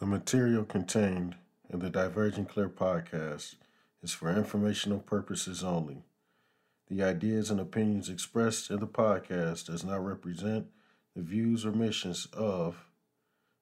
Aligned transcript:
The 0.00 0.06
material 0.06 0.64
contained 0.64 1.36
in 1.68 1.80
the 1.80 1.90
Diverging 1.90 2.46
Clear 2.46 2.70
podcast 2.70 3.56
is 4.02 4.14
for 4.14 4.34
informational 4.34 4.98
purposes 4.98 5.62
only. 5.62 6.04
The 6.88 7.02
ideas 7.02 7.50
and 7.50 7.60
opinions 7.60 8.08
expressed 8.08 8.70
in 8.70 8.80
the 8.80 8.86
podcast 8.86 9.66
does 9.66 9.84
not 9.84 10.02
represent 10.02 10.68
the 11.14 11.20
views 11.20 11.66
or 11.66 11.72
missions 11.72 12.26
of 12.32 12.86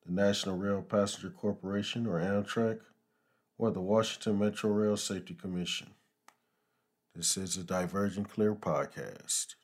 the 0.06 0.12
National 0.12 0.56
Rail 0.56 0.80
Passenger 0.80 1.30
Corporation 1.30 2.06
or 2.06 2.20
Amtrak 2.20 2.82
or 3.58 3.72
the 3.72 3.80
Washington 3.80 4.38
Metro 4.38 4.70
Rail 4.70 4.96
Safety 4.96 5.34
Commission. 5.34 5.88
This 7.16 7.36
is 7.36 7.56
a 7.56 7.64
Diverging 7.64 8.26
Clear 8.26 8.54
podcast. 8.54 9.56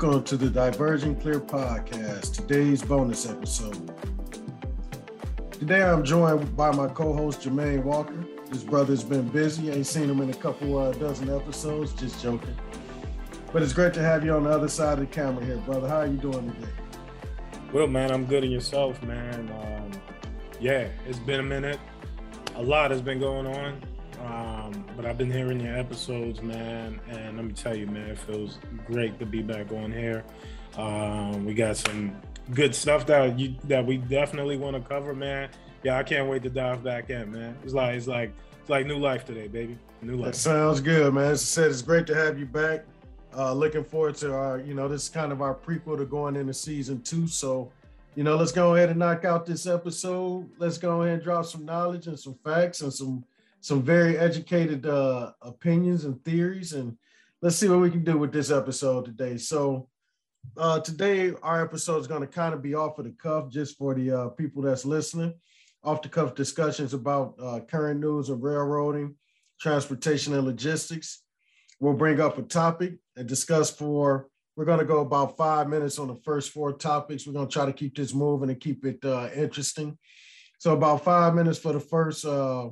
Welcome 0.00 0.22
to 0.22 0.36
the 0.36 0.48
Diverging 0.48 1.16
Clear 1.16 1.40
podcast, 1.40 2.32
today's 2.32 2.80
bonus 2.82 3.28
episode. 3.28 3.92
Today 5.50 5.82
I'm 5.82 6.04
joined 6.04 6.56
by 6.56 6.70
my 6.70 6.86
co-host 6.86 7.40
Jermaine 7.40 7.82
Walker. 7.82 8.24
His 8.48 8.62
brother's 8.62 9.02
been 9.02 9.26
busy, 9.26 9.72
ain't 9.72 9.88
seen 9.88 10.08
him 10.08 10.20
in 10.20 10.30
a 10.30 10.34
couple 10.34 10.78
uh, 10.78 10.92
dozen 10.92 11.34
episodes, 11.34 11.94
just 11.94 12.22
joking. 12.22 12.56
But 13.52 13.62
it's 13.64 13.72
great 13.72 13.92
to 13.94 14.00
have 14.00 14.24
you 14.24 14.34
on 14.34 14.44
the 14.44 14.50
other 14.50 14.68
side 14.68 15.00
of 15.00 15.00
the 15.00 15.06
camera 15.06 15.44
here, 15.44 15.56
brother. 15.56 15.88
How 15.88 15.96
are 15.96 16.06
you 16.06 16.18
doing 16.18 16.48
today? 16.52 16.72
Well, 17.72 17.88
man, 17.88 18.12
I'm 18.12 18.24
good 18.24 18.44
in 18.44 18.52
yourself, 18.52 19.02
man. 19.02 19.50
Um, 19.50 19.90
yeah, 20.60 20.90
it's 21.08 21.18
been 21.18 21.40
a 21.40 21.42
minute. 21.42 21.80
A 22.54 22.62
lot 22.62 22.92
has 22.92 23.02
been 23.02 23.18
going 23.18 23.48
on. 23.48 23.82
Um, 24.24 24.84
but 24.96 25.06
I've 25.06 25.16
been 25.16 25.30
hearing 25.30 25.60
your 25.60 25.76
episodes, 25.76 26.42
man, 26.42 27.00
and 27.08 27.36
let 27.36 27.44
me 27.44 27.52
tell 27.52 27.76
you, 27.76 27.86
man, 27.86 28.10
it 28.10 28.18
feels 28.18 28.58
great 28.86 29.18
to 29.20 29.26
be 29.26 29.42
back 29.42 29.72
on 29.72 29.92
here. 29.92 30.24
Um, 30.76 31.44
we 31.44 31.54
got 31.54 31.76
some 31.76 32.16
good 32.54 32.74
stuff 32.74 33.06
that 33.06 33.38
you 33.38 33.54
that 33.64 33.84
we 33.84 33.98
definitely 33.98 34.56
want 34.56 34.76
to 34.76 34.88
cover, 34.88 35.14
man. 35.14 35.50
Yeah, 35.82 35.98
I 35.98 36.02
can't 36.02 36.28
wait 36.28 36.42
to 36.42 36.50
dive 36.50 36.82
back 36.82 37.10
in, 37.10 37.32
man. 37.32 37.56
It's 37.62 37.74
like 37.74 37.94
it's 37.94 38.06
like 38.06 38.32
it's 38.60 38.70
like 38.70 38.86
new 38.86 38.98
life 38.98 39.24
today, 39.24 39.48
baby. 39.48 39.78
New 40.02 40.16
life. 40.16 40.32
That 40.32 40.36
sounds 40.36 40.80
good, 40.80 41.14
man. 41.14 41.30
As 41.30 41.42
I 41.42 41.44
said, 41.44 41.70
it's 41.70 41.82
great 41.82 42.06
to 42.08 42.14
have 42.14 42.38
you 42.38 42.46
back. 42.46 42.84
Uh, 43.36 43.52
looking 43.52 43.84
forward 43.84 44.14
to 44.16 44.34
our, 44.34 44.58
you 44.58 44.74
know, 44.74 44.88
this 44.88 45.04
is 45.04 45.08
kind 45.08 45.32
of 45.32 45.42
our 45.42 45.54
prequel 45.54 45.98
to 45.98 46.06
going 46.06 46.34
into 46.34 46.54
season 46.54 47.00
two. 47.02 47.28
So, 47.28 47.70
you 48.14 48.24
know, 48.24 48.36
let's 48.36 48.52
go 48.52 48.74
ahead 48.74 48.88
and 48.88 48.98
knock 48.98 49.24
out 49.24 49.46
this 49.46 49.66
episode. 49.66 50.48
Let's 50.58 50.78
go 50.78 51.02
ahead 51.02 51.14
and 51.14 51.22
drop 51.22 51.44
some 51.44 51.64
knowledge 51.64 52.06
and 52.06 52.18
some 52.18 52.34
facts 52.42 52.80
and 52.80 52.92
some 52.92 53.24
some 53.68 53.82
very 53.82 54.16
educated 54.16 54.86
uh, 54.86 55.30
opinions 55.42 56.06
and 56.06 56.24
theories, 56.24 56.72
and 56.72 56.96
let's 57.42 57.56
see 57.56 57.68
what 57.68 57.80
we 57.80 57.90
can 57.90 58.02
do 58.02 58.16
with 58.16 58.32
this 58.32 58.50
episode 58.50 59.04
today. 59.04 59.36
So, 59.36 59.90
uh, 60.56 60.80
today 60.80 61.34
our 61.42 61.62
episode 61.62 61.98
is 61.98 62.06
going 62.06 62.22
to 62.22 62.26
kind 62.26 62.54
of 62.54 62.62
be 62.62 62.74
off 62.74 62.98
of 62.98 63.04
the 63.04 63.10
cuff, 63.10 63.50
just 63.50 63.76
for 63.76 63.94
the 63.94 64.10
uh, 64.10 64.28
people 64.30 64.62
that's 64.62 64.86
listening. 64.86 65.34
Off 65.84 66.00
the 66.00 66.08
cuff 66.08 66.34
discussions 66.34 66.94
about 66.94 67.34
uh, 67.38 67.60
current 67.60 68.00
news 68.00 68.30
of 68.30 68.42
railroading, 68.42 69.16
transportation, 69.60 70.32
and 70.32 70.46
logistics. 70.46 71.22
We'll 71.78 71.92
bring 71.92 72.22
up 72.22 72.38
a 72.38 72.42
topic 72.42 72.94
and 73.16 73.28
discuss 73.28 73.70
for. 73.70 74.28
We're 74.56 74.64
going 74.64 74.80
to 74.80 74.86
go 74.86 75.00
about 75.00 75.36
five 75.36 75.68
minutes 75.68 75.98
on 75.98 76.08
the 76.08 76.16
first 76.16 76.52
four 76.52 76.72
topics. 76.72 77.26
We're 77.26 77.34
going 77.34 77.48
to 77.48 77.52
try 77.52 77.66
to 77.66 77.72
keep 77.74 77.94
this 77.94 78.14
moving 78.14 78.48
and 78.48 78.58
keep 78.58 78.86
it 78.86 79.04
uh, 79.04 79.28
interesting. 79.34 79.98
So 80.58 80.72
about 80.72 81.04
five 81.04 81.34
minutes 81.34 81.58
for 81.58 81.74
the 81.74 81.80
first 81.80 82.24
uh, 82.24 82.70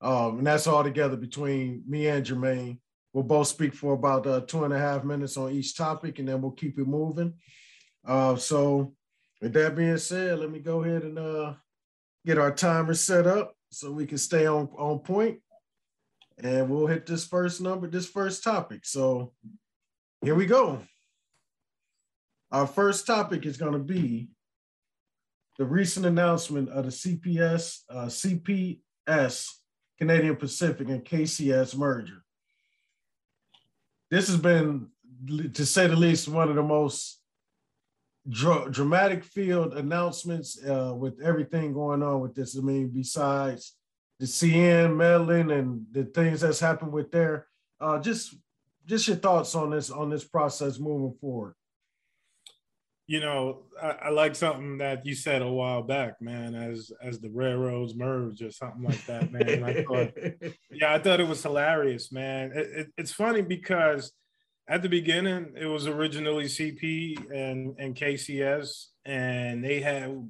um, 0.00 0.38
and 0.38 0.46
that's 0.46 0.66
all 0.66 0.84
together 0.84 1.16
between 1.16 1.82
me 1.86 2.08
and 2.08 2.24
Jermaine. 2.24 2.78
We'll 3.12 3.24
both 3.24 3.48
speak 3.48 3.74
for 3.74 3.94
about 3.94 4.26
uh, 4.26 4.40
two 4.42 4.64
and 4.64 4.72
a 4.72 4.78
half 4.78 5.04
minutes 5.04 5.36
on 5.36 5.50
each 5.52 5.76
topic, 5.76 6.18
and 6.18 6.28
then 6.28 6.40
we'll 6.40 6.52
keep 6.52 6.78
it 6.78 6.86
moving. 6.86 7.34
Uh, 8.06 8.36
so, 8.36 8.94
with 9.40 9.52
that 9.54 9.74
being 9.74 9.96
said, 9.98 10.38
let 10.38 10.50
me 10.50 10.58
go 10.60 10.82
ahead 10.82 11.02
and 11.02 11.18
uh, 11.18 11.54
get 12.26 12.38
our 12.38 12.52
timer 12.52 12.94
set 12.94 13.26
up 13.26 13.54
so 13.70 13.90
we 13.90 14.06
can 14.06 14.18
stay 14.18 14.46
on, 14.46 14.68
on 14.76 15.00
point. 15.00 15.40
And 16.38 16.68
we'll 16.68 16.86
hit 16.86 17.06
this 17.06 17.26
first 17.26 17.60
number, 17.60 17.88
this 17.88 18.06
first 18.06 18.44
topic. 18.44 18.84
So, 18.84 19.32
here 20.22 20.34
we 20.34 20.46
go. 20.46 20.80
Our 22.52 22.66
first 22.66 23.06
topic 23.06 23.46
is 23.46 23.56
going 23.56 23.72
to 23.72 23.78
be 23.78 24.28
the 25.58 25.64
recent 25.64 26.06
announcement 26.06 26.68
of 26.68 26.84
the 26.84 26.90
CPS, 26.90 27.80
uh, 27.90 28.06
CPS 28.06 29.48
Canadian 29.98 30.36
Pacific 30.36 30.88
and 30.88 31.04
KCS 31.04 31.76
merger. 31.76 32.22
This 34.10 34.28
has 34.28 34.36
been, 34.36 34.88
to 35.52 35.66
say 35.66 35.86
the 35.86 35.96
least, 35.96 36.28
one 36.28 36.48
of 36.48 36.54
the 36.54 36.62
most 36.62 37.20
dr- 38.28 38.70
dramatic 38.70 39.24
field 39.24 39.74
announcements 39.74 40.58
uh, 40.64 40.94
with 40.96 41.20
everything 41.20 41.72
going 41.72 42.02
on 42.02 42.20
with 42.20 42.34
this. 42.34 42.56
I 42.56 42.60
mean, 42.60 42.88
besides 42.88 43.74
the 44.18 44.26
CN 44.26 44.96
meddling 44.96 45.50
and 45.50 45.84
the 45.90 46.04
things 46.04 46.40
that's 46.40 46.60
happened 46.60 46.92
with 46.92 47.10
there, 47.10 47.46
uh, 47.80 47.98
just 47.98 48.34
just 48.86 49.06
your 49.06 49.18
thoughts 49.18 49.54
on 49.54 49.70
this 49.70 49.90
on 49.90 50.08
this 50.08 50.24
process 50.24 50.78
moving 50.78 51.16
forward 51.20 51.54
you 53.08 53.20
know, 53.20 53.62
I, 53.82 53.88
I, 53.88 54.08
like 54.10 54.36
something 54.36 54.78
that 54.78 55.06
you 55.06 55.14
said 55.14 55.40
a 55.40 55.48
while 55.48 55.82
back, 55.82 56.20
man, 56.20 56.54
as 56.54 56.92
as 57.02 57.18
the 57.18 57.30
railroads 57.30 57.94
merge 57.94 58.42
or 58.42 58.50
something 58.50 58.82
like 58.82 59.04
that, 59.06 59.32
man. 59.32 59.64
I 59.64 59.82
thought, 59.82 60.12
yeah, 60.70 60.92
I 60.92 60.98
thought 60.98 61.18
it 61.18 61.26
was 61.26 61.42
hilarious, 61.42 62.12
man. 62.12 62.52
It, 62.54 62.66
it, 62.66 62.92
it's 62.98 63.12
funny 63.12 63.40
because 63.40 64.12
at 64.68 64.82
the 64.82 64.90
beginning 64.90 65.54
it 65.56 65.64
was 65.64 65.86
originally 65.86 66.44
CP 66.44 67.32
and 67.34 67.74
and 67.78 67.96
KCS, 67.96 68.88
and 69.06 69.64
they 69.64 69.80
had, 69.80 70.28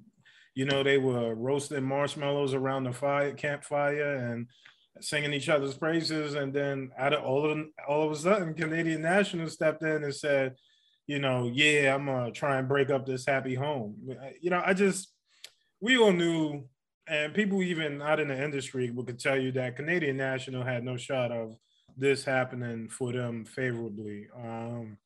you 0.54 0.64
know, 0.64 0.84
they 0.84 0.98
were 0.98 1.34
roasting 1.34 1.82
marshmallows 1.82 2.54
around 2.54 2.84
the 2.84 2.92
fire 2.92 3.32
campfire 3.32 4.14
and 4.14 4.46
singing 5.00 5.32
each 5.32 5.48
other's 5.48 5.74
praises, 5.74 6.36
and 6.36 6.54
then 6.54 6.92
out 6.96 7.12
of 7.12 7.24
all 7.24 7.50
of 7.50 7.58
all 7.88 8.04
of 8.04 8.12
a 8.12 8.16
sudden, 8.16 8.54
Canadian 8.54 9.02
National 9.02 9.48
stepped 9.48 9.82
in 9.82 10.04
and 10.04 10.14
said 10.14 10.54
you 11.08 11.18
know, 11.18 11.50
yeah, 11.52 11.94
I'm 11.94 12.06
gonna 12.06 12.30
try 12.30 12.58
and 12.58 12.68
break 12.68 12.90
up 12.90 13.04
this 13.04 13.26
happy 13.26 13.54
home. 13.54 13.96
You 14.40 14.50
know, 14.50 14.62
I 14.64 14.74
just 14.74 15.08
we 15.80 15.96
all 15.96 16.12
knew, 16.12 16.68
and 17.08 17.34
people 17.34 17.62
even 17.62 18.00
out 18.00 18.20
in 18.20 18.28
the 18.28 18.40
industry 18.40 18.92
could 18.94 19.18
tell 19.18 19.36
you 19.36 19.50
that 19.52 19.74
Canadian 19.74 20.18
National 20.18 20.62
had 20.62 20.84
no 20.84 20.96
shot 20.96 21.32
of 21.32 21.56
this 21.96 22.24
happening 22.24 22.88
for 22.88 23.12
them 23.12 23.44
favorably. 23.44 24.28
Um, 24.36 24.98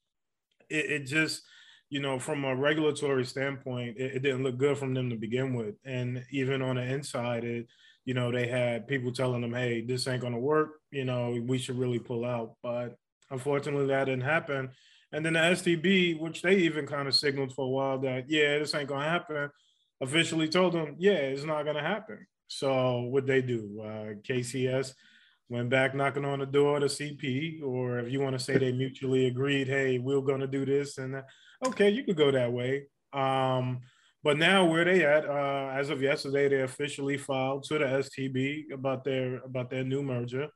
it, 0.69 0.91
it 0.91 1.07
just, 1.07 1.43
you 1.89 2.01
know, 2.01 2.19
from 2.19 2.45
a 2.45 2.55
regulatory 2.55 3.25
standpoint, 3.25 3.97
it, 3.97 4.17
it 4.17 4.23
didn't 4.23 4.43
look 4.43 4.59
good 4.59 4.77
from 4.77 4.95
them 4.95 5.09
to 5.09 5.17
begin 5.17 5.55
with, 5.55 5.77
and 5.85 6.25
even 6.33 6.63
on 6.63 6.77
the 6.77 6.83
inside, 6.83 7.45
it 7.45 7.69
you 8.05 8.15
know, 8.15 8.33
they 8.33 8.49
had 8.49 8.89
people 8.89 9.13
telling 9.13 9.43
them, 9.43 9.55
hey, 9.55 9.81
this 9.81 10.09
ain't 10.09 10.21
going 10.21 10.33
to 10.33 10.39
work. 10.39 10.81
You 10.91 11.05
know, 11.05 11.41
we 11.47 11.59
should 11.59 11.79
really 11.79 12.01
pull 12.01 12.25
out. 12.25 12.55
But 12.63 12.97
unfortunately, 13.31 13.87
that 13.87 14.07
didn't 14.07 14.25
happen. 14.25 14.71
And 15.13 15.25
then 15.25 15.35
the 15.35 15.41
STB, 15.41 16.19
which 16.19 16.43
they 16.43 16.57
even 16.57 16.87
kind 16.87 17.07
of 17.07 17.15
signaled 17.15 17.55
for 17.55 17.67
a 17.67 17.69
while 17.69 17.99
that, 17.99 18.31
yeah, 18.31 18.59
this 18.59 18.75
ain't 18.75 18.89
going 18.89 19.03
to 19.03 19.11
happen, 19.11 19.51
officially 20.01 20.49
told 20.49 20.73
them, 20.73 20.97
yeah, 20.99 21.13
it's 21.13 21.45
not 21.45 21.65
going 21.65 21.77
to 21.77 21.83
happen. 21.83 22.27
So 22.49 23.03
what 23.03 23.27
they 23.27 23.43
do, 23.43 23.81
uh, 23.83 24.15
KCS 24.27 24.95
went 25.49 25.69
back 25.69 25.95
knocking 25.95 26.25
on 26.25 26.39
the 26.39 26.47
door 26.47 26.81
to 26.81 26.87
CP, 26.87 27.63
or 27.63 27.99
if 27.99 28.11
you 28.11 28.21
want 28.21 28.39
to 28.39 28.45
say 28.45 28.57
they 28.57 28.73
mutually 28.73 29.27
agreed, 29.27 29.69
hey, 29.69 29.99
we're 29.99 30.21
going 30.21 30.41
to 30.41 30.47
do 30.47 30.65
this 30.65 30.99
and 30.99 31.15
that, 31.15 31.27
okay, 31.67 31.91
you 31.91 32.05
could 32.05 32.17
go 32.17 32.31
that 32.31 32.53
way. 32.53 32.87
Um, 33.13 33.81
but 34.25 34.39
now 34.39 34.65
where 34.65 34.85
they 34.85 35.05
at? 35.05 35.29
Uh, 35.29 35.73
as 35.75 35.91
of 35.91 36.01
yesterday, 36.01 36.49
they 36.49 36.63
officially 36.63 37.19
filed 37.19 37.65
to 37.65 37.79
the 37.79 37.85
STB 37.85 38.73
about 38.73 39.03
their 39.05 39.39
about 39.39 39.69
their 39.69 39.83
new 39.83 40.03
merger, 40.03 40.49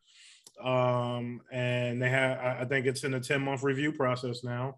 um, 0.62 1.40
and 1.52 2.00
they 2.00 2.08
have. 2.08 2.38
I 2.38 2.64
think 2.64 2.86
it's 2.86 3.04
in 3.04 3.14
a 3.14 3.20
ten 3.20 3.42
month 3.42 3.62
review 3.62 3.92
process 3.92 4.42
now. 4.44 4.76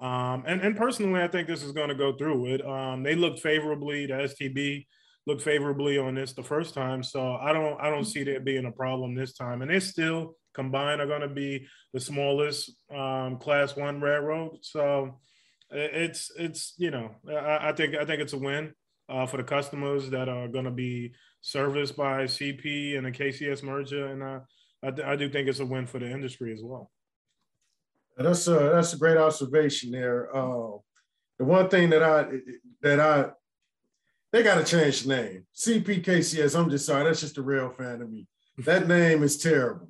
Um, 0.00 0.44
and 0.46 0.60
and 0.60 0.76
personally, 0.76 1.22
I 1.22 1.28
think 1.28 1.48
this 1.48 1.62
is 1.62 1.72
going 1.72 1.88
to 1.88 1.94
go 1.94 2.12
through. 2.12 2.54
It 2.54 2.66
um, 2.66 3.02
they 3.02 3.14
looked 3.14 3.40
favorably. 3.40 4.06
The 4.06 4.14
STB 4.14 4.86
looked 5.26 5.42
favorably 5.42 5.98
on 5.98 6.14
this 6.14 6.32
the 6.32 6.42
first 6.42 6.74
time, 6.74 7.02
so 7.02 7.34
I 7.36 7.52
don't 7.52 7.80
I 7.80 7.90
don't 7.90 8.04
see 8.04 8.24
there 8.24 8.40
being 8.40 8.66
a 8.66 8.72
problem 8.72 9.14
this 9.14 9.34
time. 9.34 9.62
And 9.62 9.70
they 9.70 9.80
still 9.80 10.36
combined 10.54 11.00
are 11.00 11.06
going 11.06 11.20
to 11.20 11.28
be 11.28 11.66
the 11.92 12.00
smallest 12.00 12.72
um, 12.94 13.38
Class 13.38 13.76
One 13.76 14.00
railroad. 14.00 14.58
So 14.62 15.18
it's 15.70 16.30
it's 16.36 16.74
you 16.78 16.90
know 16.90 17.10
I, 17.28 17.70
I 17.70 17.72
think 17.72 17.94
I 17.94 18.04
think 18.04 18.22
it's 18.22 18.32
a 18.32 18.38
win 18.38 18.72
uh, 19.08 19.26
for 19.26 19.36
the 19.36 19.42
customers 19.42 20.10
that 20.10 20.28
are 20.28 20.48
going 20.48 20.64
to 20.64 20.70
be 20.70 21.12
serviced 21.40 21.96
by 21.96 22.24
CP 22.24 22.96
and 22.96 23.06
the 23.06 23.10
KCS 23.10 23.62
merger, 23.62 24.06
and 24.06 24.22
uh, 24.22 24.40
I, 24.82 25.12
I 25.12 25.16
do 25.16 25.28
think 25.28 25.48
it's 25.48 25.60
a 25.60 25.66
win 25.66 25.86
for 25.86 25.98
the 25.98 26.10
industry 26.10 26.52
as 26.52 26.60
well. 26.62 26.90
That's 28.16 28.46
a 28.48 28.70
that's 28.74 28.92
a 28.92 28.98
great 28.98 29.16
observation 29.16 29.92
there. 29.92 30.34
Uh, 30.34 30.78
the 31.38 31.44
one 31.44 31.68
thing 31.68 31.90
that 31.90 32.02
I 32.02 32.26
that 32.82 32.98
I 33.00 33.30
they 34.32 34.42
got 34.42 34.56
to 34.56 34.64
change 34.64 35.02
the 35.02 35.16
name 35.16 35.46
CPKCS. 35.56 36.58
I'm 36.58 36.70
just 36.70 36.86
sorry, 36.86 37.04
that's 37.04 37.20
just 37.20 37.38
a 37.38 37.42
real 37.42 37.70
fan 37.70 38.02
of 38.02 38.10
me. 38.10 38.26
That 38.58 38.88
name 38.96 39.22
is 39.22 39.38
terrible. 39.38 39.88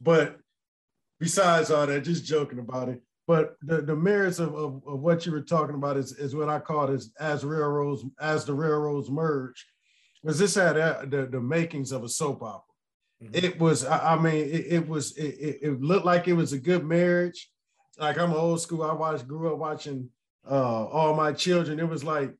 But 0.00 0.38
besides 1.18 1.70
all 1.70 1.86
that, 1.86 2.04
just 2.04 2.24
joking 2.24 2.58
about 2.58 2.88
it. 2.88 3.02
But 3.26 3.56
the, 3.62 3.80
the 3.82 3.94
merits 3.94 4.40
of, 4.40 4.54
of, 4.54 4.82
of, 4.86 5.00
what 5.00 5.24
you 5.24 5.30
were 5.30 5.42
talking 5.42 5.76
about 5.76 5.96
is, 5.96 6.12
is 6.12 6.34
what 6.34 6.48
I 6.48 6.58
call 6.58 6.90
it 6.90 7.04
as 7.20 7.44
railroads 7.44 8.04
as 8.20 8.44
the 8.44 8.54
railroads 8.54 9.08
merge, 9.08 9.64
because 10.20 10.38
this 10.38 10.56
had 10.56 10.74
the, 11.10 11.28
the 11.30 11.40
makings 11.40 11.92
of 11.92 12.02
a 12.02 12.08
soap 12.08 12.42
opera. 12.42 12.69
Mm-hmm. 13.22 13.34
It 13.34 13.58
was, 13.58 13.84
I, 13.84 14.16
mean, 14.16 14.34
it, 14.34 14.66
it 14.68 14.88
was, 14.88 15.16
it, 15.16 15.58
it, 15.62 15.80
looked 15.80 16.06
like 16.06 16.26
it 16.26 16.32
was 16.32 16.52
a 16.52 16.58
good 16.58 16.84
marriage. 16.84 17.50
Like 17.98 18.18
I'm 18.18 18.32
old 18.32 18.60
school. 18.60 18.82
I 18.82 18.92
watched, 18.92 19.28
grew 19.28 19.52
up 19.52 19.58
watching 19.58 20.08
uh, 20.50 20.86
all 20.86 21.14
my 21.14 21.32
children. 21.32 21.78
It 21.78 21.88
was 21.88 22.02
like 22.02 22.34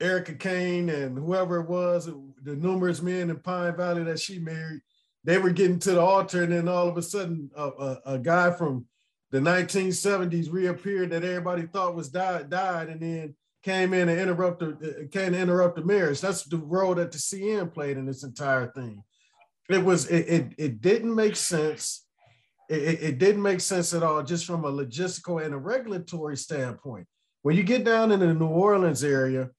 Erica 0.00 0.34
Kane 0.34 0.88
and 0.90 1.18
whoever 1.18 1.60
it 1.60 1.68
was, 1.68 2.06
the 2.06 2.56
numerous 2.56 3.02
men 3.02 3.30
in 3.30 3.36
Pine 3.36 3.76
Valley 3.76 4.04
that 4.04 4.20
she 4.20 4.38
married. 4.38 4.80
They 5.24 5.38
were 5.38 5.50
getting 5.50 5.78
to 5.80 5.92
the 5.92 6.00
altar, 6.00 6.42
and 6.42 6.52
then 6.52 6.68
all 6.68 6.86
of 6.86 6.98
a 6.98 7.02
sudden, 7.02 7.50
a, 7.56 7.68
a, 7.68 8.00
a 8.06 8.18
guy 8.18 8.50
from 8.50 8.84
the 9.30 9.38
1970s 9.38 10.52
reappeared 10.52 11.10
that 11.10 11.24
everybody 11.24 11.66
thought 11.66 11.94
was 11.94 12.10
died, 12.10 12.50
died, 12.50 12.88
and 12.88 13.00
then 13.00 13.34
came 13.62 13.94
in 13.94 14.10
and 14.10 14.20
interrupted 14.20 14.76
uh, 14.84 15.08
came 15.10 15.32
to 15.32 15.38
interrupt 15.38 15.76
the 15.76 15.84
marriage. 15.84 16.20
That's 16.20 16.44
the 16.44 16.58
role 16.58 16.94
that 16.94 17.10
the 17.10 17.18
CN 17.18 17.72
played 17.72 17.96
in 17.96 18.04
this 18.04 18.22
entire 18.22 18.70
thing. 18.72 19.02
It 19.68 19.84
was 19.84 20.06
it 20.08 20.28
it, 20.28 20.54
it 20.58 20.80
didn't 20.80 21.14
make 21.14 21.36
sense. 21.36 22.06
It, 22.68 23.02
it 23.02 23.18
didn't 23.18 23.42
make 23.42 23.60
sense 23.60 23.92
at 23.92 24.02
all, 24.02 24.22
just 24.22 24.46
from 24.46 24.64
a 24.64 24.72
logistical 24.72 25.44
and 25.44 25.54
a 25.54 25.58
regulatory 25.58 26.36
standpoint. 26.36 27.06
When 27.42 27.56
you 27.56 27.62
get 27.62 27.84
down 27.84 28.10
in 28.10 28.20
the 28.20 28.32
New 28.32 28.46
Orleans 28.46 29.04
area, 29.04 29.50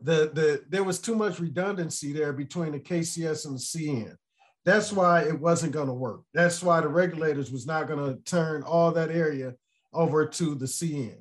the 0.00 0.30
the 0.32 0.64
there 0.68 0.84
was 0.84 1.00
too 1.00 1.14
much 1.14 1.40
redundancy 1.40 2.12
there 2.12 2.32
between 2.32 2.72
the 2.72 2.80
KCS 2.80 3.46
and 3.46 3.56
the 3.56 3.60
CN. 3.60 4.16
That's 4.64 4.92
why 4.92 5.22
it 5.22 5.40
wasn't 5.40 5.72
going 5.72 5.86
to 5.86 5.94
work. 5.94 6.22
That's 6.34 6.62
why 6.62 6.80
the 6.80 6.88
regulators 6.88 7.52
was 7.52 7.66
not 7.66 7.86
going 7.86 8.04
to 8.04 8.20
turn 8.22 8.64
all 8.64 8.90
that 8.92 9.10
area 9.10 9.54
over 9.92 10.26
to 10.26 10.54
the 10.56 10.66
CN. 10.66 11.18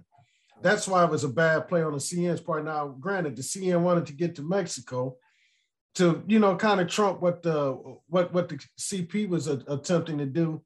That's 0.61 0.87
why 0.87 1.03
it 1.03 1.11
was 1.11 1.23
a 1.23 1.29
bad 1.29 1.67
play 1.67 1.83
on 1.83 1.93
the 1.93 1.99
CN's 1.99 2.41
part. 2.41 2.65
Now, 2.65 2.87
granted, 2.87 3.35
the 3.35 3.43
CN 3.43 3.81
wanted 3.81 4.07
to 4.07 4.13
get 4.13 4.35
to 4.35 4.41
Mexico 4.41 5.17
to, 5.95 6.23
you 6.27 6.39
know, 6.39 6.55
kind 6.55 6.81
of 6.81 6.87
trump 6.87 7.21
what 7.21 7.41
the 7.41 7.73
what 8.07 8.33
what 8.33 8.49
the 8.49 8.59
CP 8.79 9.29
was 9.29 9.47
a, 9.47 9.63
attempting 9.67 10.17
to 10.17 10.25
do, 10.25 10.61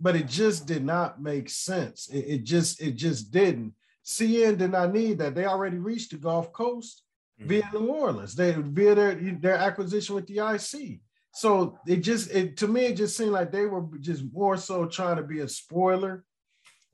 but 0.00 0.16
it 0.16 0.26
just 0.26 0.66
did 0.66 0.84
not 0.84 1.20
make 1.20 1.50
sense. 1.50 2.08
It, 2.08 2.18
it, 2.18 2.44
just 2.44 2.80
it 2.80 2.92
just 2.92 3.30
didn't. 3.30 3.74
CN 4.04 4.56
did 4.56 4.70
not 4.70 4.92
need 4.92 5.18
that. 5.18 5.34
They 5.34 5.44
already 5.44 5.78
reached 5.78 6.12
the 6.12 6.16
Gulf 6.16 6.52
Coast 6.52 7.02
mm-hmm. 7.38 7.48
via 7.48 7.70
New 7.72 7.86
Orleans. 7.86 8.34
They 8.34 8.52
via 8.52 8.94
their 8.94 9.14
their 9.14 9.56
acquisition 9.56 10.14
with 10.14 10.26
the 10.26 10.38
IC. 10.38 11.00
So 11.34 11.78
it 11.86 11.98
just 11.98 12.30
it 12.30 12.56
to 12.58 12.68
me 12.68 12.86
it 12.86 12.96
just 12.96 13.16
seemed 13.16 13.32
like 13.32 13.52
they 13.52 13.66
were 13.66 13.84
just 14.00 14.24
more 14.32 14.56
so 14.56 14.86
trying 14.86 15.16
to 15.16 15.22
be 15.22 15.40
a 15.40 15.48
spoiler 15.48 16.24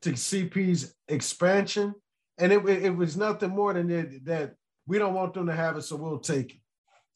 to 0.03 0.11
CP's 0.11 0.95
expansion, 1.09 1.95
and 2.39 2.53
it, 2.53 2.67
it 2.69 2.95
was 2.95 3.17
nothing 3.17 3.51
more 3.51 3.73
than 3.73 3.89
that, 3.89 4.25
that 4.25 4.55
we 4.87 4.99
don't 4.99 5.15
want 5.15 5.33
them 5.35 5.47
to 5.47 5.55
have 5.55 5.77
it, 5.79 5.83
so 5.83 5.97
we'll 5.97 6.19
take 6.19 6.53
it. 6.53 6.61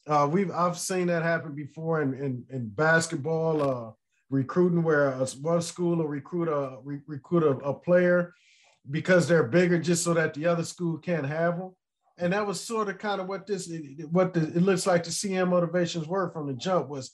Uh, 0.09 0.27
we've 0.29 0.51
I've 0.51 0.77
seen 0.77 1.07
that 1.07 1.23
happen 1.23 1.53
before 1.53 2.01
in 2.01 2.13
in, 2.15 2.45
in 2.49 2.69
basketball 2.69 3.61
uh, 3.61 3.91
recruiting, 4.29 4.83
where 4.83 5.09
a, 5.09 5.25
one 5.41 5.61
school 5.61 5.95
will 5.97 6.07
recruit 6.07 6.49
a 6.49 6.79
re, 6.83 6.99
recruit 7.07 7.43
a, 7.43 7.51
a 7.59 7.73
player 7.73 8.33
because 8.89 9.27
they're 9.27 9.43
bigger, 9.43 9.79
just 9.79 10.03
so 10.03 10.13
that 10.15 10.33
the 10.33 10.47
other 10.47 10.63
school 10.63 10.97
can't 10.97 11.25
have 11.25 11.57
them 11.57 11.71
and 12.19 12.33
that 12.33 12.45
was 12.45 12.59
sort 12.59 12.89
of 12.89 12.97
kind 12.97 13.21
of 13.21 13.27
what 13.27 13.47
this 13.47 13.71
what 14.11 14.33
the, 14.33 14.41
it 14.41 14.61
looks 14.61 14.85
like 14.85 15.03
the 15.03 15.09
CN 15.09 15.49
motivations 15.49 16.07
were 16.07 16.29
from 16.31 16.47
the 16.47 16.53
jump 16.53 16.89
was 16.89 17.11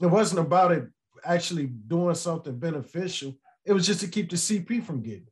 it 0.00 0.06
wasn't 0.06 0.40
about 0.40 0.72
it 0.72 0.88
actually 1.24 1.66
doing 1.66 2.14
something 2.14 2.58
beneficial. 2.58 3.34
It 3.64 3.72
was 3.72 3.86
just 3.86 4.00
to 4.00 4.08
keep 4.08 4.30
the 4.30 4.36
CP 4.36 4.84
from 4.84 5.02
getting. 5.02 5.26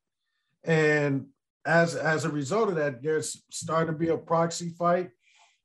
And 0.62 1.26
as 1.64 1.94
as 1.94 2.24
a 2.24 2.30
result 2.30 2.68
of 2.68 2.76
that, 2.76 3.02
there's 3.02 3.42
starting 3.50 3.92
to 3.92 3.98
be 3.98 4.08
a 4.08 4.16
proxy 4.16 4.70
fight. 4.70 5.10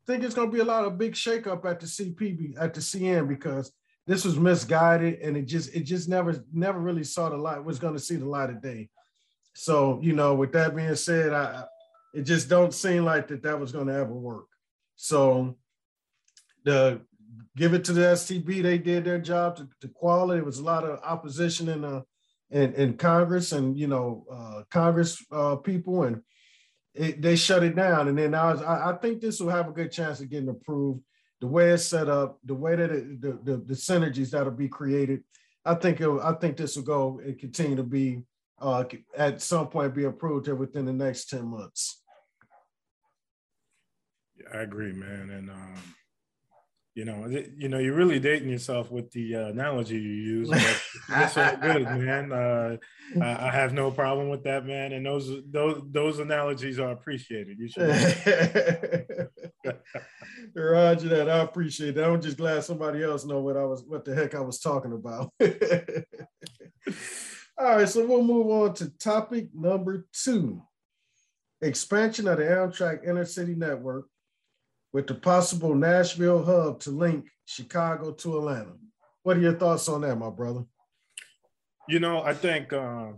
Think 0.10 0.24
it's 0.24 0.34
going 0.34 0.50
to 0.50 0.54
be 0.56 0.62
a 0.62 0.66
lot 0.66 0.86
of 0.86 0.98
big 0.98 1.14
shakeup 1.14 1.64
at 1.66 1.80
the 1.80 1.86
CP 1.86 2.60
at 2.60 2.74
the 2.74 2.80
CN 2.80 3.28
because 3.28 3.72
this 4.08 4.26
was 4.26 4.40
misguided 4.40 5.20
and 5.20 5.38
it 5.38 5.44
just 5.44 5.76
it 5.76 5.82
just 5.82 6.10
never 6.10 6.44
never 6.52 6.80
really 6.80 7.04
saw 7.04 7.30
the 7.30 7.38
light 7.38 7.64
was 7.64 7.78
going 7.78 7.94
to 7.94 8.00
see 8.00 8.16
the 8.16 8.26
light 8.26 8.50
of 8.50 8.60
day. 8.60 8.90
So 9.54 10.00
you 10.02 10.14
know, 10.14 10.34
with 10.34 10.52
that 10.54 10.76
being 10.76 10.96
said, 10.96 11.32
I 11.32 11.66
it 12.16 12.24
just 12.24 12.50
don't 12.50 12.74
seem 12.74 13.06
like 13.06 13.28
that 13.28 13.44
that 13.44 13.60
was 13.60 13.72
going 13.72 13.86
to 13.86 13.94
ever 13.94 14.12
work. 14.12 14.48
So 14.96 15.58
the 16.66 17.02
give 17.56 17.76
it 17.76 17.84
to 17.84 17.94
the 17.94 18.02
STB. 18.02 18.64
They 18.64 18.80
did 18.80 19.06
their 19.06 19.20
job 19.20 19.58
to, 19.58 19.70
to 19.82 19.90
quality. 19.90 20.40
There 20.40 20.44
was 20.44 20.58
a 20.58 20.64
lot 20.64 20.86
of 20.86 21.00
opposition 21.04 21.70
in 21.70 21.86
uh 21.86 22.02
in, 22.50 22.74
in 22.74 22.98
Congress 22.98 23.52
and 23.52 23.78
you 23.78 23.86
know 23.86 24.26
uh, 24.32 24.64
Congress 24.72 25.24
uh, 25.32 25.58
people, 25.58 26.02
and 26.02 26.24
it, 26.94 27.22
they 27.22 27.36
shut 27.36 27.64
it 27.64 27.76
down. 27.76 28.08
And 28.08 28.18
then 28.18 28.34
I 28.34 28.52
was 28.52 28.62
I, 28.62 28.92
I, 28.92 28.98
think 28.98 29.22
this 29.22 29.40
will 29.40 29.50
have 29.50 29.68
a 29.68 29.74
good 29.74 29.92
chance 29.92 30.20
of 30.20 30.30
getting 30.30 30.50
approved. 30.50 31.02
The 31.42 31.48
way 31.48 31.70
it's 31.70 31.86
set 31.86 32.10
up, 32.10 32.40
the 32.44 32.56
way 32.56 32.76
that 32.76 32.92
it, 32.92 33.22
the, 33.22 33.40
the, 33.44 33.58
the 33.58 33.74
synergies 33.74 34.32
that'll 34.32 34.52
be 34.52 34.68
created, 34.68 35.24
I 35.64 35.76
think 35.76 36.02
it, 36.02 36.10
I 36.10 36.34
think 36.34 36.58
this 36.58 36.76
will 36.76 36.84
go 36.84 37.22
and 37.24 37.40
continue 37.40 37.78
to 37.78 37.84
be 37.84 38.24
uh, 38.62 38.84
at 39.16 39.42
some 39.42 39.68
point 39.68 39.96
be 39.96 40.04
approved 40.04 40.48
here 40.48 40.56
within 40.56 40.86
the 40.86 40.94
next 40.94 41.30
10 41.30 41.46
months. 41.46 42.02
Yeah, 44.36 44.58
I 44.60 44.62
agree, 44.64 44.92
man. 44.92 45.30
And, 45.30 45.50
um, 45.50 45.96
you 46.96 47.06
know, 47.06 47.28
you 47.28 47.70
know, 47.70 47.78
you're 47.78 47.96
really 47.96 48.20
dating 48.20 48.50
yourself 48.50 48.92
with 48.92 49.12
the 49.12 49.36
uh, 49.36 49.46
analogy 49.48 49.96
you 49.96 50.02
use. 50.02 50.50
That's 51.08 51.38
all 51.38 51.56
good, 51.58 51.84
man. 51.84 52.32
Uh, 52.32 52.78
I, 53.22 53.48
I, 53.48 53.52
have 53.52 53.74
no 53.74 53.92
problem 53.92 54.30
with 54.30 54.44
that, 54.44 54.66
man. 54.66 54.94
And 54.94 55.06
those 55.06 55.30
those 55.52 55.82
those 55.92 56.20
analogies 56.20 56.80
are 56.80 56.92
appreciated. 56.92 57.58
You 57.60 57.70
should. 57.70 57.90
Roger 60.56 61.10
that. 61.10 61.30
I 61.30 61.40
appreciate 61.40 61.96
that. 61.96 62.06
I'm 62.06 62.22
just 62.22 62.38
glad 62.38 62.64
somebody 62.64 63.04
else 63.04 63.24
know 63.24 63.40
what 63.40 63.56
I 63.56 63.66
was, 63.66 63.84
what 63.84 64.04
the 64.04 64.16
heck 64.16 64.34
I 64.34 64.42
was 64.42 64.60
talking 64.60 64.94
about. 64.94 65.32
All 67.58 67.76
right, 67.76 67.90
so 67.90 68.06
we'll 68.06 68.24
move 68.24 68.48
on 68.48 68.74
to 68.76 68.90
topic 68.98 69.50
number 69.54 70.08
two 70.14 70.64
expansion 71.62 72.28
of 72.28 72.38
the 72.38 72.44
Amtrak 72.44 73.06
Intercity 73.06 73.56
Network 73.56 74.06
with 74.94 75.08
the 75.08 75.16
possible 75.16 75.76
Nashville 75.76 76.44
hub 76.44 76.80
to 76.82 76.92
link 76.92 77.30
Chicago 77.46 78.12
to 78.12 78.38
Atlanta. 78.38 78.74
What 79.24 79.38
are 79.38 79.42
your 79.42 79.54
thoughts 79.54 79.88
on 79.90 80.02
that, 80.02 80.16
my 80.16 80.30
brother? 80.30 80.64
You 81.88 82.00
know, 82.00 82.22
I 82.22 82.34
think 82.34 82.72
uh, 82.74 83.10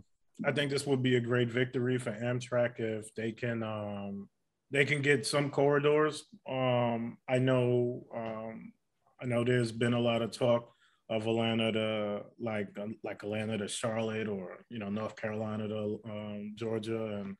I 0.46 0.52
think 0.52 0.72
this 0.72 0.86
would 0.86 1.04
be 1.04 1.16
a 1.16 1.22
great 1.22 1.50
victory 1.50 1.98
for 1.98 2.12
Amtrak 2.12 2.80
if 2.80 3.14
they 3.16 3.32
can 3.32 3.64
um, 3.64 4.30
they 4.72 4.86
can 4.86 5.02
get 5.02 5.26
some 5.26 5.50
corridors. 5.50 6.26
Um, 6.50 7.18
I 7.28 7.40
know 7.40 8.06
um, 8.16 8.74
I 9.22 9.26
know 9.26 9.44
there's 9.44 9.72
been 9.72 9.94
a 9.94 10.00
lot 10.00 10.22
of 10.22 10.32
talk 10.32 10.72
of 11.10 11.28
Atlanta 11.28 11.72
to 11.74 12.22
like 12.40 12.70
like 13.04 13.22
Atlanta 13.24 13.58
to 13.58 13.68
Charlotte 13.68 14.28
or 14.28 14.66
you 14.70 14.80
know 14.80 14.90
North 14.90 15.16
Carolina 15.16 15.68
to 15.68 16.00
um, 16.06 16.54
Georgia 16.56 17.20
and 17.20 17.36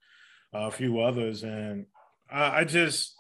a 0.54 0.70
few 0.70 1.00
others. 1.00 1.44
And 1.44 1.86
I, 2.30 2.60
I, 2.60 2.64
just 2.66 3.16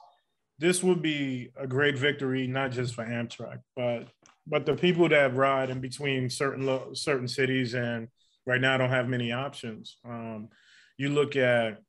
this 0.62 0.84
would 0.84 1.01
be 1.01 1.50
a 1.58 1.65
great 1.65 1.98
victory 1.98 2.46
not 2.46 2.72
just 2.72 2.94
for 2.94 3.03
Amtrak, 3.03 3.62
but 3.75 4.08
but 4.46 4.65
the 4.65 4.75
people 4.75 5.10
that 5.10 5.36
ride 5.36 5.72
in 5.72 5.82
between 5.82 6.30
certain 6.30 6.68
lo- 6.68 6.94
certain 6.94 7.27
cities 7.27 7.74
and 7.74 8.08
right 8.46 8.62
now 8.62 8.77
don't 8.77 8.89
have 8.89 9.10
many 9.10 9.32
options. 9.32 9.98
Um, 10.06 10.50
you 10.98 11.10
look 11.10 11.36
at 11.36 11.80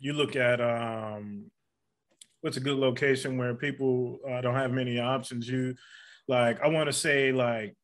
you 0.00 0.14
look 0.14 0.36
at 0.36 0.58
um, 0.60 1.50
what's 2.40 2.56
a 2.56 2.60
good 2.60 2.78
location 2.78 3.36
where 3.36 3.54
people 3.54 4.20
uh, 4.28 4.40
don't 4.40 4.54
have 4.54 4.72
many 4.72 4.98
options. 4.98 5.46
You 5.46 5.74
like 6.28 6.60
I 6.62 6.68
want 6.68 6.88
to 6.88 6.94
say 6.94 7.30
like 7.30 7.76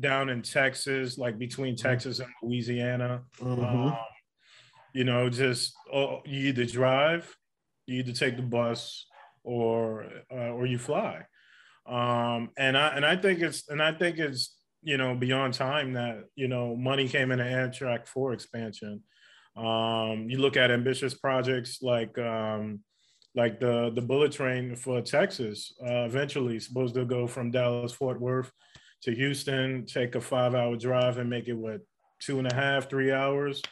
down 0.00 0.30
in 0.30 0.42
Texas, 0.42 1.16
like 1.16 1.38
between 1.38 1.76
mm-hmm. 1.76 1.88
Texas 1.88 2.18
and 2.18 2.28
Louisiana. 2.42 3.22
Mm-hmm. 3.40 3.64
Um, 3.64 3.96
you 4.94 5.04
know, 5.04 5.30
just 5.30 5.74
oh, 5.92 6.22
you 6.24 6.48
either 6.48 6.64
drive, 6.64 7.36
you 7.86 8.00
either 8.00 8.12
take 8.12 8.36
the 8.36 8.42
bus, 8.42 9.06
or 9.48 10.04
uh, 10.30 10.50
or 10.50 10.66
you 10.66 10.78
fly. 10.78 11.24
Um, 11.86 12.50
and 12.58 12.76
I 12.76 12.88
and 12.88 13.04
I 13.04 13.16
think 13.16 13.40
it's 13.40 13.68
and 13.68 13.82
I 13.82 13.92
think 13.92 14.18
it's 14.18 14.54
you 14.82 14.98
know 14.98 15.14
beyond 15.14 15.54
time 15.54 15.94
that 15.94 16.24
you 16.36 16.48
know 16.48 16.76
money 16.76 17.08
came 17.08 17.32
into 17.32 17.44
Amtrak 17.44 18.06
for 18.06 18.32
expansion. 18.34 19.02
Um, 19.56 20.28
you 20.28 20.38
look 20.38 20.56
at 20.56 20.70
ambitious 20.70 21.14
projects 21.14 21.82
like 21.82 22.16
um, 22.18 22.80
like 23.34 23.58
the 23.58 23.90
the 23.94 24.02
bullet 24.02 24.32
train 24.32 24.76
for 24.76 25.00
Texas. 25.00 25.72
Uh, 25.82 26.04
eventually, 26.04 26.60
supposed 26.60 26.94
to 26.94 27.06
go 27.06 27.26
from 27.26 27.50
Dallas 27.50 27.92
Fort 27.92 28.20
Worth 28.20 28.52
to 29.02 29.14
Houston, 29.14 29.86
take 29.86 30.14
a 30.14 30.20
five 30.20 30.54
hour 30.54 30.76
drive 30.76 31.16
and 31.16 31.30
make 31.30 31.48
it 31.48 31.54
what 31.54 31.80
two 32.20 32.38
and 32.38 32.52
a 32.52 32.54
half, 32.54 32.90
three 32.90 33.12
hours. 33.12 33.62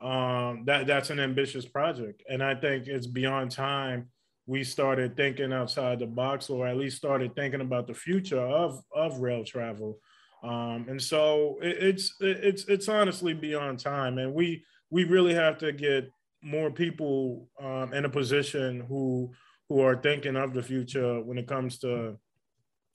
Um, 0.00 0.64
that 0.66 0.88
that's 0.88 1.10
an 1.10 1.20
ambitious 1.20 1.66
project, 1.66 2.24
and 2.28 2.42
I 2.42 2.56
think 2.56 2.88
it's 2.88 3.06
beyond 3.06 3.52
time. 3.52 4.08
We 4.50 4.64
started 4.64 5.16
thinking 5.16 5.52
outside 5.52 6.00
the 6.00 6.08
box, 6.08 6.50
or 6.50 6.66
at 6.66 6.76
least 6.76 6.96
started 6.96 7.36
thinking 7.36 7.60
about 7.60 7.86
the 7.86 7.94
future 7.94 8.40
of 8.40 8.82
of 8.92 9.20
rail 9.20 9.44
travel. 9.44 10.00
Um, 10.42 10.86
and 10.88 11.00
so 11.00 11.58
it, 11.62 11.76
it's 11.80 12.14
it's 12.18 12.64
it's 12.64 12.88
honestly 12.88 13.32
beyond 13.32 13.78
time, 13.78 14.18
and 14.18 14.34
we 14.34 14.64
we 14.90 15.04
really 15.04 15.34
have 15.34 15.56
to 15.58 15.70
get 15.70 16.10
more 16.42 16.68
people 16.72 17.46
um, 17.62 17.94
in 17.94 18.04
a 18.04 18.08
position 18.08 18.80
who 18.88 19.30
who 19.68 19.80
are 19.82 19.94
thinking 19.94 20.34
of 20.34 20.52
the 20.52 20.64
future 20.64 21.22
when 21.22 21.38
it 21.38 21.46
comes 21.46 21.78
to 21.78 22.18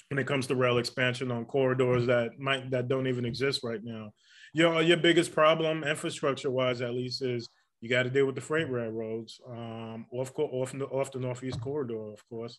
when 0.09 0.19
it 0.19 0.27
comes 0.27 0.47
to 0.47 0.55
rail 0.55 0.77
expansion 0.77 1.31
on 1.31 1.45
corridors 1.45 2.05
that 2.07 2.37
might 2.37 2.69
that 2.69 2.89
don't 2.89 3.07
even 3.07 3.23
exist 3.23 3.61
right 3.63 3.81
now. 3.81 4.11
Your 4.53 4.81
your 4.81 4.97
biggest 4.97 5.31
problem, 5.31 5.85
infrastructure 5.85 6.51
wise 6.51 6.81
at 6.81 6.93
least, 6.93 7.21
is 7.21 7.47
you 7.85 7.89
got 7.89 8.01
to 8.01 8.09
deal 8.09 8.25
with 8.25 8.33
the 8.33 8.41
freight 8.41 8.67
railroads 8.67 9.39
um, 9.47 10.07
off 10.11 10.31
off 10.39 10.73
off 10.91 11.11
the 11.11 11.19
northeast 11.19 11.61
corridor, 11.61 12.11
of 12.11 12.27
course, 12.27 12.57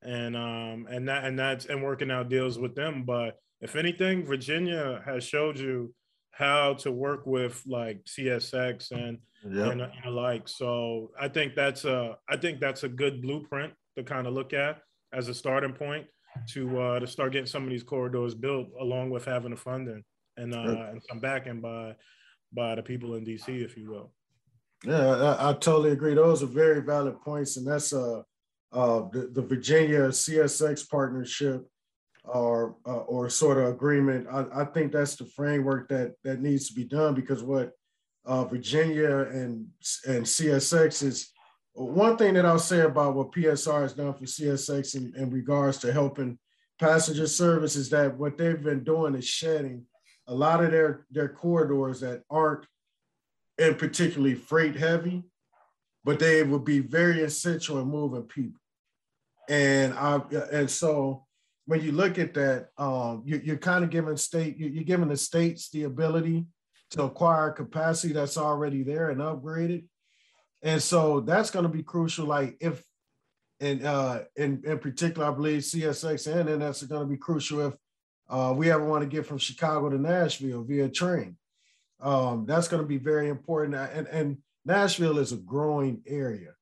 and 0.00 0.36
um, 0.36 0.86
and 0.88 1.08
that 1.08 1.24
and 1.24 1.36
that's 1.36 1.66
and 1.66 1.82
working 1.82 2.08
out 2.08 2.28
deals 2.28 2.56
with 2.56 2.76
them. 2.76 3.02
But 3.02 3.36
if 3.60 3.74
anything, 3.74 4.24
Virginia 4.24 5.02
has 5.04 5.24
showed 5.24 5.58
you 5.58 5.92
how 6.30 6.74
to 6.74 6.92
work 6.92 7.26
with 7.26 7.60
like 7.66 8.04
CSX 8.04 8.92
and 8.92 9.18
yep. 9.44 9.72
and, 9.72 9.82
and 9.82 10.14
like. 10.14 10.46
So 10.46 11.10
I 11.20 11.26
think 11.26 11.56
that's 11.56 11.84
a 11.84 12.16
I 12.28 12.36
think 12.36 12.60
that's 12.60 12.84
a 12.84 12.88
good 12.88 13.20
blueprint 13.20 13.72
to 13.96 14.04
kind 14.04 14.28
of 14.28 14.34
look 14.34 14.52
at 14.52 14.78
as 15.12 15.26
a 15.26 15.34
starting 15.34 15.72
point 15.72 16.06
to 16.50 16.80
uh, 16.80 17.00
to 17.00 17.08
start 17.08 17.32
getting 17.32 17.46
some 17.46 17.64
of 17.64 17.70
these 17.70 17.82
corridors 17.82 18.36
built, 18.36 18.68
along 18.78 19.10
with 19.10 19.24
having 19.24 19.50
the 19.50 19.56
funding 19.56 20.04
and 20.36 20.54
uh, 20.54 20.86
and 20.92 21.02
some 21.08 21.18
backing 21.18 21.60
by 21.60 21.96
by 22.52 22.76
the 22.76 22.82
people 22.84 23.16
in 23.16 23.24
DC, 23.24 23.48
if 23.48 23.76
you 23.76 23.90
will. 23.90 24.12
Yeah, 24.84 25.36
I, 25.38 25.50
I 25.50 25.52
totally 25.54 25.90
agree. 25.90 26.14
Those 26.14 26.42
are 26.42 26.46
very 26.46 26.80
valid 26.80 27.20
points, 27.20 27.56
and 27.56 27.66
that's 27.66 27.92
uh, 27.92 28.22
uh 28.72 29.08
the, 29.12 29.30
the 29.32 29.42
Virginia 29.42 30.08
CSX 30.08 30.88
partnership 30.88 31.66
or 32.24 32.76
uh, 32.86 33.02
or 33.02 33.28
sort 33.28 33.58
of 33.58 33.66
agreement. 33.66 34.26
I, 34.30 34.62
I 34.62 34.64
think 34.64 34.92
that's 34.92 35.16
the 35.16 35.26
framework 35.26 35.88
that 35.88 36.14
that 36.24 36.40
needs 36.40 36.68
to 36.68 36.74
be 36.74 36.84
done 36.84 37.14
because 37.14 37.42
what 37.42 37.72
uh, 38.24 38.44
Virginia 38.44 39.18
and 39.18 39.66
and 40.06 40.24
CSX 40.24 41.02
is 41.02 41.30
one 41.74 42.16
thing 42.16 42.34
that 42.34 42.46
I'll 42.46 42.58
say 42.58 42.80
about 42.80 43.14
what 43.14 43.32
PSR 43.32 43.82
has 43.82 43.92
done 43.92 44.14
for 44.14 44.24
CSX 44.24 44.96
in, 44.96 45.12
in 45.16 45.30
regards 45.30 45.78
to 45.78 45.92
helping 45.92 46.38
passenger 46.78 47.26
service 47.26 47.76
is 47.76 47.90
that 47.90 48.16
what 48.16 48.36
they've 48.36 48.62
been 48.62 48.82
doing 48.82 49.14
is 49.14 49.26
shedding 49.26 49.84
a 50.26 50.34
lot 50.34 50.64
of 50.64 50.70
their, 50.70 51.06
their 51.10 51.28
corridors 51.28 52.00
that 52.00 52.22
aren't 52.30 52.66
and 53.60 53.78
particularly 53.78 54.34
freight 54.34 54.74
heavy, 54.74 55.22
but 56.04 56.18
they 56.18 56.42
would 56.42 56.64
be 56.64 56.80
very 56.80 57.22
essential 57.22 57.78
in 57.78 57.86
moving 57.86 58.22
people. 58.22 58.60
And 59.48 59.94
I 59.94 60.20
and 60.52 60.68
so 60.68 61.26
when 61.66 61.82
you 61.82 61.92
look 61.92 62.18
at 62.18 62.34
that, 62.34 62.70
um, 62.78 63.22
you, 63.24 63.52
are 63.52 63.56
kind 63.56 63.84
of 63.84 63.90
giving 63.90 64.16
state 64.16 64.56
you're 64.58 64.82
giving 64.82 65.08
the 65.08 65.16
states 65.16 65.70
the 65.70 65.84
ability 65.84 66.46
to 66.90 67.04
acquire 67.04 67.52
capacity 67.52 68.12
that's 68.12 68.36
already 68.36 68.82
there 68.82 69.10
and 69.10 69.20
upgraded 69.20 69.84
and 70.62 70.82
so 70.82 71.20
that's 71.20 71.50
going 71.50 71.62
to 71.62 71.68
be 71.68 71.82
crucial. 71.82 72.26
Like 72.26 72.56
if, 72.60 72.84
and 73.60 73.84
uh, 73.84 74.22
in 74.36 74.62
in 74.64 74.78
particular, 74.78 75.28
I 75.28 75.34
believe 75.34 75.62
CSX 75.62 76.26
and 76.26 76.62
NS 76.62 76.82
are 76.82 76.86
going 76.86 77.02
to 77.02 77.06
be 77.06 77.16
crucial 77.16 77.60
if 77.68 77.74
uh, 78.28 78.54
we 78.56 78.70
ever 78.70 78.84
want 78.84 79.02
to 79.02 79.08
get 79.08 79.26
from 79.26 79.38
Chicago 79.38 79.90
to 79.90 79.98
Nashville 79.98 80.62
via 80.62 80.88
train. 80.88 81.36
Um, 82.02 82.46
that's 82.46 82.68
going 82.68 82.82
to 82.82 82.88
be 82.88 82.98
very 82.98 83.28
important. 83.28 83.74
And 83.74 84.06
and 84.08 84.38
Nashville 84.64 85.18
is 85.18 85.32
a 85.32 85.36
growing 85.36 86.02
area, 86.06 86.52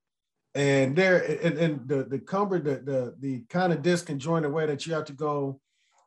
and 0.54 0.96
there 0.96 1.18
and, 1.18 1.58
and 1.58 1.88
the 1.88 2.04
the 2.04 2.18
cumber 2.18 2.58
the 2.58 2.76
the 2.76 3.14
the 3.18 3.40
kind 3.48 3.72
of 3.72 3.82
disconjointed 3.82 4.50
way 4.52 4.66
that 4.66 4.86
you 4.86 4.94
have 4.94 5.04
to 5.06 5.12
go 5.12 5.60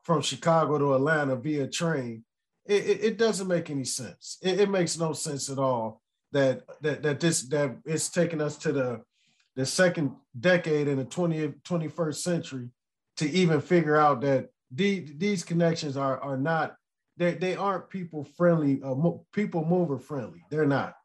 from 0.04 0.22
Chicago 0.22 0.78
to 0.78 0.96
Atlanta 0.96 1.36
via 1.36 1.68
train, 1.68 2.24
it, 2.66 2.86
it, 2.86 3.04
it 3.04 3.18
doesn't 3.18 3.48
make 3.48 3.70
any 3.70 3.84
sense. 3.84 4.40
It, 4.42 4.62
it 4.62 4.70
makes 4.70 4.98
no 4.98 5.14
sense 5.14 5.50
at 5.50 5.60
all 5.60 6.02
that 6.32 6.62
that 6.82 7.04
that 7.04 7.20
this 7.20 7.44
that 7.44 7.78
it's 7.86 8.10
taken 8.10 8.42
us 8.42 8.58
to 8.58 8.72
the 8.72 9.02
the 9.56 9.66
second 9.66 10.16
decade 10.40 10.88
in 10.88 10.98
the 10.98 11.06
20th 11.06 11.62
21st 11.64 12.16
century 12.16 12.70
to 13.18 13.30
even 13.30 13.60
figure 13.60 13.98
out 13.98 14.22
that 14.22 14.48
the, 14.74 15.06
these 15.18 15.44
connections 15.44 15.98
are 15.98 16.20
are 16.22 16.38
not 16.38 16.76
they, 17.22 17.34
they 17.36 17.56
aren't 17.56 17.90
people 17.90 18.24
friendly 18.24 18.82
uh, 18.84 18.96
mo- 18.96 19.26
people 19.32 19.64
mover 19.64 20.00
friendly 20.00 20.44
they're 20.50 20.66
not 20.66 20.96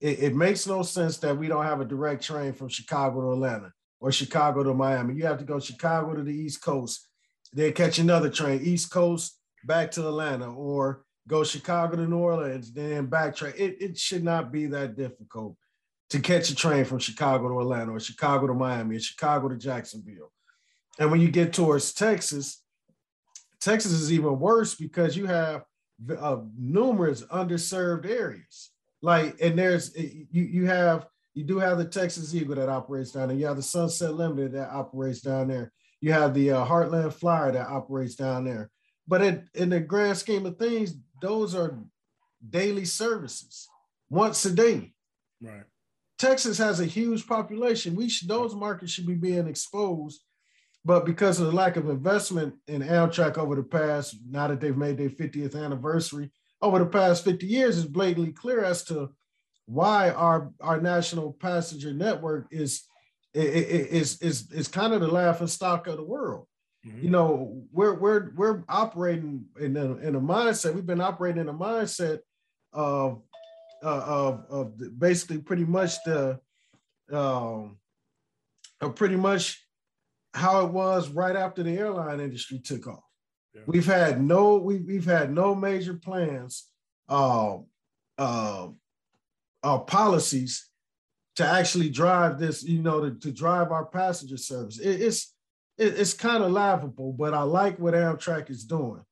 it, 0.00 0.18
it 0.20 0.34
makes 0.34 0.66
no 0.66 0.82
sense 0.82 1.18
that 1.18 1.36
we 1.36 1.48
don't 1.48 1.64
have 1.64 1.80
a 1.80 1.84
direct 1.84 2.22
train 2.22 2.52
from 2.52 2.68
chicago 2.68 3.20
to 3.20 3.32
atlanta 3.32 3.72
or 4.00 4.10
chicago 4.10 4.62
to 4.62 4.74
miami 4.74 5.14
you 5.14 5.24
have 5.24 5.38
to 5.38 5.44
go 5.44 5.60
chicago 5.60 6.14
to 6.14 6.22
the 6.22 6.34
east 6.34 6.62
coast 6.62 7.08
then 7.52 7.72
catch 7.72 7.98
another 7.98 8.28
train 8.28 8.60
east 8.62 8.90
coast 8.90 9.38
back 9.64 9.90
to 9.90 10.06
atlanta 10.06 10.50
or 10.52 11.04
go 11.28 11.44
Chicago 11.44 11.96
to 11.96 12.06
New 12.06 12.18
Orleans, 12.18 12.72
then 12.72 13.08
backtrack. 13.08 13.56
It, 13.56 13.76
it 13.80 13.98
should 13.98 14.24
not 14.24 14.52
be 14.52 14.66
that 14.66 14.96
difficult 14.96 15.56
to 16.10 16.20
catch 16.20 16.50
a 16.50 16.54
train 16.54 16.84
from 16.84 16.98
Chicago 16.98 17.48
to 17.48 17.60
Atlanta 17.60 17.92
or 17.92 18.00
Chicago 18.00 18.46
to 18.46 18.54
Miami 18.54 18.96
or 18.96 19.00
Chicago 19.00 19.48
to 19.48 19.56
Jacksonville. 19.56 20.32
And 20.98 21.10
when 21.10 21.20
you 21.20 21.28
get 21.28 21.52
towards 21.52 21.92
Texas, 21.92 22.62
Texas 23.60 23.92
is 23.92 24.12
even 24.12 24.38
worse 24.38 24.74
because 24.74 25.16
you 25.16 25.26
have 25.26 25.64
uh, 26.18 26.38
numerous 26.56 27.22
underserved 27.22 28.06
areas. 28.08 28.70
Like, 29.02 29.36
and 29.40 29.58
there's 29.58 29.96
you 29.96 30.26
you 30.44 30.66
have 30.66 31.06
you 31.34 31.44
do 31.44 31.58
have 31.58 31.78
the 31.78 31.84
Texas 31.84 32.34
Eagle 32.34 32.56
that 32.56 32.68
operates 32.68 33.12
down 33.12 33.28
there. 33.28 33.36
You 33.36 33.46
have 33.46 33.56
the 33.56 33.62
Sunset 33.62 34.14
Limited 34.14 34.52
that 34.52 34.70
operates 34.70 35.20
down 35.20 35.48
there. 35.48 35.72
You 36.00 36.12
have 36.12 36.34
the 36.34 36.52
uh, 36.52 36.66
Heartland 36.66 37.12
Flyer 37.12 37.52
that 37.52 37.68
operates 37.68 38.14
down 38.14 38.44
there. 38.44 38.70
But 39.06 39.22
in, 39.22 39.48
in 39.54 39.68
the 39.68 39.80
grand 39.80 40.16
scheme 40.16 40.46
of 40.46 40.58
things, 40.58 40.94
those 41.20 41.54
are 41.54 41.78
daily 42.48 42.84
services 42.84 43.68
once 44.10 44.44
a 44.44 44.52
day. 44.52 44.92
Right. 45.40 45.64
Texas 46.18 46.58
has 46.58 46.80
a 46.80 46.86
huge 46.86 47.26
population. 47.26 47.94
We 47.94 48.08
should, 48.08 48.28
those 48.28 48.54
markets 48.54 48.92
should 48.92 49.06
be 49.06 49.14
being 49.14 49.46
exposed, 49.46 50.22
but 50.86 51.04
because 51.04 51.40
of 51.40 51.46
the 51.46 51.52
lack 51.52 51.76
of 51.76 51.88
investment 51.88 52.54
in 52.68 52.80
Amtrak 52.80 53.38
over 53.38 53.56
the 53.56 53.64
past, 53.64 54.16
now 54.30 54.46
that 54.46 54.60
they've 54.60 54.76
made 54.76 54.96
their 54.96 55.08
50th 55.08 55.60
anniversary, 55.60 56.30
over 56.62 56.78
the 56.78 56.86
past 56.86 57.24
50 57.24 57.44
years, 57.44 57.76
it's 57.76 57.88
blatantly 57.88 58.32
clear 58.32 58.62
as 58.62 58.84
to 58.84 59.10
why 59.66 60.10
our 60.10 60.52
our 60.60 60.80
national 60.80 61.32
passenger 61.32 61.92
network 61.92 62.46
is 62.52 62.84
is 63.34 64.22
is 64.22 64.52
is 64.52 64.68
kind 64.68 64.94
of 64.94 65.00
the 65.00 65.08
laughing 65.08 65.48
stock 65.48 65.88
of 65.88 65.96
the 65.96 66.04
world. 66.04 66.46
Mm-hmm. 66.86 67.02
You 67.02 67.10
know, 67.10 67.64
we're 67.72 67.94
we're 67.94 68.32
we're 68.36 68.62
operating 68.68 69.44
in 69.60 69.76
a, 69.76 69.96
in 69.96 70.14
a 70.14 70.20
mindset. 70.20 70.72
We've 70.72 70.86
been 70.86 71.00
operating 71.00 71.40
in 71.40 71.48
a 71.48 71.54
mindset 71.54 72.20
of 72.72 73.22
uh, 73.82 74.04
of 74.06 74.44
of 74.48 74.98
basically 75.00 75.38
pretty 75.38 75.64
much 75.64 75.96
the 76.04 76.38
um, 77.10 77.78
of 78.80 78.94
pretty 78.94 79.16
much 79.16 79.65
how 80.36 80.64
it 80.64 80.70
was 80.70 81.08
right 81.08 81.34
after 81.34 81.62
the 81.62 81.78
airline 81.78 82.20
industry 82.20 82.58
took 82.58 82.86
off. 82.86 83.02
Yeah. 83.54 83.62
We've 83.66 83.86
had 83.86 84.22
no 84.22 84.58
we, 84.58 84.80
we've 84.80 85.04
had 85.06 85.32
no 85.32 85.54
major 85.54 85.94
plans 85.94 86.70
uh, 87.08 87.58
uh, 88.18 88.68
uh, 89.62 89.78
policies 89.78 90.68
to 91.36 91.46
actually 91.46 91.90
drive 91.90 92.38
this, 92.38 92.62
you 92.62 92.82
know, 92.82 93.00
to, 93.00 93.18
to 93.18 93.30
drive 93.32 93.72
our 93.72 93.86
passenger 93.86 94.36
service. 94.36 94.78
It, 94.78 95.00
it's 95.02 95.34
it, 95.78 95.98
it's 95.98 96.14
kind 96.14 96.42
of 96.42 96.52
laughable, 96.52 97.12
but 97.12 97.34
I 97.34 97.42
like 97.42 97.78
what 97.78 97.94
Amtrak 97.94 98.50
is 98.50 98.64
doing. 98.64 99.02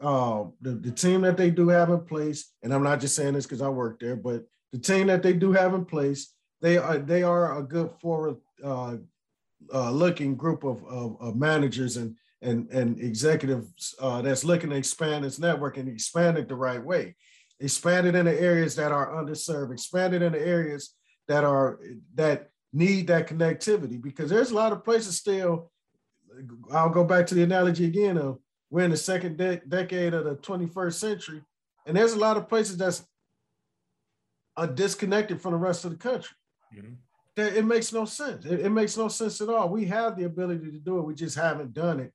Uh, 0.00 0.44
the, 0.60 0.72
the 0.72 0.90
team 0.90 1.20
that 1.22 1.36
they 1.36 1.50
do 1.50 1.68
have 1.68 1.88
in 1.90 2.00
place, 2.00 2.52
and 2.62 2.74
I'm 2.74 2.82
not 2.82 3.00
just 3.00 3.14
saying 3.14 3.34
this 3.34 3.46
because 3.46 3.62
I 3.62 3.68
work 3.68 4.00
there, 4.00 4.16
but 4.16 4.44
the 4.72 4.78
team 4.78 5.06
that 5.06 5.22
they 5.22 5.32
do 5.32 5.52
have 5.52 5.72
in 5.72 5.84
place, 5.84 6.32
they 6.60 6.78
are 6.78 6.98
they 6.98 7.22
are 7.22 7.58
a 7.58 7.62
good 7.62 7.90
forward 8.00 8.36
uh, 8.62 8.96
uh, 9.72 9.90
looking 9.90 10.34
group 10.36 10.64
of, 10.64 10.84
of, 10.84 11.16
of, 11.20 11.36
managers 11.36 11.96
and 11.96 12.16
and 12.42 12.68
and 12.70 13.00
executives 13.00 13.94
uh, 14.00 14.20
that's 14.20 14.44
looking 14.44 14.70
to 14.70 14.76
expand 14.76 15.24
its 15.24 15.38
network 15.38 15.76
and 15.76 15.88
expand 15.88 16.36
it 16.36 16.48
the 16.48 16.54
right 16.54 16.82
way. 16.82 17.16
Expand 17.60 18.06
it 18.06 18.14
in 18.14 18.26
the 18.26 18.40
areas 18.40 18.74
that 18.76 18.92
are 18.92 19.14
underserved. 19.14 19.72
Expand 19.72 20.14
it 20.14 20.22
in 20.22 20.32
the 20.32 20.46
areas 20.46 20.94
that 21.28 21.44
are 21.44 21.80
that 22.14 22.50
need 22.72 23.06
that 23.06 23.28
connectivity 23.28 24.00
because 24.00 24.28
there's 24.28 24.50
a 24.50 24.54
lot 24.54 24.72
of 24.72 24.84
places 24.84 25.16
still. 25.16 25.70
I'll 26.72 26.90
go 26.90 27.04
back 27.04 27.26
to 27.28 27.34
the 27.34 27.44
analogy 27.44 27.84
again 27.86 28.18
of 28.18 28.38
we're 28.70 28.84
in 28.84 28.90
the 28.90 28.96
second 28.96 29.36
de- 29.36 29.62
decade 29.68 30.14
of 30.14 30.24
the 30.24 30.34
21st 30.34 30.94
century, 30.94 31.42
and 31.86 31.96
there's 31.96 32.14
a 32.14 32.18
lot 32.18 32.36
of 32.36 32.48
places 32.48 32.76
that's 32.76 33.06
are 34.56 34.66
disconnected 34.66 35.40
from 35.40 35.52
the 35.52 35.58
rest 35.58 35.84
of 35.84 35.90
the 35.92 35.96
country. 35.96 36.36
Mm-hmm. 36.76 36.94
It 37.36 37.64
makes 37.64 37.92
no 37.92 38.04
sense. 38.04 38.44
It, 38.44 38.60
it 38.60 38.70
makes 38.70 38.96
no 38.96 39.08
sense 39.08 39.40
at 39.40 39.48
all. 39.48 39.68
We 39.68 39.86
have 39.86 40.16
the 40.16 40.24
ability 40.24 40.70
to 40.70 40.78
do 40.78 40.98
it. 40.98 41.02
We 41.02 41.14
just 41.14 41.36
haven't 41.36 41.74
done 41.74 41.98
it, 41.98 42.12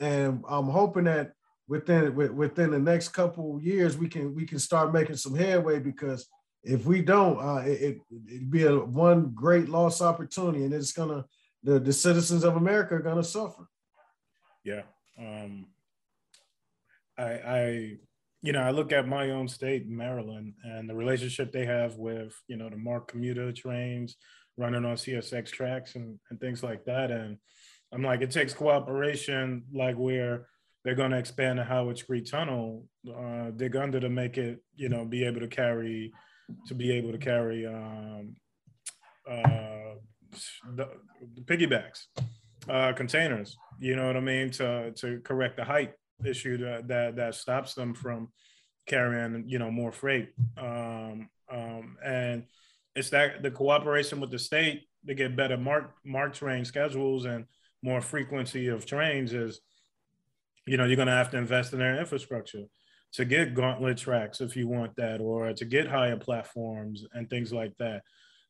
and 0.00 0.42
I'm 0.48 0.68
hoping 0.68 1.04
that 1.04 1.32
within 1.68 2.14
within 2.34 2.72
the 2.72 2.78
next 2.78 3.10
couple 3.10 3.60
years 3.62 3.96
we 3.96 4.08
can 4.08 4.34
we 4.34 4.46
can 4.46 4.58
start 4.58 4.92
making 4.92 5.16
some 5.16 5.34
headway 5.34 5.78
because 5.78 6.26
if 6.64 6.86
we 6.86 7.02
don't, 7.02 7.38
uh, 7.38 7.62
it, 7.64 7.98
it'd 8.26 8.50
be 8.50 8.64
a 8.64 8.78
one 8.78 9.30
great 9.34 9.68
lost 9.68 10.02
opportunity, 10.02 10.64
and 10.64 10.74
it's 10.74 10.92
gonna 10.92 11.24
the, 11.62 11.78
the 11.78 11.92
citizens 11.92 12.44
of 12.44 12.56
America 12.56 12.96
are 12.96 13.00
gonna 13.00 13.22
suffer. 13.22 13.68
Yeah, 14.64 14.82
um, 15.18 15.66
I, 17.16 17.24
I, 17.24 17.92
you 18.42 18.52
know, 18.52 18.60
I 18.60 18.70
look 18.70 18.92
at 18.92 19.06
my 19.06 19.30
own 19.30 19.48
state, 19.48 19.88
Maryland, 19.88 20.54
and 20.64 20.90
the 20.90 20.94
relationship 20.94 21.52
they 21.52 21.64
have 21.64 21.96
with 21.96 22.34
you 22.48 22.56
know 22.56 22.68
the 22.68 22.76
MARC 22.76 23.08
commuter 23.08 23.52
trains 23.52 24.16
running 24.58 24.84
on 24.84 24.96
CSX 24.96 25.50
tracks 25.50 25.94
and, 25.94 26.18
and 26.30 26.38
things 26.40 26.62
like 26.62 26.84
that, 26.84 27.10
and 27.10 27.38
I'm 27.92 28.02
like, 28.02 28.20
it 28.20 28.30
takes 28.30 28.52
cooperation, 28.52 29.64
like 29.72 29.96
where 29.96 30.46
they're 30.84 30.94
going 30.94 31.10
to 31.10 31.18
expand 31.18 31.58
the 31.58 31.64
Howard 31.64 31.98
Street 31.98 32.28
Tunnel, 32.30 32.84
uh, 33.08 33.50
dig 33.56 33.76
under 33.76 34.00
to 34.00 34.08
make 34.08 34.36
it, 34.36 34.62
you 34.76 34.88
know, 34.88 35.04
be 35.04 35.24
able 35.24 35.40
to 35.40 35.48
carry 35.48 36.12
to 36.66 36.74
be 36.74 36.90
able 36.92 37.12
to 37.12 37.18
carry 37.18 37.66
um, 37.66 38.34
uh, 39.30 39.94
the, 40.74 40.88
the 41.34 41.42
piggybacks, 41.42 42.06
uh, 42.68 42.92
containers. 42.94 43.56
You 43.78 43.96
know 43.96 44.06
what 44.06 44.16
I 44.16 44.20
mean? 44.20 44.50
To 44.52 44.92
to 44.92 45.20
correct 45.20 45.56
the 45.56 45.64
height 45.64 45.92
issue 46.24 46.58
that 46.58 46.88
that, 46.88 47.16
that 47.16 47.34
stops 47.34 47.74
them 47.74 47.94
from 47.94 48.28
carrying 48.86 49.44
you 49.46 49.58
know 49.58 49.70
more 49.70 49.92
freight. 49.92 50.30
Um, 50.56 51.28
um, 51.50 51.96
and 52.04 52.44
it's 52.98 53.10
that 53.10 53.42
the 53.42 53.50
cooperation 53.50 54.20
with 54.20 54.30
the 54.30 54.38
state 54.38 54.82
to 55.06 55.14
get 55.14 55.36
better 55.36 55.56
MARC 55.56 55.94
MARC 56.04 56.34
train 56.34 56.64
schedules 56.64 57.24
and 57.24 57.44
more 57.82 58.00
frequency 58.00 58.66
of 58.68 58.84
trains 58.84 59.32
is 59.32 59.60
you 60.66 60.76
know 60.76 60.84
you're 60.84 60.96
going 60.96 61.08
to 61.08 61.14
have 61.14 61.30
to 61.30 61.38
invest 61.38 61.72
in 61.72 61.78
their 61.78 61.98
infrastructure 61.98 62.64
to 63.12 63.24
get 63.24 63.54
gauntlet 63.54 63.96
tracks 63.96 64.40
if 64.40 64.56
you 64.56 64.68
want 64.68 64.94
that, 64.96 65.20
or 65.20 65.52
to 65.52 65.64
get 65.64 65.88
higher 65.88 66.16
platforms 66.16 67.04
and 67.14 67.30
things 67.30 67.52
like 67.52 67.76
that. 67.78 68.02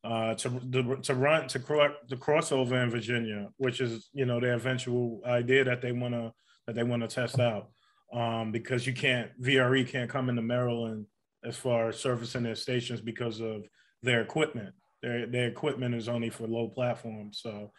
Uh, 0.05 0.33
to, 0.35 0.49
to, 0.71 0.97
to 1.03 1.15
run 1.15 1.49
to, 1.49 1.59
cro- 1.59 1.95
to 2.09 2.17
crossover 2.17 2.83
in 2.83 2.89
Virginia, 2.89 3.49
which 3.57 3.81
is 3.81 4.09
you 4.13 4.25
know 4.25 4.41
the 4.41 4.55
eventual 4.55 5.21
idea 5.27 5.65
that 5.65 5.83
they 5.83 5.93
want 5.93 6.15
to 6.15 6.33
that 6.67 6.75
they 6.75 6.85
want 6.85 7.03
to 7.03 7.09
test 7.09 7.41
out, 7.41 7.69
um, 8.13 8.53
because 8.53 8.87
you 8.87 8.95
can't 8.95 9.31
VRE 9.43 9.87
can't 9.89 10.09
come 10.09 10.29
into 10.29 10.43
Maryland 10.43 11.07
as 11.45 11.57
far 11.57 11.89
as 11.89 11.99
servicing 11.99 12.45
their 12.45 12.55
stations 12.55 13.01
because 13.01 13.41
of 13.41 13.65
their 14.03 14.21
equipment. 14.21 14.75
Their 15.03 15.27
their 15.27 15.49
equipment 15.49 15.95
is 15.95 16.09
only 16.09 16.31
for 16.31 16.47
low 16.47 16.69
platforms. 16.69 17.41
So, 17.43 17.73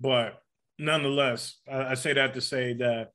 but 0.00 0.40
nonetheless, 0.78 1.56
I, 1.70 1.90
I 1.90 1.94
say 1.94 2.12
that 2.14 2.34
to 2.34 2.40
say 2.40 2.74
that 2.74 3.10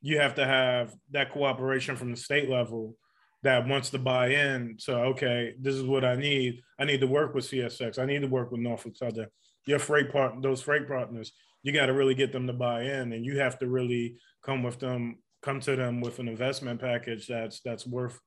you 0.00 0.18
have 0.18 0.34
to 0.36 0.46
have 0.46 0.94
that 1.10 1.32
cooperation 1.32 1.96
from 1.96 2.10
the 2.10 2.16
state 2.16 2.48
level 2.48 2.96
that 3.42 3.66
wants 3.66 3.90
to 3.90 3.98
buy 3.98 4.28
in. 4.28 4.76
So, 4.78 4.96
okay, 5.04 5.54
this 5.60 5.74
is 5.74 5.84
what 5.84 6.04
I 6.04 6.14
need. 6.14 6.60
I 6.78 6.84
need 6.84 7.00
to 7.00 7.06
work 7.06 7.34
with 7.34 7.50
CSX. 7.50 7.98
I 7.98 8.06
need 8.06 8.20
to 8.20 8.28
work 8.28 8.50
with 8.50 8.60
Norfolk 8.60 8.96
Southern. 8.96 9.28
Your 9.66 9.78
freight 9.78 10.10
part, 10.10 10.40
those 10.42 10.62
freight 10.62 10.88
partners, 10.88 11.32
you 11.62 11.72
got 11.72 11.86
to 11.86 11.92
really 11.92 12.14
get 12.14 12.32
them 12.32 12.46
to 12.46 12.52
buy 12.52 12.82
in, 12.82 13.12
and 13.12 13.24
you 13.24 13.38
have 13.38 13.58
to 13.58 13.68
really 13.68 14.16
come 14.42 14.62
with 14.62 14.78
them, 14.78 15.18
come 15.42 15.60
to 15.60 15.76
them 15.76 16.00
with 16.00 16.18
an 16.18 16.28
investment 16.28 16.80
package 16.80 17.26
that's 17.26 17.60
that's 17.60 17.86
worth 17.86 18.18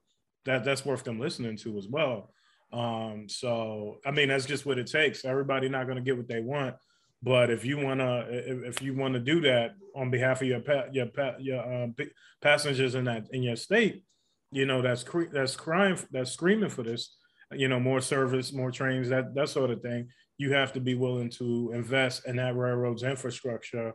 that 0.45 0.63
that's 0.63 0.85
worth 0.85 1.03
them 1.03 1.19
listening 1.19 1.57
to 1.57 1.77
as 1.77 1.87
well. 1.87 2.31
Um, 2.73 3.29
so, 3.29 3.99
I 4.05 4.11
mean, 4.11 4.29
that's 4.29 4.47
just 4.47 4.65
what 4.65 4.79
it 4.79 4.87
takes. 4.87 5.23
Everybody 5.23 5.69
not 5.69 5.85
going 5.85 5.97
to 5.97 6.03
get 6.03 6.17
what 6.17 6.27
they 6.27 6.41
want, 6.41 6.75
but 7.23 7.49
if 7.49 7.63
you 7.63 7.77
wanna 7.77 8.25
if, 8.29 8.63
if 8.63 8.81
you 8.81 8.93
want 8.93 9.13
to 9.13 9.19
do 9.19 9.39
that 9.41 9.75
on 9.95 10.11
behalf 10.11 10.41
of 10.41 10.47
your 10.47 10.59
pa- 10.59 10.87
your 10.91 11.05
pa- 11.05 11.37
your 11.39 11.83
um, 11.83 11.95
passengers 12.41 12.95
in 12.95 13.05
that 13.05 13.27
in 13.31 13.41
your 13.41 13.55
state, 13.55 14.03
you 14.51 14.65
know 14.65 14.81
that's 14.81 15.03
cre- 15.03 15.31
that's 15.31 15.55
crying 15.55 15.97
that's 16.11 16.31
screaming 16.31 16.69
for 16.69 16.83
this. 16.83 17.15
You 17.53 17.69
know, 17.69 17.79
more 17.79 18.01
service, 18.01 18.51
more 18.51 18.71
trains, 18.71 19.07
that 19.09 19.33
that 19.35 19.47
sort 19.47 19.69
of 19.69 19.81
thing. 19.81 20.09
You 20.37 20.51
have 20.53 20.73
to 20.73 20.81
be 20.81 20.95
willing 20.95 21.29
to 21.37 21.71
invest 21.73 22.25
in 22.25 22.35
that 22.37 22.57
railroad's 22.57 23.03
infrastructure 23.03 23.93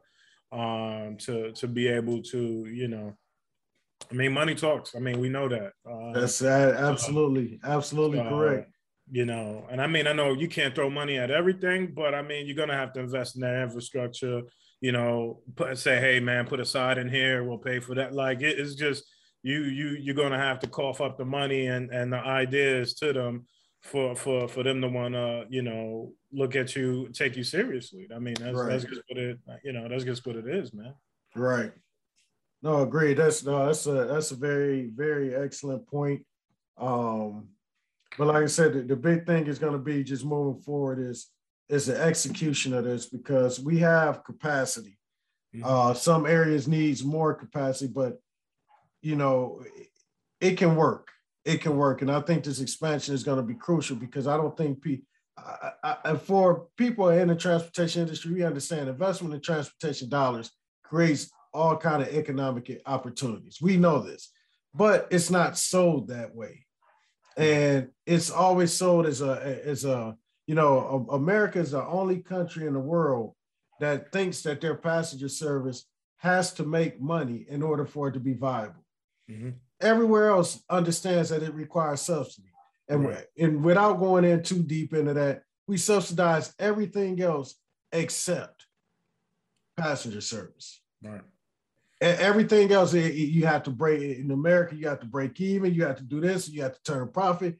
um, 0.50 1.16
to 1.20 1.52
to 1.52 1.68
be 1.68 1.88
able 1.88 2.22
to 2.22 2.64
you 2.66 2.88
know. 2.88 3.14
I 4.10 4.14
mean, 4.14 4.32
money 4.32 4.54
talks. 4.54 4.94
I 4.94 5.00
mean, 5.00 5.20
we 5.20 5.28
know 5.28 5.48
that. 5.48 5.72
Uh, 5.88 6.12
that's 6.12 6.42
uh, 6.42 6.74
absolutely, 6.78 7.60
absolutely 7.62 8.20
uh, 8.20 8.28
correct 8.28 8.72
you 9.10 9.24
know 9.24 9.66
and 9.70 9.80
i 9.80 9.86
mean 9.86 10.06
i 10.06 10.12
know 10.12 10.32
you 10.32 10.48
can't 10.48 10.74
throw 10.74 10.90
money 10.90 11.16
at 11.18 11.30
everything 11.30 11.92
but 11.94 12.14
i 12.14 12.22
mean 12.22 12.46
you're 12.46 12.56
going 12.56 12.68
to 12.68 12.74
have 12.74 12.92
to 12.92 13.00
invest 13.00 13.36
in 13.36 13.40
that 13.40 13.62
infrastructure 13.62 14.42
you 14.80 14.92
know 14.92 15.40
put, 15.56 15.78
say 15.78 15.98
hey 15.98 16.20
man 16.20 16.46
put 16.46 16.60
aside 16.60 16.98
in 16.98 17.08
here 17.08 17.44
we'll 17.44 17.58
pay 17.58 17.80
for 17.80 17.94
that 17.94 18.12
like 18.12 18.42
it, 18.42 18.58
it's 18.58 18.74
just 18.74 19.04
you 19.42 19.62
you 19.62 19.96
you're 20.00 20.14
going 20.14 20.32
to 20.32 20.38
have 20.38 20.58
to 20.58 20.66
cough 20.66 21.00
up 21.00 21.16
the 21.16 21.24
money 21.24 21.66
and 21.66 21.90
and 21.90 22.12
the 22.12 22.18
ideas 22.18 22.94
to 22.94 23.12
them 23.12 23.46
for 23.82 24.14
for 24.14 24.48
for 24.48 24.62
them 24.62 24.80
to 24.80 24.88
want 24.88 25.14
to 25.14 25.44
you 25.48 25.62
know 25.62 26.12
look 26.32 26.56
at 26.56 26.74
you 26.76 27.08
take 27.12 27.36
you 27.36 27.44
seriously 27.44 28.06
i 28.14 28.18
mean 28.18 28.34
that's 28.40 28.56
right. 28.56 28.70
that's 28.70 28.84
just 28.84 29.00
what 29.08 29.18
it 29.18 29.38
you 29.64 29.72
know 29.72 29.88
that's 29.88 30.04
just 30.04 30.26
what 30.26 30.36
it 30.36 30.46
is 30.46 30.74
man 30.74 30.92
right 31.34 31.72
no 32.62 32.82
agree 32.82 33.14
that's 33.14 33.44
no 33.44 33.66
that's 33.66 33.86
a 33.86 34.04
that's 34.06 34.30
a 34.30 34.36
very 34.36 34.90
very 34.94 35.34
excellent 35.34 35.86
point 35.86 36.24
um 36.78 37.48
but 38.18 38.26
like 38.26 38.42
I 38.42 38.46
said, 38.46 38.72
the, 38.72 38.82
the 38.82 38.96
big 38.96 39.26
thing 39.26 39.46
is 39.46 39.58
going 39.58 39.72
to 39.72 39.78
be 39.78 40.02
just 40.02 40.24
moving 40.24 40.60
forward 40.60 40.98
is 40.98 41.30
is 41.68 41.86
the 41.86 42.00
execution 42.00 42.72
of 42.72 42.84
this 42.84 43.06
because 43.06 43.60
we 43.60 43.78
have 43.78 44.24
capacity. 44.24 44.98
Uh, 45.62 45.92
some 45.92 46.24
areas 46.24 46.68
needs 46.68 47.04
more 47.04 47.34
capacity, 47.34 47.90
but 47.92 48.18
you 49.02 49.16
know, 49.16 49.62
it 50.40 50.56
can 50.56 50.76
work. 50.76 51.08
It 51.44 51.60
can 51.60 51.76
work, 51.76 52.02
and 52.02 52.10
I 52.10 52.20
think 52.20 52.44
this 52.44 52.60
expansion 52.60 53.14
is 53.14 53.22
going 53.22 53.38
to 53.38 53.42
be 53.42 53.54
crucial 53.54 53.96
because 53.96 54.26
I 54.26 54.36
don't 54.36 54.56
think 54.56 54.82
pe- 54.82 55.00
I, 55.38 55.96
I, 56.04 56.16
for 56.16 56.66
people 56.76 57.08
in 57.08 57.28
the 57.28 57.36
transportation 57.36 58.02
industry, 58.02 58.34
we 58.34 58.42
understand 58.42 58.88
investment 58.88 59.34
in 59.34 59.40
transportation 59.40 60.08
dollars 60.08 60.50
creates 60.82 61.30
all 61.58 61.76
kind 61.76 62.02
of 62.02 62.08
economic 62.08 62.80
opportunities. 62.86 63.58
We 63.60 63.76
know 63.76 64.00
this, 64.00 64.30
but 64.74 65.08
it's 65.10 65.30
not 65.30 65.58
sold 65.58 66.08
that 66.08 66.34
way 66.34 66.66
and 67.38 67.88
it's 68.04 68.30
always 68.30 68.72
sold 68.72 69.06
as 69.06 69.22
a 69.22 69.60
as 69.64 69.84
a 69.84 70.16
you 70.46 70.54
know 70.54 71.06
America 71.10 71.60
is 71.60 71.70
the 71.70 71.86
only 71.86 72.18
country 72.18 72.66
in 72.66 72.74
the 72.74 72.80
world 72.80 73.34
that 73.80 74.10
thinks 74.12 74.42
that 74.42 74.60
their 74.60 74.74
passenger 74.74 75.28
service 75.28 75.86
has 76.16 76.52
to 76.52 76.64
make 76.64 77.00
money 77.00 77.46
in 77.48 77.62
order 77.62 77.86
for 77.86 78.08
it 78.08 78.12
to 78.12 78.18
be 78.20 78.32
viable. 78.32 78.84
Mm-hmm. 79.30 79.50
Everywhere 79.80 80.30
else 80.30 80.60
understands 80.68 81.28
that 81.28 81.44
it 81.44 81.54
requires 81.54 82.00
subsidy, 82.00 82.50
and 82.88 83.06
right. 83.06 83.26
and 83.38 83.62
without 83.62 84.00
going 84.00 84.24
in 84.24 84.42
too 84.42 84.62
deep 84.64 84.92
into 84.92 85.14
that, 85.14 85.42
we 85.68 85.76
subsidize 85.76 86.52
everything 86.58 87.22
else 87.22 87.54
except 87.92 88.66
passenger 89.76 90.20
service. 90.20 90.80
Right 91.04 91.20
everything 92.00 92.70
else 92.72 92.94
you 92.94 93.46
have 93.46 93.64
to 93.64 93.70
break 93.70 94.18
in 94.18 94.30
America, 94.30 94.76
you 94.76 94.88
have 94.88 95.00
to 95.00 95.06
break 95.06 95.40
even, 95.40 95.74
you 95.74 95.84
have 95.84 95.96
to 95.96 96.04
do 96.04 96.20
this, 96.20 96.48
you 96.48 96.62
have 96.62 96.74
to 96.74 96.82
turn 96.82 97.02
a 97.02 97.06
profit. 97.06 97.58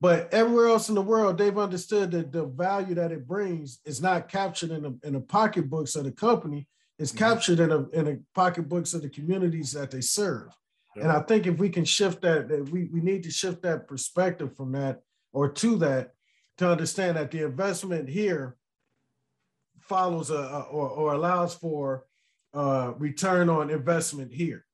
But 0.00 0.32
everywhere 0.34 0.68
else 0.68 0.90
in 0.90 0.94
the 0.94 1.02
world, 1.02 1.38
they've 1.38 1.56
understood 1.56 2.10
that 2.10 2.30
the 2.30 2.44
value 2.44 2.94
that 2.96 3.12
it 3.12 3.26
brings 3.26 3.80
is 3.86 4.02
not 4.02 4.28
captured 4.28 4.70
in 4.70 4.82
the, 4.82 4.98
in 5.02 5.14
the 5.14 5.20
pocketbooks 5.20 5.96
of 5.96 6.04
the 6.04 6.12
company, 6.12 6.68
it's 6.98 7.10
mm-hmm. 7.10 7.24
captured 7.24 7.60
in, 7.60 7.72
a, 7.72 7.88
in 7.90 8.04
the 8.04 8.22
pocketbooks 8.34 8.92
of 8.92 9.02
the 9.02 9.08
communities 9.08 9.72
that 9.72 9.90
they 9.90 10.00
serve. 10.00 10.48
And 10.96 11.10
I 11.10 11.20
think 11.20 11.46
if 11.46 11.58
we 11.58 11.70
can 11.70 11.84
shift 11.84 12.22
that, 12.22 12.48
that 12.48 12.68
we, 12.68 12.84
we 12.84 13.00
need 13.00 13.24
to 13.24 13.30
shift 13.30 13.62
that 13.62 13.88
perspective 13.88 14.56
from 14.56 14.72
that 14.72 15.00
or 15.32 15.48
to 15.48 15.76
that 15.78 16.12
to 16.58 16.70
understand 16.70 17.16
that 17.16 17.32
the 17.32 17.42
investment 17.42 18.08
here 18.08 18.56
follows 19.80 20.30
a, 20.30 20.66
or, 20.70 20.88
or 20.88 21.14
allows 21.14 21.54
for 21.54 22.04
uh, 22.54 22.92
return 22.98 23.48
on 23.48 23.70
investment 23.70 24.32
here. 24.32 24.64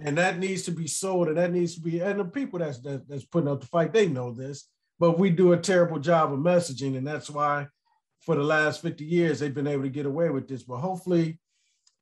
And 0.00 0.16
that 0.18 0.38
needs 0.38 0.62
to 0.64 0.70
be 0.70 0.86
sold, 0.86 1.28
and 1.28 1.36
that 1.36 1.52
needs 1.52 1.74
to 1.74 1.80
be, 1.80 2.00
and 2.00 2.18
the 2.18 2.24
people 2.24 2.58
that's 2.58 2.78
that, 2.80 3.08
that's 3.08 3.24
putting 3.24 3.48
up 3.48 3.60
the 3.60 3.66
fight, 3.66 3.92
they 3.92 4.08
know 4.08 4.32
this, 4.32 4.68
but 4.98 5.18
we 5.18 5.30
do 5.30 5.52
a 5.52 5.58
terrible 5.58 5.98
job 5.98 6.32
of 6.32 6.38
messaging, 6.38 6.96
and 6.96 7.06
that's 7.06 7.28
why 7.28 7.66
for 8.20 8.34
the 8.34 8.42
last 8.42 8.80
50 8.80 9.04
years 9.04 9.38
they've 9.38 9.54
been 9.54 9.66
able 9.66 9.82
to 9.82 9.90
get 9.90 10.06
away 10.06 10.30
with 10.30 10.48
this. 10.48 10.62
But 10.62 10.78
hopefully, 10.78 11.38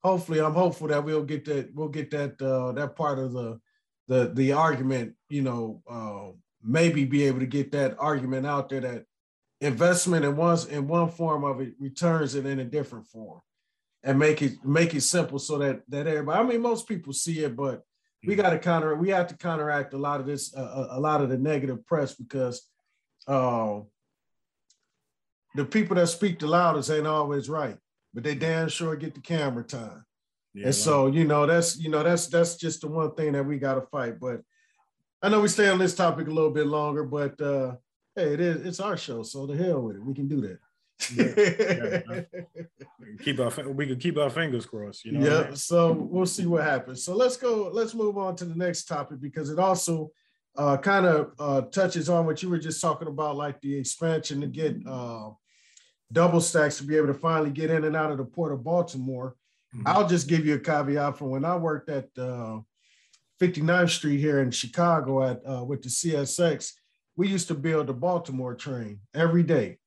hopefully, 0.04 0.40
I'm 0.40 0.54
hopeful 0.54 0.88
that 0.88 1.04
we'll 1.04 1.24
get 1.24 1.44
that, 1.46 1.74
we'll 1.74 1.88
get 1.88 2.10
that 2.12 2.40
uh, 2.40 2.72
that 2.72 2.94
part 2.94 3.18
of 3.18 3.32
the 3.32 3.60
the 4.06 4.30
the 4.32 4.52
argument, 4.52 5.14
you 5.28 5.42
know, 5.42 5.82
uh, 5.90 6.36
maybe 6.62 7.04
be 7.04 7.24
able 7.24 7.40
to 7.40 7.46
get 7.46 7.72
that 7.72 7.96
argument 7.98 8.46
out 8.46 8.68
there 8.68 8.80
that 8.80 9.04
investment 9.60 10.24
in 10.24 10.36
one 10.36 10.58
in 10.70 10.86
one 10.86 11.08
form 11.10 11.42
of 11.42 11.60
it 11.60 11.74
returns 11.80 12.34
it 12.34 12.46
in 12.46 12.60
a 12.60 12.64
different 12.64 13.06
form 13.06 13.40
and 14.04 14.18
make 14.18 14.42
it 14.42 14.64
make 14.64 14.94
it 14.94 15.00
simple 15.00 15.38
so 15.38 15.58
that 15.58 15.80
that 15.88 16.06
everybody. 16.06 16.38
I 16.38 16.42
mean, 16.44 16.60
most 16.60 16.86
people 16.86 17.12
see 17.12 17.40
it, 17.40 17.56
but 17.56 17.82
we 18.22 18.34
mm-hmm. 18.34 18.42
got 18.42 18.50
to 18.50 18.58
counter. 18.58 18.94
We 18.94 19.08
have 19.10 19.26
to 19.28 19.36
counteract 19.36 19.94
a 19.94 19.98
lot 19.98 20.20
of 20.20 20.26
this, 20.26 20.54
uh, 20.54 20.88
a 20.90 21.00
lot 21.00 21.22
of 21.22 21.30
the 21.30 21.38
negative 21.38 21.84
press 21.86 22.14
because 22.14 22.68
uh, 23.26 23.80
the 25.54 25.64
people 25.64 25.96
that 25.96 26.08
speak 26.08 26.38
the 26.38 26.46
loudest 26.46 26.90
ain't 26.90 27.06
always 27.06 27.48
right, 27.48 27.76
but 28.12 28.22
they 28.22 28.34
damn 28.34 28.68
sure 28.68 28.94
get 28.94 29.14
the 29.14 29.20
camera 29.20 29.64
time. 29.64 30.04
Yeah, 30.52 30.66
and 30.66 30.74
so 30.74 31.06
you 31.06 31.24
know 31.24 31.46
that's 31.46 31.78
you 31.78 31.88
know 31.88 32.02
that's 32.02 32.26
that's 32.26 32.56
just 32.56 32.82
the 32.82 32.88
one 32.88 33.14
thing 33.14 33.32
that 33.32 33.44
we 33.44 33.58
got 33.58 33.76
to 33.76 33.86
fight. 33.90 34.20
But 34.20 34.42
I 35.22 35.30
know 35.30 35.40
we 35.40 35.48
stay 35.48 35.70
on 35.70 35.78
this 35.78 35.94
topic 35.94 36.28
a 36.28 36.30
little 36.30 36.50
bit 36.50 36.66
longer, 36.66 37.04
but 37.04 37.40
uh, 37.40 37.76
hey, 38.14 38.34
it 38.34 38.40
is 38.40 38.66
it's 38.66 38.80
our 38.80 38.98
show, 38.98 39.22
so 39.22 39.46
the 39.46 39.56
hell 39.56 39.80
with 39.80 39.96
it. 39.96 40.04
We 40.04 40.12
can 40.12 40.28
do 40.28 40.42
that 40.42 40.58
yeah, 41.12 42.00
keep 43.22 43.40
our 43.40 43.50
we 43.70 43.86
can 43.86 43.98
keep 43.98 44.18
our 44.18 44.30
fingers 44.30 44.66
crossed. 44.66 45.04
You 45.04 45.12
know. 45.12 45.26
Yeah. 45.26 45.40
I 45.40 45.44
mean? 45.46 45.56
So 45.56 45.92
we'll 45.92 46.26
see 46.26 46.46
what 46.46 46.64
happens. 46.64 47.04
So 47.04 47.14
let's 47.14 47.36
go. 47.36 47.70
Let's 47.72 47.94
move 47.94 48.18
on 48.18 48.36
to 48.36 48.44
the 48.44 48.54
next 48.54 48.84
topic 48.84 49.20
because 49.20 49.50
it 49.50 49.58
also 49.58 50.10
uh, 50.56 50.76
kind 50.76 51.06
of 51.06 51.32
uh, 51.38 51.60
touches 51.62 52.08
on 52.08 52.26
what 52.26 52.42
you 52.42 52.48
were 52.48 52.58
just 52.58 52.80
talking 52.80 53.08
about, 53.08 53.36
like 53.36 53.60
the 53.60 53.76
expansion 53.76 54.40
to 54.40 54.46
get 54.46 54.76
uh, 54.86 55.30
double 56.12 56.40
stacks 56.40 56.78
to 56.78 56.84
be 56.84 56.96
able 56.96 57.08
to 57.08 57.14
finally 57.14 57.50
get 57.50 57.70
in 57.70 57.84
and 57.84 57.96
out 57.96 58.10
of 58.10 58.18
the 58.18 58.24
port 58.24 58.52
of 58.52 58.62
Baltimore. 58.62 59.36
Mm-hmm. 59.74 59.86
I'll 59.86 60.08
just 60.08 60.28
give 60.28 60.46
you 60.46 60.54
a 60.54 60.58
caveat 60.58 61.18
from 61.18 61.30
when 61.30 61.44
I 61.44 61.56
worked 61.56 61.90
at 61.90 62.14
59th 62.14 63.68
uh, 63.68 63.86
Street 63.88 64.18
here 64.18 64.40
in 64.40 64.50
Chicago 64.50 65.24
at 65.24 65.40
uh, 65.46 65.64
with 65.64 65.82
the 65.82 65.88
CSX. 65.88 66.72
We 67.16 67.28
used 67.28 67.48
to 67.48 67.54
build 67.54 67.88
the 67.88 67.94
Baltimore 67.94 68.54
train 68.54 69.00
every 69.14 69.42
day 69.42 69.78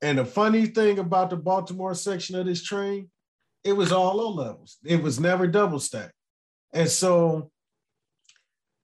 and 0.00 0.18
the 0.18 0.24
funny 0.24 0.66
thing 0.66 0.98
about 0.98 1.30
the 1.30 1.36
Baltimore 1.36 1.94
section 1.94 2.36
of 2.36 2.46
this 2.46 2.62
train, 2.62 3.10
it 3.64 3.72
was 3.72 3.92
all 3.92 4.16
low 4.16 4.30
levels. 4.30 4.78
It 4.84 5.02
was 5.02 5.18
never 5.18 5.46
double 5.46 5.80
stacked. 5.80 6.12
And 6.72 6.88
so 6.88 7.50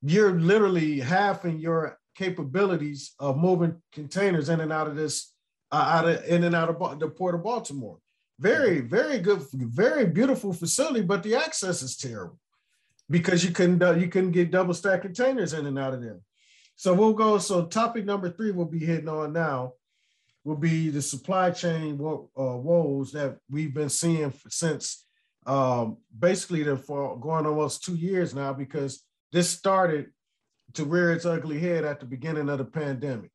you're 0.02 0.32
literally 0.32 1.00
halving 1.00 1.58
your 1.58 1.98
capabilities 2.16 3.14
of 3.18 3.36
moving 3.36 3.80
containers 3.92 4.48
in 4.48 4.60
and 4.60 4.72
out 4.72 4.88
of 4.88 4.96
this, 4.96 5.32
uh, 5.70 5.76
out 5.76 6.08
of 6.08 6.24
in 6.24 6.44
and 6.44 6.54
out 6.54 6.68
of 6.68 6.98
the 6.98 7.08
port 7.08 7.34
of 7.34 7.44
Baltimore. 7.44 7.98
Very, 8.40 8.80
very 8.80 9.20
good, 9.20 9.44
very 9.52 10.06
beautiful 10.06 10.52
facility, 10.52 11.02
but 11.02 11.22
the 11.22 11.36
access 11.36 11.82
is 11.82 11.96
terrible 11.96 12.38
because 13.08 13.44
you 13.44 13.52
couldn't 13.52 13.80
uh, 13.80 13.92
you 13.92 14.08
couldn't 14.08 14.32
get 14.32 14.50
double 14.50 14.74
stack 14.74 15.02
containers 15.02 15.52
in 15.52 15.66
and 15.66 15.78
out 15.78 15.94
of 15.94 16.02
them. 16.02 16.20
So 16.74 16.92
we'll 16.92 17.12
go. 17.12 17.38
So 17.38 17.66
topic 17.66 18.04
number 18.04 18.28
three 18.28 18.50
we'll 18.50 18.66
be 18.66 18.84
hitting 18.84 19.08
on 19.08 19.32
now 19.32 19.74
will 20.44 20.56
be 20.56 20.90
the 20.90 21.02
supply 21.02 21.50
chain 21.50 21.96
wo- 21.98 22.30
uh, 22.38 22.56
woes 22.56 23.12
that 23.12 23.38
we've 23.50 23.74
been 23.74 23.88
seeing 23.88 24.32
since 24.48 25.06
um, 25.46 25.98
basically 26.16 26.62
the, 26.62 26.76
for 26.76 27.18
going 27.18 27.46
almost 27.46 27.82
two 27.82 27.96
years 27.96 28.34
now, 28.34 28.52
because 28.52 29.02
this 29.32 29.48
started 29.48 30.06
to 30.74 30.84
rear 30.84 31.12
its 31.12 31.26
ugly 31.26 31.58
head 31.58 31.84
at 31.84 32.00
the 32.00 32.06
beginning 32.06 32.48
of 32.48 32.58
the 32.58 32.64
pandemic, 32.64 33.30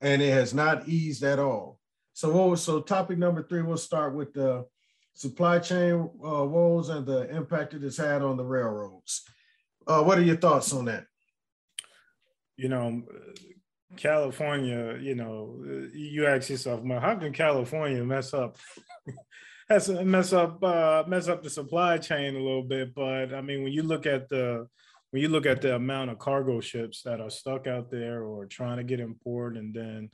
and 0.00 0.22
it 0.22 0.32
has 0.32 0.54
not 0.54 0.88
eased 0.88 1.22
at 1.22 1.38
all. 1.38 1.78
So, 2.12 2.30
what 2.30 2.50
was, 2.50 2.62
so 2.62 2.80
topic 2.80 3.18
number 3.18 3.42
three, 3.42 3.62
we'll 3.62 3.76
start 3.76 4.14
with 4.14 4.32
the 4.32 4.66
supply 5.14 5.58
chain 5.58 5.94
uh, 5.94 6.44
woes 6.44 6.88
and 6.88 7.06
the 7.06 7.28
impact 7.34 7.74
it 7.74 7.82
has 7.82 7.96
had 7.96 8.22
on 8.22 8.36
the 8.36 8.44
railroads. 8.44 9.22
Uh, 9.86 10.02
what 10.02 10.18
are 10.18 10.22
your 10.22 10.36
thoughts 10.36 10.72
on 10.72 10.86
that? 10.86 11.04
You 12.56 12.68
know, 12.68 13.02
California, 13.96 14.98
you 15.00 15.14
know, 15.14 15.62
you 15.92 16.26
ask 16.26 16.50
yourself, 16.50 16.80
well, 16.82 17.00
how 17.00 17.16
can 17.16 17.32
California 17.32 18.04
mess 18.04 18.32
up? 18.32 18.56
That's 19.68 19.88
mess 19.88 20.32
up 20.32 20.62
uh, 20.64 21.04
mess 21.06 21.28
up 21.28 21.44
the 21.44 21.50
supply 21.50 21.98
chain 21.98 22.34
a 22.34 22.38
little 22.38 22.64
bit. 22.64 22.92
But 22.94 23.32
I 23.32 23.40
mean, 23.40 23.62
when 23.62 23.72
you 23.72 23.84
look 23.84 24.04
at 24.04 24.28
the 24.28 24.66
when 25.10 25.22
you 25.22 25.28
look 25.28 25.46
at 25.46 25.60
the 25.60 25.76
amount 25.76 26.10
of 26.10 26.18
cargo 26.18 26.60
ships 26.60 27.02
that 27.02 27.20
are 27.20 27.30
stuck 27.30 27.66
out 27.66 27.90
there 27.90 28.22
or 28.24 28.46
trying 28.46 28.78
to 28.78 28.84
get 28.84 29.00
imported, 29.00 29.62
and 29.62 29.74
then 29.74 30.10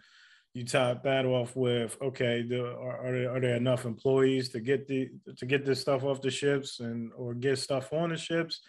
you 0.55 0.65
top 0.65 1.03
that 1.03 1.27
off 1.27 1.55
with, 1.55 1.99
okay, 2.01 2.43
the, 2.43 2.65
are, 2.67 3.07
are, 3.07 3.13
there, 3.13 3.31
are 3.31 3.41
there 3.41 3.57
enough 3.57 3.85
employees 3.85 4.49
to 4.51 4.61
get 4.61 4.87
the 4.87 5.11
to 5.37 5.45
get 5.47 5.67
this 5.67 5.81
stuff 5.81 6.03
off 6.03 6.23
the 6.23 6.31
ships 6.31 6.81
and 6.81 7.13
or 7.15 7.35
get 7.35 7.59
stuff 7.59 7.93
on 7.93 8.11
the 8.11 8.17
ships? 8.17 8.61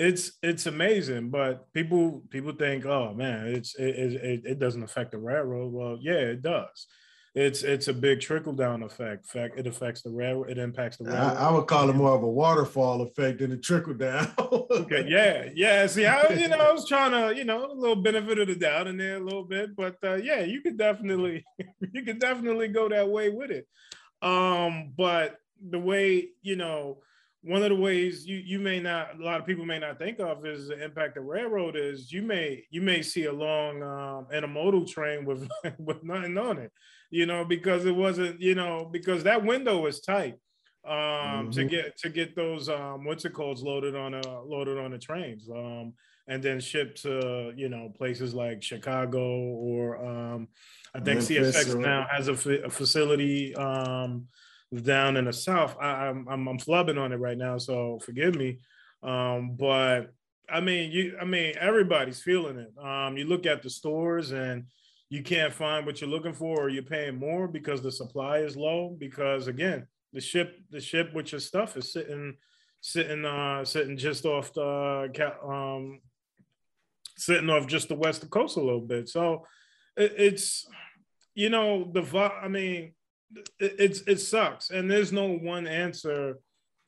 It's 0.00 0.32
it's 0.42 0.66
amazing 0.66 1.30
but 1.30 1.72
people 1.72 2.22
people 2.30 2.52
think 2.52 2.86
oh 2.86 3.12
man 3.14 3.46
it's 3.46 3.74
it, 3.76 3.94
it, 4.14 4.42
it 4.44 4.58
doesn't 4.58 4.82
affect 4.82 5.12
the 5.12 5.18
railroad 5.18 5.72
well 5.72 5.98
yeah 6.00 6.12
it 6.12 6.42
does 6.42 6.86
it's 7.34 7.62
it's 7.62 7.86
a 7.86 7.92
big 7.92 8.20
trickle 8.20 8.52
down 8.52 8.82
effect. 8.82 9.24
Fact, 9.26 9.56
it 9.56 9.66
affects 9.68 10.02
the 10.02 10.10
railroad. 10.10 10.50
It 10.50 10.58
impacts 10.58 10.96
the 10.96 11.04
railroad. 11.04 11.36
I, 11.36 11.48
I, 11.48 11.52
would 11.52 11.68
call 11.68 11.88
it 11.88 11.94
more 11.94 12.10
of 12.10 12.24
a 12.24 12.28
waterfall 12.28 13.02
effect 13.02 13.38
than 13.38 13.52
a 13.52 13.56
trickle 13.56 13.94
down. 13.94 14.32
okay, 14.38 15.06
yeah, 15.08 15.48
yeah. 15.54 15.86
See, 15.86 16.06
I 16.06 16.28
you 16.32 16.48
know 16.48 16.58
I 16.58 16.72
was 16.72 16.88
trying 16.88 17.12
to 17.12 17.36
you 17.36 17.44
know 17.44 17.70
a 17.70 17.72
little 17.72 18.02
benefit 18.02 18.40
of 18.40 18.48
the 18.48 18.56
doubt 18.56 18.88
in 18.88 18.96
there 18.96 19.18
a 19.18 19.24
little 19.24 19.44
bit, 19.44 19.76
but 19.76 19.96
uh, 20.02 20.16
yeah, 20.16 20.40
you 20.40 20.60
could 20.60 20.76
definitely 20.76 21.44
you 21.92 22.02
could 22.02 22.18
definitely 22.18 22.66
go 22.66 22.88
that 22.88 23.08
way 23.08 23.28
with 23.28 23.52
it. 23.52 23.68
Um, 24.22 24.92
but 24.96 25.36
the 25.64 25.78
way 25.78 26.30
you 26.42 26.56
know 26.56 26.98
one 27.42 27.62
of 27.62 27.70
the 27.70 27.76
ways 27.76 28.26
you 28.26 28.36
you 28.36 28.58
may 28.58 28.80
not 28.80 29.18
a 29.18 29.24
lot 29.24 29.40
of 29.40 29.46
people 29.46 29.64
may 29.64 29.78
not 29.78 29.98
think 29.98 30.20
of 30.20 30.44
is 30.44 30.68
the 30.68 30.82
impact 30.82 31.16
of 31.16 31.24
railroad 31.24 31.74
is 31.74 32.12
you 32.12 32.22
may 32.22 32.62
you 32.70 32.82
may 32.82 33.00
see 33.00 33.24
a 33.24 33.32
long 33.32 33.82
um, 33.82 34.26
intermodal 34.32 34.86
train 34.86 35.24
with 35.24 35.48
with 35.78 36.04
nothing 36.04 36.36
on 36.36 36.58
it, 36.58 36.70
you 37.10 37.26
know, 37.26 37.44
because 37.44 37.86
it 37.86 37.94
wasn't 37.94 38.40
you 38.40 38.54
know 38.54 38.88
because 38.90 39.22
that 39.24 39.44
window 39.44 39.86
is 39.86 40.00
tight 40.00 40.34
um, 40.86 40.92
mm-hmm. 40.92 41.50
to 41.50 41.64
get 41.64 41.96
to 41.98 42.08
get 42.10 42.36
those 42.36 42.68
um, 42.68 43.04
what's 43.04 43.24
it 43.24 43.32
called 43.32 43.58
loaded 43.60 43.96
on 43.96 44.14
a 44.14 44.42
loaded 44.42 44.78
on 44.78 44.90
the 44.90 44.98
trains 44.98 45.48
um, 45.50 45.94
and 46.28 46.42
then 46.42 46.60
shipped 46.60 47.02
to 47.02 47.54
you 47.56 47.70
know 47.70 47.90
places 47.96 48.34
like 48.34 48.62
Chicago 48.62 49.18
or 49.18 49.96
um, 50.04 50.48
I 50.94 50.98
think 50.98 51.20
Memphis 51.20 51.56
CSX 51.56 51.74
or... 51.74 51.78
now 51.78 52.06
has 52.10 52.28
a, 52.28 52.32
f- 52.32 52.46
a 52.46 52.70
facility. 52.70 53.54
Um, 53.54 54.26
down 54.74 55.16
in 55.16 55.24
the 55.24 55.32
south. 55.32 55.76
I, 55.80 56.06
am 56.06 56.26
I'm, 56.28 56.48
I'm 56.48 56.58
flubbing 56.58 56.98
on 56.98 57.12
it 57.12 57.16
right 57.16 57.38
now, 57.38 57.58
so 57.58 57.98
forgive 58.04 58.36
me. 58.36 58.58
Um, 59.02 59.56
but 59.56 60.12
I 60.48 60.60
mean, 60.60 60.90
you 60.90 61.16
I 61.20 61.24
mean 61.24 61.54
everybody's 61.58 62.20
feeling 62.20 62.58
it. 62.58 62.72
Um, 62.82 63.16
you 63.16 63.24
look 63.24 63.46
at 63.46 63.62
the 63.62 63.70
stores 63.70 64.32
and 64.32 64.64
you 65.08 65.22
can't 65.22 65.52
find 65.52 65.86
what 65.86 66.00
you're 66.00 66.10
looking 66.10 66.32
for, 66.32 66.64
or 66.64 66.68
you're 66.68 66.82
paying 66.82 67.18
more 67.18 67.48
because 67.48 67.82
the 67.82 67.90
supply 67.90 68.38
is 68.38 68.56
low. 68.56 68.96
Because 68.98 69.48
again, 69.48 69.86
the 70.12 70.20
ship 70.20 70.58
the 70.70 70.80
ship 70.80 71.12
with 71.14 71.32
your 71.32 71.40
stuff 71.40 71.76
is 71.76 71.92
sitting 71.92 72.36
sitting 72.80 73.24
uh 73.24 73.64
sitting 73.64 73.96
just 73.96 74.24
off 74.24 74.52
the 74.52 75.32
um 75.44 76.00
sitting 77.16 77.50
off 77.50 77.66
just 77.66 77.88
the 77.88 77.94
west 77.94 78.28
coast 78.30 78.56
a 78.56 78.60
little 78.60 78.80
bit. 78.80 79.08
So 79.08 79.46
it, 79.96 80.14
it's 80.16 80.66
you 81.34 81.50
know 81.50 81.90
the 81.92 82.02
I 82.42 82.48
mean 82.48 82.92
it's 83.58 84.02
it 84.02 84.18
sucks. 84.20 84.70
And 84.70 84.90
there's 84.90 85.12
no 85.12 85.28
one 85.28 85.66
answer 85.66 86.38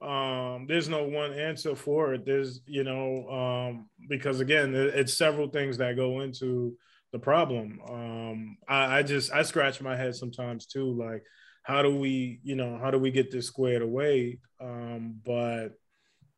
um 0.00 0.66
there's 0.66 0.88
no 0.88 1.04
one 1.04 1.32
answer 1.32 1.76
for 1.76 2.14
it. 2.14 2.26
There's 2.26 2.60
you 2.66 2.84
know 2.84 3.28
um 3.28 3.88
because 4.08 4.40
again 4.40 4.74
it's 4.74 5.14
several 5.14 5.48
things 5.48 5.78
that 5.78 5.96
go 5.96 6.20
into 6.20 6.76
the 7.12 7.18
problem. 7.18 7.80
Um 7.88 8.56
I, 8.68 8.98
I 8.98 9.02
just 9.02 9.32
i 9.32 9.42
scratch 9.42 9.80
my 9.80 9.96
head 9.96 10.14
sometimes 10.16 10.66
too 10.66 10.92
like 10.92 11.22
how 11.62 11.82
do 11.82 11.94
we 11.94 12.40
you 12.42 12.56
know 12.56 12.78
how 12.82 12.90
do 12.90 12.98
we 12.98 13.10
get 13.10 13.30
this 13.30 13.46
squared 13.46 13.82
away? 13.82 14.38
Um 14.60 15.20
but 15.24 15.70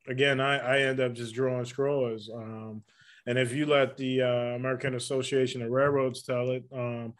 again 0.06 0.38
i 0.38 0.58
i 0.58 0.78
end 0.80 1.00
up 1.00 1.14
just 1.14 1.34
drawing 1.34 1.64
straws. 1.64 2.30
Um 2.34 2.82
and 3.26 3.38
if 3.38 3.54
you 3.54 3.64
let 3.64 3.96
the 3.96 4.20
uh, 4.20 4.54
american 4.56 4.94
association 4.94 5.62
of 5.62 5.70
railroads 5.70 6.22
tell 6.22 6.50
it 6.50 6.64
um 6.72 7.14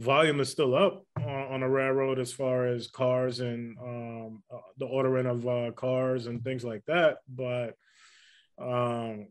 volume 0.00 0.40
is 0.40 0.48
still 0.48 0.74
up 0.74 1.04
on, 1.18 1.26
on 1.26 1.62
a 1.62 1.68
railroad 1.68 2.18
as 2.18 2.32
far 2.32 2.66
as 2.66 2.88
cars 2.88 3.40
and 3.40 3.76
um, 3.78 4.42
uh, 4.52 4.58
the 4.78 4.86
ordering 4.86 5.26
of 5.26 5.46
uh, 5.46 5.70
cars 5.72 6.26
and 6.26 6.42
things 6.42 6.64
like 6.64 6.84
that. 6.86 7.18
But 7.28 7.76
um, 8.58 9.28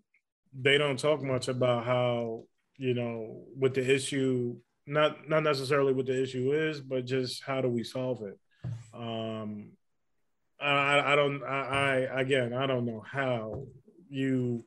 they 0.58 0.78
don't 0.78 1.00
talk 1.00 1.22
much 1.22 1.48
about 1.48 1.86
how 1.86 2.44
you 2.78 2.94
know 2.94 3.44
what 3.58 3.74
the 3.74 3.94
issue 3.94 4.56
not 4.86 5.30
not 5.30 5.44
necessarily 5.44 5.94
what 5.94 6.06
the 6.06 6.22
issue 6.22 6.54
is, 6.54 6.80
but 6.82 7.06
just 7.06 7.44
how 7.44 7.62
do 7.62 7.68
we 7.68 7.84
solve 7.84 8.24
it. 8.24 8.40
Um, 8.94 9.72
I, 10.60 11.14
I 11.14 11.16
don't. 11.16 11.44
I, 11.44 12.08
I 12.12 12.22
again, 12.22 12.54
I 12.54 12.66
don't 12.68 12.86
know 12.86 13.04
how 13.06 13.66
you, 14.10 14.66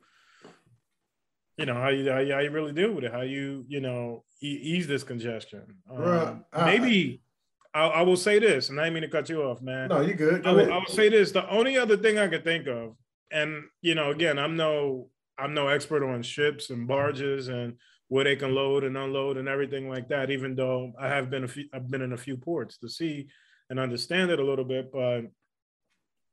you 1.57 1.67
know, 1.67 1.75
how 1.75 1.89
you 1.89 2.11
how 2.11 2.19
you, 2.19 2.33
how 2.33 2.41
you 2.41 2.51
really 2.51 2.73
deal 2.73 2.93
with 2.93 3.05
it. 3.05 3.13
How 3.13 3.23
you 3.23 3.65
you 3.69 3.81
know 3.81 4.25
ease 4.41 4.87
this 4.87 5.03
congestion. 5.03 5.63
Um, 5.91 6.45
maybe 6.65 7.23
I, 7.75 7.87
I, 7.87 8.03
will 8.03 8.17
say 8.17 8.39
this, 8.39 8.69
and 8.69 8.81
I 8.81 8.85
didn't 8.85 8.95
mean 8.95 9.03
to 9.03 9.09
cut 9.09 9.29
you 9.29 9.43
off, 9.43 9.63
man. 9.63 9.89
No, 9.89 10.01
you 10.01 10.15
good. 10.15 10.45
Go 10.45 10.51
I, 10.51 10.53
will, 10.53 10.73
I 10.73 10.77
will 10.79 10.87
say 10.87 11.09
this: 11.09 11.33
the 11.33 11.49
only 11.49 11.77
other 11.77 11.97
thing 11.97 12.19
I 12.19 12.29
could 12.29 12.45
think 12.45 12.67
of, 12.67 12.97
and 13.31 13.65
you 13.81 13.95
know, 13.95 14.11
again, 14.11 14.39
I'm 14.39 14.57
no 14.57 15.09
I'm 15.39 15.55
no 15.55 15.69
expert 15.69 16.03
on 16.05 16.23
ships 16.23 16.71
and 16.71 16.87
barges 16.87 17.49
and 17.49 17.75
where 18.09 18.25
they 18.25 18.37
can 18.37 18.55
load 18.55 18.85
and 18.85 18.97
unload 18.97 19.37
and 19.37 19.49
everything 19.49 19.89
like 19.89 20.09
that. 20.09 20.31
Even 20.31 20.55
though 20.55 20.93
I 20.99 21.09
have 21.09 21.31
been 21.31 21.45
a 21.45 21.49
few, 21.49 21.65
I've 21.73 21.91
been 21.91 22.03
in 22.03 22.13
a 22.13 22.19
few 22.19 22.37
ports 22.37 22.79
to 22.79 22.89
see 22.89 23.29
and 23.71 23.81
understand 23.81 24.31
it 24.31 24.39
a 24.39 24.45
little 24.45 24.65
bit, 24.65 24.93
but 24.93 25.23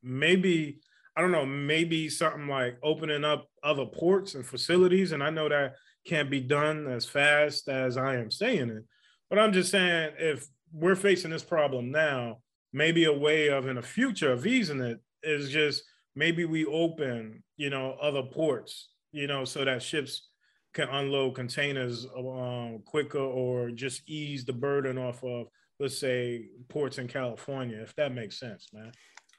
maybe 0.03 0.79
I 1.15 1.21
don't 1.21 1.31
know, 1.31 1.45
maybe 1.45 2.09
something 2.09 2.47
like 2.47 2.77
opening 2.83 3.23
up 3.23 3.47
other 3.63 3.85
ports 3.85 4.35
and 4.35 4.45
facilities. 4.45 5.11
And 5.11 5.23
I 5.23 5.29
know 5.29 5.49
that 5.49 5.75
can't 6.05 6.29
be 6.29 6.39
done 6.39 6.87
as 6.87 7.05
fast 7.05 7.67
as 7.67 7.97
I 7.97 8.15
am 8.15 8.31
saying 8.31 8.69
it, 8.69 8.83
but 9.29 9.39
I'm 9.39 9.53
just 9.53 9.71
saying 9.71 10.13
if 10.17 10.47
we're 10.71 10.95
facing 10.95 11.31
this 11.31 11.43
problem 11.43 11.91
now, 11.91 12.37
maybe 12.73 13.05
a 13.05 13.13
way 13.13 13.49
of 13.49 13.67
in 13.67 13.75
the 13.75 13.81
future 13.81 14.31
of 14.31 14.45
easing 14.45 14.81
it 14.81 14.99
is 15.23 15.49
just 15.49 15.83
maybe 16.15 16.45
we 16.45 16.65
open, 16.65 17.43
you 17.57 17.69
know, 17.69 17.97
other 18.01 18.23
ports, 18.23 18.89
you 19.11 19.27
know, 19.27 19.45
so 19.45 19.65
that 19.65 19.81
ships 19.81 20.29
can 20.73 20.87
unload 20.89 21.35
containers 21.35 22.05
um, 22.17 22.81
quicker 22.85 23.19
or 23.19 23.71
just 23.71 24.07
ease 24.07 24.45
the 24.45 24.53
burden 24.53 24.97
off 24.97 25.23
of, 25.23 25.47
let's 25.79 25.97
say, 25.97 26.45
ports 26.67 26.97
in 26.97 27.07
California, 27.07 27.77
if 27.81 27.95
that 27.95 28.13
makes 28.13 28.39
sense, 28.39 28.69
man. 28.73 28.91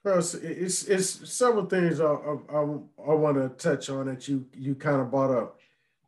It's, 0.05 0.35
it's, 0.35 0.85
it's 0.85 1.31
several 1.31 1.67
things 1.67 2.01
I, 2.01 2.07
I, 2.07 2.61
I, 2.61 3.15
want 3.15 3.37
to 3.37 3.51
touch 3.51 3.91
on 3.91 4.07
that 4.07 4.27
you 4.29 4.47
you 4.55 4.75
kind 4.75 5.01
of 5.01 5.11
brought 5.11 5.31
up. 5.31 5.59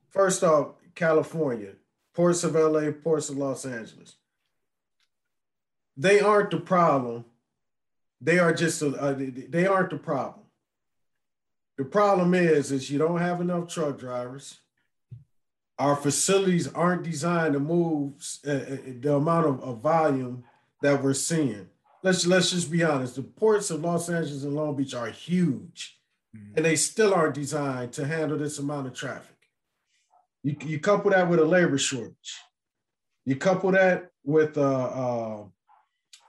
First 0.08 0.42
off, 0.42 0.68
California, 0.94 1.72
ports 2.14 2.42
of 2.42 2.54
LA, 2.54 2.90
ports 2.90 3.28
of 3.28 3.36
Los 3.36 3.66
Angeles. 3.66 4.16
They 5.96 6.20
aren't 6.20 6.50
the 6.50 6.60
problem. 6.60 7.26
They 8.20 8.38
are 8.38 8.54
just 8.54 8.80
a, 8.80 9.14
they 9.48 9.66
aren't 9.66 9.90
the 9.90 9.98
problem. 9.98 10.46
The 11.76 11.84
problem 11.84 12.32
is 12.32 12.72
is 12.72 12.90
you 12.90 12.98
don't 12.98 13.20
have 13.20 13.40
enough 13.40 13.68
truck 13.68 13.98
drivers 13.98 14.60
our 15.82 15.96
facilities 15.96 16.72
aren't 16.72 17.02
designed 17.02 17.54
to 17.54 17.60
move 17.60 18.12
uh, 18.46 18.50
uh, 18.50 18.76
the 19.00 19.16
amount 19.16 19.46
of, 19.46 19.60
of, 19.62 19.78
volume 19.80 20.44
that 20.80 21.02
we're 21.02 21.12
seeing. 21.12 21.68
Let's 22.02 22.26
let's 22.26 22.50
just 22.50 22.70
be 22.70 22.82
honest. 22.82 23.16
The 23.16 23.22
ports 23.22 23.70
of 23.70 23.82
Los 23.82 24.08
Angeles 24.08 24.42
and 24.42 24.54
Long 24.54 24.76
Beach 24.76 24.94
are 24.94 25.08
huge, 25.08 25.98
mm-hmm. 26.36 26.54
and 26.56 26.64
they 26.64 26.76
still 26.76 27.14
aren't 27.14 27.34
designed 27.34 27.92
to 27.92 28.06
handle 28.06 28.38
this 28.38 28.58
amount 28.58 28.88
of 28.88 28.94
traffic. 28.94 29.36
You, 30.42 30.56
you 30.64 30.80
couple 30.80 31.12
that 31.12 31.28
with 31.28 31.38
a 31.38 31.44
labor 31.44 31.78
shortage. 31.78 32.34
You 33.24 33.36
couple 33.36 33.70
that 33.72 34.08
with 34.24 34.58
uh, 34.58 34.62
uh, 34.62 35.44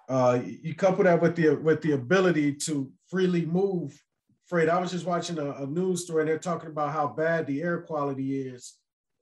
uh, 0.08 0.40
you 0.46 0.76
couple 0.76 1.06
that 1.06 1.20
with 1.20 1.36
the 1.36 1.56
with 1.56 1.82
the 1.82 1.94
ability 1.94 2.54
to 2.66 2.92
freely 3.10 3.46
move 3.46 4.00
freight. 4.46 4.70
I 4.70 4.80
was 4.80 4.92
just 4.92 5.08
watching 5.08 5.40
a, 5.40 5.52
a 5.54 5.66
news 5.66 6.04
story, 6.04 6.22
and 6.22 6.30
they're 6.30 6.38
talking 6.38 6.70
about 6.70 6.92
how 6.92 7.08
bad 7.08 7.48
the 7.48 7.64
air 7.64 7.82
quality 7.82 8.48
is 8.48 8.76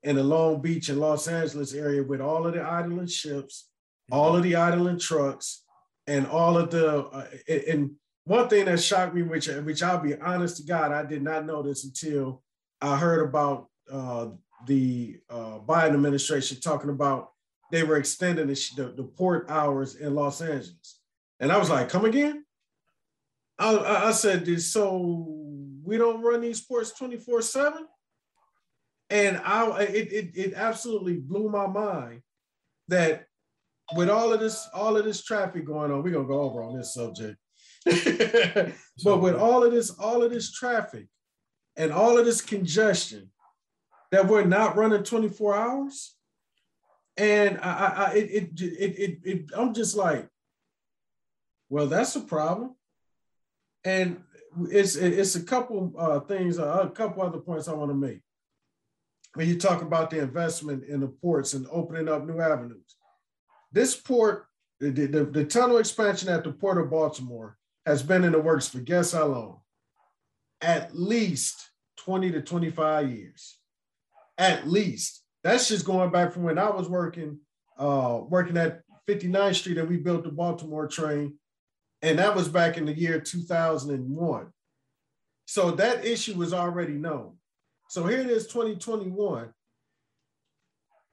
in 0.03 0.17
the 0.17 0.23
Long 0.23 0.61
Beach 0.61 0.89
and 0.89 0.99
Los 0.99 1.29
Angeles 1.29 1.73
area 1.73 2.03
with 2.03 2.19
all 2.19 2.45
of 2.45 2.53
the 2.53 2.61
idling 2.61 3.07
ships, 3.07 3.69
all 4.11 4.35
of 4.35 4.43
the 4.43 4.55
idling 4.55 4.99
trucks, 4.99 5.60
and 6.07 6.27
all 6.27 6.57
of 6.57 6.71
the 6.71 7.05
uh, 7.05 7.25
and 7.47 7.91
one 8.25 8.47
thing 8.49 8.65
that 8.65 8.79
shocked 8.79 9.15
me, 9.15 9.23
which 9.23 9.47
which 9.47 9.83
I'll 9.83 9.99
be 9.99 10.15
honest 10.15 10.57
to 10.57 10.63
God, 10.63 10.91
I 10.91 11.03
did 11.03 11.21
not 11.21 11.45
know 11.45 11.61
this 11.61 11.83
until 11.83 12.43
I 12.81 12.97
heard 12.97 13.27
about 13.27 13.67
uh, 13.91 14.27
the 14.67 15.19
uh, 15.29 15.59
Biden 15.59 15.93
administration 15.93 16.59
talking 16.59 16.89
about 16.89 17.31
they 17.71 17.83
were 17.83 17.97
extending 17.97 18.47
the, 18.47 18.69
the, 18.75 18.83
the, 18.97 19.03
port 19.03 19.45
hours 19.49 19.95
in 19.95 20.13
Los 20.13 20.41
Angeles, 20.41 20.99
and 21.39 21.51
I 21.51 21.57
was 21.57 21.69
like, 21.69 21.89
"Come 21.89 22.05
again?" 22.05 22.45
I, 23.57 23.77
I 24.07 24.11
said, 24.11 24.45
"This 24.45 24.71
"So 24.71 25.25
we 25.83 25.97
don't 25.97 26.21
run 26.21 26.41
these 26.41 26.61
ports 26.61 26.91
twenty 26.91 27.17
four 27.17 27.41
7 27.41 27.87
and 29.11 29.37
I 29.43 29.81
it, 29.81 30.13
it 30.13 30.31
it 30.35 30.53
absolutely 30.55 31.17
blew 31.17 31.49
my 31.49 31.67
mind 31.67 32.21
that 32.87 33.27
with 33.95 34.09
all 34.09 34.33
of 34.33 34.39
this 34.39 34.67
all 34.73 34.97
of 34.97 35.05
this 35.05 35.23
traffic 35.23 35.65
going 35.65 35.91
on, 35.91 36.03
we're 36.03 36.11
gonna 36.11 36.27
go 36.27 36.41
over 36.41 36.63
on 36.63 36.77
this 36.77 36.93
subject. 36.93 37.37
but 39.03 39.21
with 39.21 39.35
all 39.35 39.63
of 39.63 39.71
this 39.71 39.89
all 39.91 40.23
of 40.23 40.31
this 40.31 40.51
traffic 40.51 41.07
and 41.75 41.91
all 41.91 42.17
of 42.17 42.25
this 42.25 42.41
congestion 42.41 43.31
that 44.11 44.27
we're 44.27 44.43
not 44.43 44.75
running 44.75 45.03
24 45.03 45.55
hours 45.55 46.15
and 47.17 47.59
I, 47.61 47.71
I 47.87 48.13
it, 48.13 48.31
it, 48.31 48.61
it, 48.61 48.99
it, 48.99 49.19
it, 49.23 49.45
I'm 49.55 49.73
just 49.73 49.95
like, 49.95 50.27
well, 51.69 51.87
that's 51.87 52.15
a 52.15 52.21
problem. 52.21 52.75
And 53.83 54.23
it's 54.69 54.95
it's 54.95 55.35
a 55.35 55.43
couple 55.43 55.93
uh, 55.97 56.19
things, 56.21 56.59
uh, 56.59 56.81
a 56.83 56.89
couple 56.89 57.23
other 57.23 57.39
points 57.39 57.67
I 57.67 57.73
want 57.73 57.91
to 57.91 57.95
make 57.95 58.21
when 59.33 59.47
you 59.47 59.57
talk 59.57 59.81
about 59.81 60.09
the 60.09 60.19
investment 60.19 60.83
in 60.83 60.99
the 60.99 61.07
ports 61.07 61.53
and 61.53 61.67
opening 61.71 62.09
up 62.09 62.25
new 62.25 62.39
avenues. 62.39 62.95
This 63.71 63.95
port, 63.95 64.45
the, 64.79 64.89
the, 64.89 65.25
the 65.25 65.45
tunnel 65.45 65.77
expansion 65.77 66.29
at 66.29 66.43
the 66.43 66.51
Port 66.51 66.77
of 66.77 66.89
Baltimore 66.89 67.57
has 67.85 68.03
been 68.03 68.23
in 68.23 68.33
the 68.33 68.39
works 68.39 68.67
for 68.67 68.79
guess 68.79 69.13
how 69.13 69.25
long? 69.25 69.59
At 70.61 70.95
least 70.95 71.69
20 71.97 72.31
to 72.31 72.41
25 72.41 73.11
years. 73.11 73.57
At 74.37 74.67
least. 74.67 75.23
That's 75.43 75.69
just 75.69 75.85
going 75.85 76.11
back 76.11 76.33
from 76.33 76.43
when 76.43 76.59
I 76.59 76.69
was 76.69 76.87
working, 76.87 77.39
uh, 77.77 78.21
working 78.27 78.57
at 78.57 78.81
59th 79.07 79.55
Street 79.55 79.77
and 79.77 79.89
we 79.89 79.97
built 79.97 80.23
the 80.23 80.31
Baltimore 80.31 80.87
train. 80.87 81.35
And 82.01 82.19
that 82.19 82.35
was 82.35 82.47
back 82.47 82.77
in 82.77 82.85
the 82.85 82.97
year 82.97 83.19
2001. 83.19 84.47
So 85.45 85.71
that 85.71 86.05
issue 86.05 86.35
was 86.35 86.53
already 86.53 86.93
known. 86.93 87.37
So 87.89 88.05
here 88.05 88.19
it 88.19 88.27
is, 88.27 88.47
2021. 88.47 89.53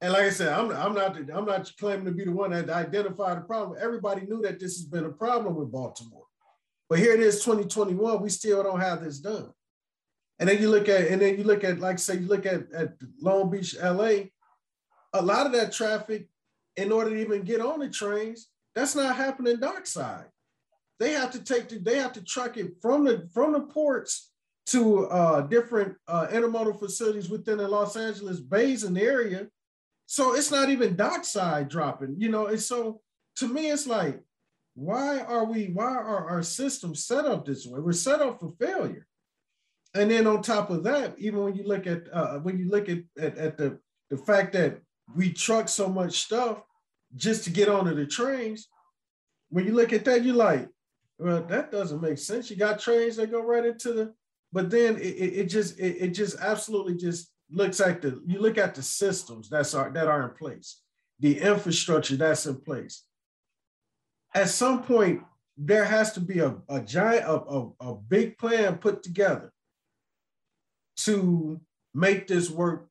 And 0.01 0.13
like 0.13 0.23
I 0.23 0.29
said, 0.29 0.47
I'm, 0.49 0.71
I'm 0.71 0.93
not 0.93 1.17
I'm 1.33 1.45
not 1.45 1.71
claiming 1.77 2.05
to 2.05 2.11
be 2.11 2.23
the 2.23 2.31
one 2.31 2.51
that 2.51 2.69
identified 2.69 3.37
the 3.37 3.41
problem. 3.41 3.77
Everybody 3.81 4.21
knew 4.25 4.41
that 4.41 4.59
this 4.59 4.77
has 4.77 4.85
been 4.85 5.05
a 5.05 5.09
problem 5.09 5.55
with 5.55 5.71
Baltimore. 5.71 6.25
But 6.89 6.99
here 6.99 7.13
it 7.13 7.19
is, 7.19 7.43
2021. 7.43 8.21
We 8.21 8.29
still 8.29 8.63
don't 8.63 8.79
have 8.79 9.03
this 9.03 9.19
done. 9.19 9.51
And 10.39 10.47
then 10.47 10.61
you 10.61 10.69
look 10.69 10.87
at, 10.87 11.07
and 11.07 11.21
then 11.21 11.37
you 11.37 11.43
look 11.43 11.63
at, 11.63 11.79
like 11.79 11.99
say, 11.99 12.15
you 12.15 12.27
look 12.27 12.45
at, 12.45 12.71
at 12.71 12.93
Long 13.21 13.51
Beach, 13.51 13.75
LA, 13.81 14.29
a 15.13 15.21
lot 15.21 15.45
of 15.45 15.51
that 15.51 15.73
traffic, 15.73 16.29
in 16.77 16.91
order 16.93 17.09
to 17.09 17.17
even 17.17 17.43
get 17.43 17.59
on 17.59 17.79
the 17.79 17.89
trains, 17.89 18.47
that's 18.73 18.95
not 18.95 19.17
happening 19.17 19.59
dockside. 19.59 20.27
They 20.97 21.11
have 21.11 21.31
to 21.31 21.43
take 21.43 21.67
the, 21.67 21.77
they 21.77 21.97
have 21.97 22.13
to 22.13 22.23
truck 22.23 22.57
it 22.57 22.73
from 22.81 23.05
the 23.05 23.27
from 23.33 23.53
the 23.53 23.61
ports 23.61 24.31
to 24.67 25.07
uh, 25.07 25.41
different 25.41 25.95
uh, 26.07 26.27
intermodal 26.27 26.79
facilities 26.79 27.29
within 27.29 27.57
the 27.57 27.67
Los 27.67 27.95
Angeles 27.95 28.39
basin 28.39 28.97
area. 28.97 29.47
So 30.11 30.33
it's 30.33 30.49
not 30.49 30.71
even 30.71 30.95
dockside 30.95 31.69
dropping, 31.69 32.15
you 32.17 32.29
know. 32.29 32.47
And 32.47 32.59
so 32.59 32.99
to 33.35 33.47
me, 33.47 33.69
it's 33.69 33.85
like, 33.85 34.19
why 34.73 35.19
are 35.19 35.45
we, 35.45 35.65
why 35.67 35.85
are 35.85 36.27
our 36.27 36.41
systems 36.41 37.05
set 37.05 37.25
up 37.25 37.45
this 37.45 37.67
way? 37.67 37.79
We're 37.79 37.91
set 37.91 38.19
up 38.19 38.39
for 38.39 38.51
failure. 38.59 39.05
And 39.93 40.09
then 40.09 40.25
on 40.25 40.41
top 40.41 40.71
of 40.71 40.81
that, 40.85 41.13
even 41.19 41.43
when 41.43 41.53
you 41.53 41.63
look 41.63 41.85
at 41.85 42.11
uh, 42.11 42.39
when 42.39 42.57
you 42.57 42.69
look 42.69 42.89
at, 42.89 43.03
at, 43.19 43.37
at 43.37 43.57
the, 43.59 43.77
the 44.09 44.17
fact 44.17 44.53
that 44.53 44.81
we 45.15 45.31
truck 45.31 45.69
so 45.69 45.87
much 45.87 46.23
stuff 46.23 46.63
just 47.15 47.43
to 47.43 47.51
get 47.51 47.69
onto 47.69 47.93
the 47.93 48.07
trains, 48.07 48.67
when 49.49 49.67
you 49.67 49.75
look 49.75 49.93
at 49.93 50.05
that, 50.05 50.23
you're 50.23 50.33
like, 50.33 50.67
well, 51.19 51.43
that 51.43 51.71
doesn't 51.71 52.01
make 52.01 52.17
sense. 52.17 52.49
You 52.49 52.55
got 52.55 52.79
trains 52.79 53.15
that 53.17 53.29
go 53.29 53.43
right 53.43 53.63
into 53.63 53.93
the 53.93 54.13
but 54.51 54.71
then 54.71 54.97
it, 54.97 55.01
it 55.01 55.45
just 55.45 55.79
it, 55.79 55.97
it 55.99 56.09
just 56.15 56.39
absolutely 56.39 56.95
just 56.95 57.31
looks 57.51 57.79
like 57.79 58.01
the 58.01 58.21
you 58.25 58.39
look 58.39 58.57
at 58.57 58.75
the 58.75 58.83
systems 58.83 59.49
that's 59.49 59.73
are 59.73 59.91
that 59.91 60.07
are 60.07 60.29
in 60.29 60.35
place, 60.35 60.81
the 61.19 61.39
infrastructure 61.39 62.15
that's 62.15 62.45
in 62.45 62.55
place. 62.61 63.03
At 64.35 64.49
some 64.49 64.83
point, 64.83 65.23
there 65.57 65.85
has 65.85 66.13
to 66.13 66.19
be 66.19 66.39
a, 66.39 66.55
a 66.69 66.79
giant 66.81 67.25
a, 67.25 67.33
a, 67.33 67.71
a 67.81 67.95
big 67.95 68.37
plan 68.37 68.77
put 68.77 69.03
together 69.03 69.51
to 70.97 71.59
make 71.93 72.27
this 72.27 72.49
work 72.49 72.87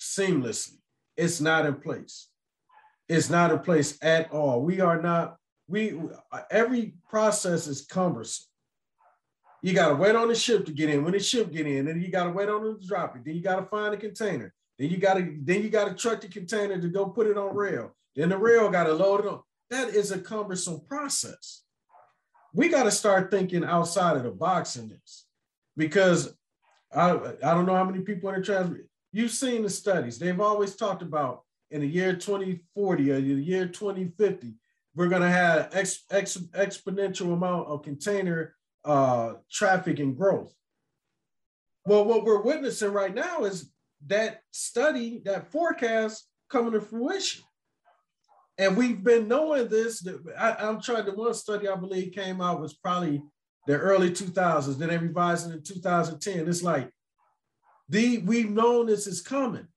seamlessly. 0.00 0.78
It's 1.16 1.40
not 1.40 1.66
in 1.66 1.74
place. 1.74 2.28
It's 3.08 3.30
not 3.30 3.50
in 3.50 3.58
place 3.60 3.98
at 4.02 4.30
all. 4.32 4.62
We 4.62 4.80
are 4.80 5.00
not, 5.00 5.36
we 5.66 5.98
every 6.50 6.94
process 7.08 7.66
is 7.66 7.86
cumbersome. 7.86 8.46
You 9.62 9.72
got 9.74 9.88
to 9.88 9.94
wait 9.94 10.14
on 10.14 10.28
the 10.28 10.34
ship 10.34 10.66
to 10.66 10.72
get 10.72 10.90
in. 10.90 11.02
When 11.04 11.12
the 11.12 11.18
ship 11.18 11.52
get 11.52 11.66
in, 11.66 11.86
then 11.86 12.00
you 12.00 12.10
got 12.10 12.24
to 12.24 12.30
wait 12.30 12.48
on 12.48 12.64
it 12.66 12.80
to 12.80 12.86
drop 12.86 13.16
it. 13.16 13.24
Then 13.24 13.34
you 13.34 13.42
got 13.42 13.56
to 13.56 13.66
find 13.66 13.92
a 13.92 13.96
container. 13.96 14.54
Then 14.78 14.90
you 14.90 14.98
got 14.98 15.14
to 15.14 15.36
then 15.42 15.62
you 15.62 15.70
got 15.70 15.88
to 15.88 15.94
truck 15.94 16.20
the 16.20 16.28
container 16.28 16.80
to 16.80 16.88
go 16.88 17.06
put 17.06 17.26
it 17.26 17.36
on 17.36 17.54
rail. 17.54 17.96
Then 18.14 18.28
the 18.28 18.38
rail 18.38 18.70
got 18.70 18.84
to 18.84 18.92
load 18.92 19.20
it 19.20 19.26
on. 19.26 19.40
That 19.70 19.88
is 19.88 20.12
a 20.12 20.18
cumbersome 20.18 20.82
process. 20.86 21.62
we 22.54 22.68
got 22.68 22.84
to 22.84 22.90
start 22.90 23.30
thinking 23.30 23.64
outside 23.64 24.16
of 24.16 24.22
the 24.22 24.30
box 24.30 24.76
in 24.76 24.88
this 24.88 25.26
because 25.76 26.34
I, 26.94 27.10
I 27.44 27.54
don't 27.54 27.66
know 27.66 27.74
how 27.74 27.84
many 27.84 28.02
people 28.02 28.30
in 28.30 28.40
the 28.40 28.46
trans. 28.46 28.76
You've 29.12 29.32
seen 29.32 29.62
the 29.62 29.70
studies. 29.70 30.18
They've 30.18 30.40
always 30.40 30.76
talked 30.76 31.02
about 31.02 31.42
in 31.70 31.80
the 31.80 31.86
year 31.86 32.14
2040 32.14 33.10
or 33.10 33.20
the 33.20 33.26
year 33.26 33.66
2050, 33.66 34.54
we're 34.94 35.08
to 35.08 35.28
have 35.28 35.68
ex, 35.72 36.04
ex, 36.10 36.36
exponential 36.36 37.32
amount 37.32 37.68
of 37.68 37.82
container 37.82 38.54
uh, 38.84 39.34
traffic 39.50 39.98
and 39.98 40.16
growth. 40.16 40.54
Well, 41.84 42.04
what 42.04 42.24
we're 42.24 42.42
witnessing 42.42 42.92
right 42.92 43.14
now 43.14 43.44
is 43.44 43.70
that 44.06 44.42
study, 44.50 45.22
that 45.24 45.50
forecast 45.50 46.26
coming 46.50 46.72
to 46.72 46.80
fruition. 46.80 47.44
And 48.58 48.76
we've 48.76 49.02
been 49.02 49.28
knowing 49.28 49.68
this. 49.68 50.06
I, 50.36 50.56
I'm 50.58 50.80
trying 50.80 51.04
to 51.06 51.12
one 51.12 51.34
study 51.34 51.68
I 51.68 51.76
believe 51.76 52.12
came 52.12 52.40
out 52.40 52.60
was 52.60 52.74
probably 52.74 53.22
the 53.66 53.78
early 53.78 54.10
2000s. 54.10 54.76
Then 54.76 54.88
they 54.88 54.98
revised 54.98 55.50
it 55.50 55.54
in 55.54 55.62
2010. 55.62 56.48
It's 56.48 56.62
like 56.62 56.90
the 57.88 58.18
we've 58.18 58.50
known 58.50 58.86
this 58.86 59.06
is 59.06 59.20
coming, 59.20 59.68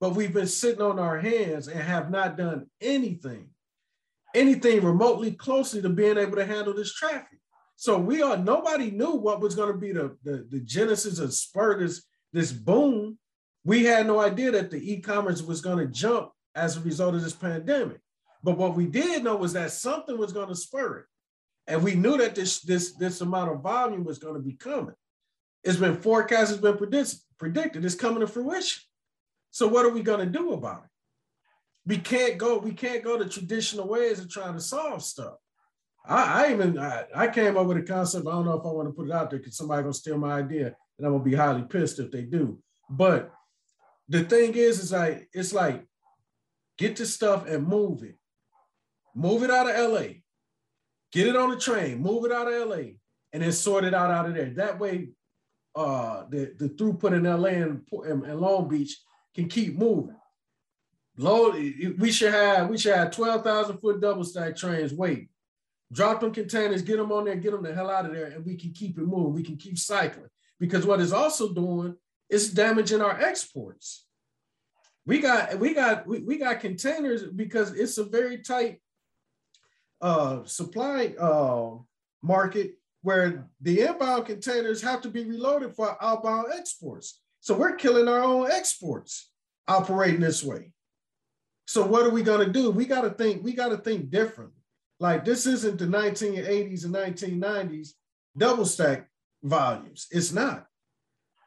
but 0.00 0.14
we've 0.14 0.32
been 0.32 0.46
sitting 0.46 0.82
on 0.82 0.98
our 0.98 1.18
hands 1.18 1.68
and 1.68 1.80
have 1.80 2.10
not 2.10 2.36
done 2.36 2.66
anything, 2.80 3.48
anything 4.34 4.84
remotely 4.84 5.32
closely 5.32 5.80
to 5.82 5.88
being 5.88 6.18
able 6.18 6.36
to 6.36 6.46
handle 6.46 6.74
this 6.74 6.94
traffic. 6.94 7.37
So 7.80 7.96
we 7.96 8.22
are 8.22 8.36
nobody 8.36 8.90
knew 8.90 9.12
what 9.12 9.40
was 9.40 9.54
going 9.54 9.72
to 9.72 9.78
be 9.78 9.92
the, 9.92 10.16
the, 10.24 10.44
the 10.50 10.58
genesis 10.58 11.20
of 11.20 11.32
spur 11.32 11.78
this, 12.32 12.52
boom. 12.52 13.18
We 13.64 13.84
had 13.84 14.08
no 14.08 14.18
idea 14.18 14.50
that 14.50 14.72
the 14.72 14.92
e-commerce 14.92 15.42
was 15.42 15.60
going 15.60 15.78
to 15.78 15.86
jump 15.86 16.32
as 16.56 16.76
a 16.76 16.80
result 16.80 17.14
of 17.14 17.22
this 17.22 17.36
pandemic. 17.36 18.00
But 18.42 18.58
what 18.58 18.74
we 18.74 18.86
did 18.86 19.22
know 19.22 19.36
was 19.36 19.52
that 19.52 19.70
something 19.70 20.18
was 20.18 20.32
going 20.32 20.48
to 20.48 20.56
spur 20.56 20.98
it. 20.98 21.04
And 21.68 21.84
we 21.84 21.94
knew 21.94 22.18
that 22.18 22.34
this, 22.34 22.62
this, 22.62 22.94
this 22.96 23.20
amount 23.20 23.52
of 23.52 23.62
volume 23.62 24.02
was 24.02 24.18
going 24.18 24.34
to 24.34 24.40
be 24.40 24.54
coming. 24.54 24.96
It's 25.62 25.78
been 25.78 26.00
forecast, 26.00 26.50
it's 26.50 26.60
been 26.60 26.78
predicted, 26.78 27.20
predicted, 27.38 27.84
it's 27.84 27.94
coming 27.94 28.20
to 28.20 28.26
fruition. 28.26 28.82
So 29.52 29.68
what 29.68 29.86
are 29.86 29.90
we 29.90 30.02
going 30.02 30.26
to 30.26 30.38
do 30.38 30.52
about 30.52 30.82
it? 30.82 30.90
We 31.86 31.98
can't 31.98 32.38
go, 32.38 32.58
we 32.58 32.72
can't 32.72 33.04
go 33.04 33.16
the 33.16 33.28
traditional 33.28 33.86
ways 33.86 34.18
of 34.18 34.28
trying 34.28 34.54
to 34.54 34.60
solve 34.60 35.04
stuff. 35.04 35.34
I, 36.08 36.46
I 36.46 36.52
even 36.52 36.78
I, 36.78 37.04
I, 37.14 37.28
came 37.28 37.58
up 37.58 37.66
with 37.66 37.76
a 37.76 37.82
concept. 37.82 38.26
I 38.26 38.30
don't 38.30 38.46
know 38.46 38.58
if 38.58 38.64
I 38.64 38.70
want 38.70 38.88
to 38.88 38.94
put 38.94 39.08
it 39.08 39.12
out 39.12 39.28
there 39.28 39.38
because 39.38 39.56
somebody 39.56 39.82
gonna 39.82 39.92
steal 39.92 40.16
my 40.16 40.38
idea, 40.38 40.74
and 40.96 41.06
I'm 41.06 41.12
gonna 41.12 41.22
be 41.22 41.34
highly 41.34 41.62
pissed 41.62 41.98
if 41.98 42.10
they 42.10 42.22
do. 42.22 42.58
But 42.88 43.30
the 44.08 44.24
thing 44.24 44.54
is, 44.54 44.80
is 44.80 44.92
like 44.92 45.28
it's 45.34 45.52
like 45.52 45.86
get 46.78 46.96
the 46.96 47.04
stuff 47.04 47.46
and 47.46 47.66
move 47.66 48.02
it. 48.02 48.16
Move 49.14 49.42
it 49.42 49.50
out 49.50 49.68
of 49.68 49.92
LA. 49.92 50.06
Get 51.12 51.26
it 51.26 51.36
on 51.36 51.50
the 51.50 51.58
train, 51.58 52.00
move 52.00 52.24
it 52.24 52.32
out 52.32 52.50
of 52.50 52.68
LA, 52.68 52.92
and 53.32 53.42
then 53.42 53.52
sort 53.52 53.84
it 53.84 53.94
out 53.94 54.10
out 54.10 54.26
of 54.26 54.34
there. 54.34 54.50
That 54.50 54.78
way, 54.78 55.08
uh, 55.74 56.24
the, 56.30 56.54
the 56.58 56.68
throughput 56.70 57.16
in 57.16 57.24
LA 57.24 57.48
and, 57.48 57.82
and, 58.04 58.40
Long 58.40 58.68
Beach 58.68 58.98
can 59.34 59.48
keep 59.48 59.76
moving. 59.76 60.16
Low, 61.16 61.50
we 61.50 62.12
should 62.12 62.32
have 62.32 62.68
we 62.68 62.78
should 62.78 62.94
have 62.94 63.10
12,000 63.10 63.78
foot 63.78 64.00
double 64.00 64.24
stack 64.24 64.56
trains 64.56 64.94
wait. 64.94 65.28
Drop 65.92 66.20
them 66.20 66.32
containers, 66.32 66.82
get 66.82 66.98
them 66.98 67.12
on 67.12 67.24
there, 67.24 67.36
get 67.36 67.52
them 67.52 67.62
the 67.62 67.74
hell 67.74 67.90
out 67.90 68.04
of 68.04 68.12
there, 68.12 68.26
and 68.26 68.44
we 68.44 68.56
can 68.56 68.72
keep 68.72 68.98
it 68.98 69.06
moving. 69.06 69.32
We 69.32 69.42
can 69.42 69.56
keep 69.56 69.78
cycling. 69.78 70.28
Because 70.60 70.84
what 70.84 71.00
it's 71.00 71.12
also 71.12 71.52
doing 71.52 71.96
is 72.28 72.52
damaging 72.52 73.00
our 73.00 73.18
exports. 73.18 74.04
We 75.06 75.20
got 75.20 75.58
we 75.58 75.72
got 75.72 76.06
we, 76.06 76.18
we 76.18 76.36
got 76.36 76.60
containers 76.60 77.22
because 77.22 77.72
it's 77.72 77.96
a 77.96 78.04
very 78.04 78.38
tight 78.38 78.80
uh, 80.02 80.44
supply 80.44 81.14
uh, 81.18 81.76
market 82.22 82.72
where 83.02 83.48
the 83.60 83.80
inbound 83.80 84.26
containers 84.26 84.82
have 84.82 85.00
to 85.02 85.08
be 85.08 85.24
reloaded 85.24 85.74
for 85.74 85.96
outbound 86.02 86.48
exports. 86.54 87.22
So 87.40 87.56
we're 87.56 87.76
killing 87.76 88.08
our 88.08 88.22
own 88.22 88.50
exports 88.50 89.30
operating 89.66 90.20
this 90.20 90.44
way. 90.44 90.72
So 91.66 91.86
what 91.86 92.04
are 92.04 92.10
we 92.10 92.22
going 92.22 92.46
to 92.46 92.52
do? 92.52 92.70
We 92.70 92.84
got 92.84 93.02
to 93.02 93.10
think. 93.10 93.42
We 93.42 93.54
got 93.54 93.68
to 93.68 93.78
think 93.78 94.10
differently. 94.10 94.57
Like 95.00 95.24
this 95.24 95.46
isn't 95.46 95.78
the 95.78 95.86
1980s 95.86 96.84
and 96.84 96.94
1990s 96.94 97.90
double 98.36 98.66
stack 98.66 99.08
volumes. 99.42 100.06
It's 100.10 100.32
not, 100.32 100.66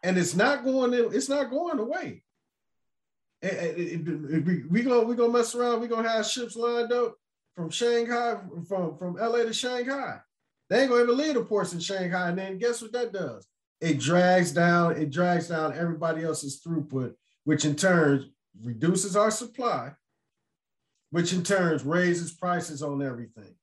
and 0.04 0.18
it's 0.18 0.36
not 0.36 0.64
going. 0.64 0.92
To, 0.92 1.10
it's 1.10 1.30
not 1.30 1.50
going 1.50 1.80
away. 1.80 2.24
we, 3.44 4.64
we 4.70 4.82
gonna 4.84 5.04
we 5.04 5.16
gonna 5.16 5.34
mess 5.34 5.56
around. 5.56 5.82
We 5.82 5.88
gonna 5.88 6.10
have 6.10 6.26
ships 6.26 6.56
lined 6.56 6.92
up 6.94 7.16
from 7.56 7.70
Shanghai, 7.70 8.38
from, 8.68 8.98
from 8.98 9.16
LA 9.16 9.44
to 9.44 9.54
Shanghai. 9.54 10.20
They 10.70 10.82
ain't 10.82 10.90
gonna 10.90 11.04
even 11.04 11.18
leave 11.18 11.34
the 11.34 11.44
ports 11.44 11.74
in 11.74 11.80
Shanghai. 11.80 12.30
And 12.30 12.38
then 12.38 12.58
guess 12.58 12.82
what 12.82 12.94
that 12.94 13.12
does? 13.12 13.46
It 13.82 14.00
drags 14.00 14.52
down, 14.52 14.96
it 14.96 15.10
drags 15.10 15.48
down 15.48 15.78
everybody 15.78 16.24
else's 16.24 16.62
throughput, 16.62 17.14
which 17.44 17.66
in 17.66 17.76
turn 17.76 18.30
reduces 18.64 19.16
our 19.16 19.32
supply, 19.32 19.94
which 21.12 21.34
in 21.34 21.44
turn 21.44 21.80
raises 21.86 22.32
prices 22.32 22.82
on 22.82 23.02
everything. 23.02 23.56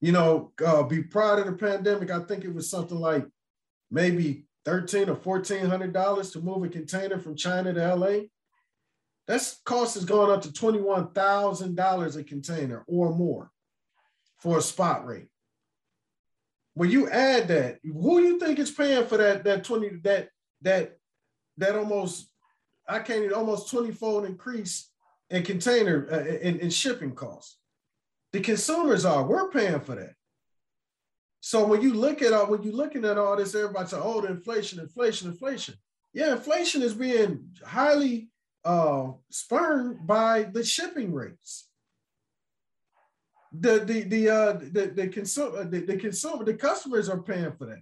You 0.00 0.12
know, 0.12 0.52
uh, 0.64 0.84
be 0.84 1.02
prior 1.02 1.42
to 1.42 1.50
the 1.50 1.56
pandemic, 1.56 2.10
I 2.10 2.20
think 2.20 2.44
it 2.44 2.54
was 2.54 2.70
something 2.70 2.98
like 2.98 3.26
maybe 3.90 4.44
thirteen 4.64 5.08
or 5.08 5.16
fourteen 5.16 5.66
hundred 5.66 5.92
dollars 5.92 6.30
to 6.30 6.40
move 6.40 6.62
a 6.62 6.68
container 6.68 7.18
from 7.18 7.34
China 7.34 7.74
to 7.74 7.94
LA. 7.94 8.18
That 9.26 9.54
cost 9.64 9.96
is 9.96 10.06
going 10.06 10.30
up 10.30 10.40
to 10.42 10.48
$21,000 10.48 12.16
a 12.16 12.24
container 12.24 12.82
or 12.88 13.14
more 13.14 13.50
for 14.38 14.56
a 14.56 14.62
spot 14.62 15.06
rate. 15.06 15.28
When 16.72 16.90
you 16.90 17.10
add 17.10 17.48
that, 17.48 17.78
who 17.82 18.20
do 18.20 18.26
you 18.26 18.38
think 18.38 18.58
is 18.58 18.70
paying 18.70 19.06
for 19.06 19.18
that 19.18 19.44
that 19.44 19.64
20 19.64 20.00
that 20.04 20.30
that 20.62 20.96
that 21.58 21.76
almost 21.76 22.30
I 22.88 23.00
can't 23.00 23.24
even 23.24 23.34
almost 23.34 23.70
20 23.70 23.90
fold 23.92 24.24
increase 24.24 24.88
in 25.30 25.42
container 25.42 26.08
uh, 26.10 26.24
in, 26.24 26.58
in 26.60 26.70
shipping 26.70 27.14
costs? 27.14 27.58
The 28.32 28.40
consumers 28.40 29.04
are, 29.04 29.24
we're 29.24 29.50
paying 29.50 29.80
for 29.80 29.94
that. 29.94 30.14
So 31.40 31.66
when 31.66 31.82
you 31.82 31.94
look 31.94 32.20
at 32.20 32.32
all, 32.32 32.46
when 32.46 32.62
you're 32.62 32.74
looking 32.74 33.04
at 33.04 33.16
all 33.16 33.36
this, 33.36 33.54
everybody's 33.54 33.90
saying, 33.90 34.02
oh, 34.04 34.20
the 34.20 34.28
inflation, 34.28 34.80
inflation, 34.80 35.28
inflation. 35.28 35.74
Yeah, 36.12 36.32
inflation 36.32 36.82
is 36.82 36.94
being 36.94 37.50
highly 37.64 38.28
uh, 38.64 39.12
spurned 39.30 40.06
by 40.06 40.44
the 40.44 40.64
shipping 40.64 41.12
rates. 41.12 41.68
The 43.52 43.78
the 43.78 44.02
the 44.02 44.28
uh, 44.28 44.52
the 44.52 44.92
the 44.94 45.08
consumer 45.08 45.64
the, 45.64 45.80
the 45.80 45.96
consumer 45.96 46.44
the 46.44 46.54
customers 46.54 47.08
are 47.08 47.22
paying 47.22 47.52
for 47.52 47.66
that. 47.66 47.80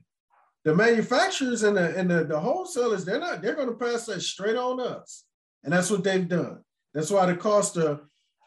The 0.64 0.74
manufacturers 0.74 1.64
and 1.64 1.76
the 1.76 1.96
and 1.98 2.08
the, 2.08 2.24
the 2.24 2.38
wholesalers 2.38 3.04
they're 3.04 3.18
not 3.18 3.42
they're 3.42 3.56
going 3.56 3.68
to 3.68 3.74
pass 3.74 4.06
that 4.06 4.20
straight 4.20 4.56
on 4.56 4.80
us, 4.80 5.24
and 5.64 5.72
that's 5.72 5.90
what 5.90 6.04
they've 6.04 6.28
done. 6.28 6.62
That's 6.96 7.10
why 7.10 7.26
the 7.26 7.36
cost 7.36 7.76
of 7.76 8.00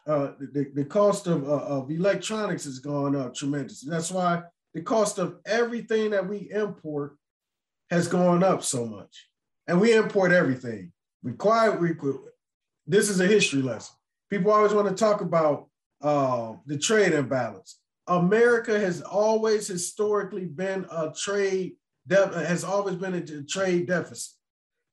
uh, 0.08 0.32
the, 0.40 0.72
the 0.74 0.84
cost 0.84 1.28
of, 1.28 1.48
uh, 1.48 1.64
of 1.66 1.88
electronics 1.88 2.64
has 2.64 2.80
gone 2.80 3.14
up 3.14 3.32
tremendously. 3.32 3.88
That's 3.88 4.10
why 4.10 4.42
the 4.74 4.82
cost 4.82 5.18
of 5.18 5.36
everything 5.46 6.10
that 6.10 6.28
we 6.28 6.50
import 6.50 7.16
has 7.90 8.08
gone 8.08 8.42
up 8.42 8.64
so 8.64 8.84
much. 8.84 9.28
And 9.68 9.80
we 9.80 9.92
import 9.92 10.32
everything. 10.32 10.90
We 11.22 11.34
quiet, 11.34 11.80
we, 11.80 11.90
this 12.88 13.08
is 13.08 13.20
a 13.20 13.26
history 13.26 13.62
lesson. 13.62 13.94
People 14.30 14.50
always 14.50 14.72
want 14.72 14.88
to 14.88 14.94
talk 14.96 15.20
about 15.20 15.68
uh, 16.02 16.54
the 16.66 16.76
trade 16.76 17.12
imbalance. 17.12 17.78
America 18.08 18.76
has 18.80 19.00
always 19.00 19.68
historically 19.68 20.46
been 20.46 20.86
a 20.90 21.12
trade 21.16 21.74
de- 22.08 22.46
has 22.46 22.64
always 22.64 22.96
been 22.96 23.14
a 23.14 23.42
trade 23.44 23.86
deficit 23.86 24.32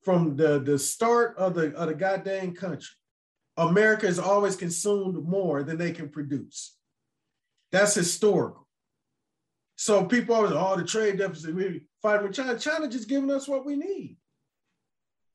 from 0.04 0.36
the, 0.36 0.60
the 0.60 0.78
start 0.78 1.36
of 1.38 1.56
the, 1.56 1.74
of 1.76 1.88
the 1.88 1.96
goddamn 1.96 2.54
country. 2.54 2.94
America 3.58 4.06
has 4.06 4.20
always 4.20 4.56
consumed 4.56 5.28
more 5.28 5.64
than 5.64 5.78
they 5.78 5.92
can 5.92 6.10
produce. 6.10 6.76
That's 7.72 7.96
historical. 7.96 8.68
So 9.76 10.06
people 10.06 10.36
always, 10.36 10.52
oh, 10.54 10.76
the 10.76 10.84
trade 10.84 11.18
deficit, 11.18 11.54
we 11.54 11.84
fight 12.02 12.24
with 12.24 12.34
China. 12.34 12.58
China 12.58 12.88
just 12.88 13.10
giving 13.10 13.32
us 13.32 13.48
what 13.48 13.66
we 13.66 13.76
need 13.76 14.18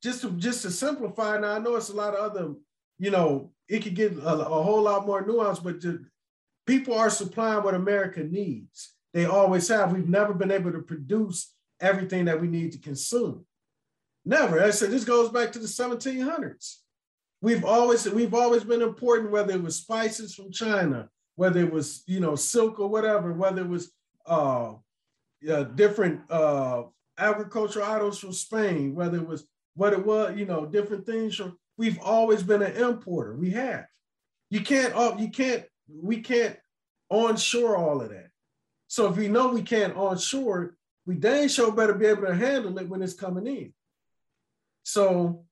just 0.03 0.21
to 0.21 0.31
just 0.31 0.61
to 0.63 0.69
simplify. 0.69 1.39
Now 1.39 1.53
I 1.53 1.59
know 1.59 1.77
it's 1.77 1.89
a 1.89 1.95
lot 1.95 2.13
of 2.13 2.31
other, 2.31 2.53
you 2.99 3.09
know, 3.09 3.51
it 3.69 3.81
could 3.81 3.95
get 3.95 4.11
a, 4.17 4.33
a 4.33 4.63
whole 4.63 4.81
lot 4.81 5.07
more 5.07 5.25
nuance, 5.25 5.59
but 5.59 5.81
people 6.67 6.93
are 6.93 7.09
supplying 7.09 7.63
what 7.63 7.73
America 7.73 8.21
needs. 8.21 8.93
They 9.13 9.25
always 9.25 9.67
have. 9.69 9.93
We've 9.93 10.09
never 10.09 10.33
been 10.33 10.51
able 10.51 10.73
to 10.73 10.81
produce 10.81 11.53
everything 11.79 12.25
that 12.25 12.41
we 12.41 12.47
need 12.47 12.73
to 12.73 12.79
consume. 12.79 13.45
Never. 14.25 14.61
I 14.61 14.71
said 14.71 14.91
this 14.91 15.05
goes 15.05 15.29
back 15.29 15.53
to 15.53 15.59
the 15.59 15.67
1700s. 15.67 16.77
We've 17.43 17.65
always 17.65 18.09
we've 18.09 18.33
always 18.33 18.63
been 18.63 18.81
important, 18.81 19.29
whether 19.29 19.51
it 19.51 19.61
was 19.61 19.75
spices 19.75 20.33
from 20.33 20.49
China, 20.49 21.09
whether 21.35 21.59
it 21.59 21.69
was 21.69 22.01
you 22.07 22.21
know 22.21 22.35
silk 22.35 22.79
or 22.79 22.87
whatever, 22.87 23.33
whether 23.33 23.63
it 23.63 23.67
was 23.67 23.91
uh, 24.25 24.75
uh 25.51 25.63
different 25.63 26.21
uh, 26.31 26.83
agricultural 27.17 27.85
items 27.85 28.17
from 28.17 28.31
Spain, 28.31 28.95
whether 28.95 29.17
it 29.17 29.27
was 29.27 29.45
what 29.75 29.91
it 29.91 30.05
was, 30.05 30.37
you 30.37 30.45
know, 30.45 30.65
different 30.65 31.05
things. 31.05 31.35
From, 31.35 31.57
we've 31.77 31.99
always 31.99 32.43
been 32.43 32.61
an 32.61 32.77
importer. 32.77 33.35
We 33.35 33.51
have. 33.51 33.87
You 34.49 34.61
can't, 34.61 34.95
uh, 34.95 35.17
you 35.19 35.27
can't, 35.29 35.65
we 35.89 36.21
can't 36.21 36.55
onshore 37.09 37.75
all 37.75 38.01
of 38.01 38.07
that. 38.07 38.29
So 38.87 39.09
if 39.09 39.17
we 39.17 39.27
know 39.27 39.49
we 39.49 39.63
can't 39.63 39.97
onshore, 39.97 40.77
we 41.05 41.15
dang 41.15 41.49
sure 41.49 41.73
better 41.73 41.93
be 41.93 42.05
able 42.05 42.25
to 42.25 42.35
handle 42.35 42.77
it 42.77 42.87
when 42.87 43.01
it's 43.01 43.15
coming 43.15 43.47
in. 43.47 43.73
So 44.83 45.43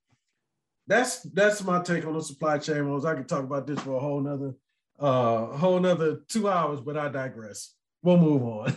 that's 0.91 1.21
that's 1.21 1.63
my 1.63 1.81
take 1.81 2.05
on 2.05 2.13
the 2.13 2.21
supply 2.21 2.57
chain 2.57 2.79
rules. 2.79 3.05
I 3.05 3.15
could 3.15 3.29
talk 3.29 3.43
about 3.43 3.65
this 3.65 3.79
for 3.79 3.95
a 3.95 3.99
whole 3.99 4.19
nother 4.19 4.53
uh 4.99 5.45
whole 5.57 5.79
nother 5.79 6.19
two 6.27 6.49
hours, 6.49 6.81
but 6.81 6.97
I 6.97 7.07
digress. 7.07 7.73
We'll 8.03 8.17
move 8.17 8.43
on. 8.43 8.75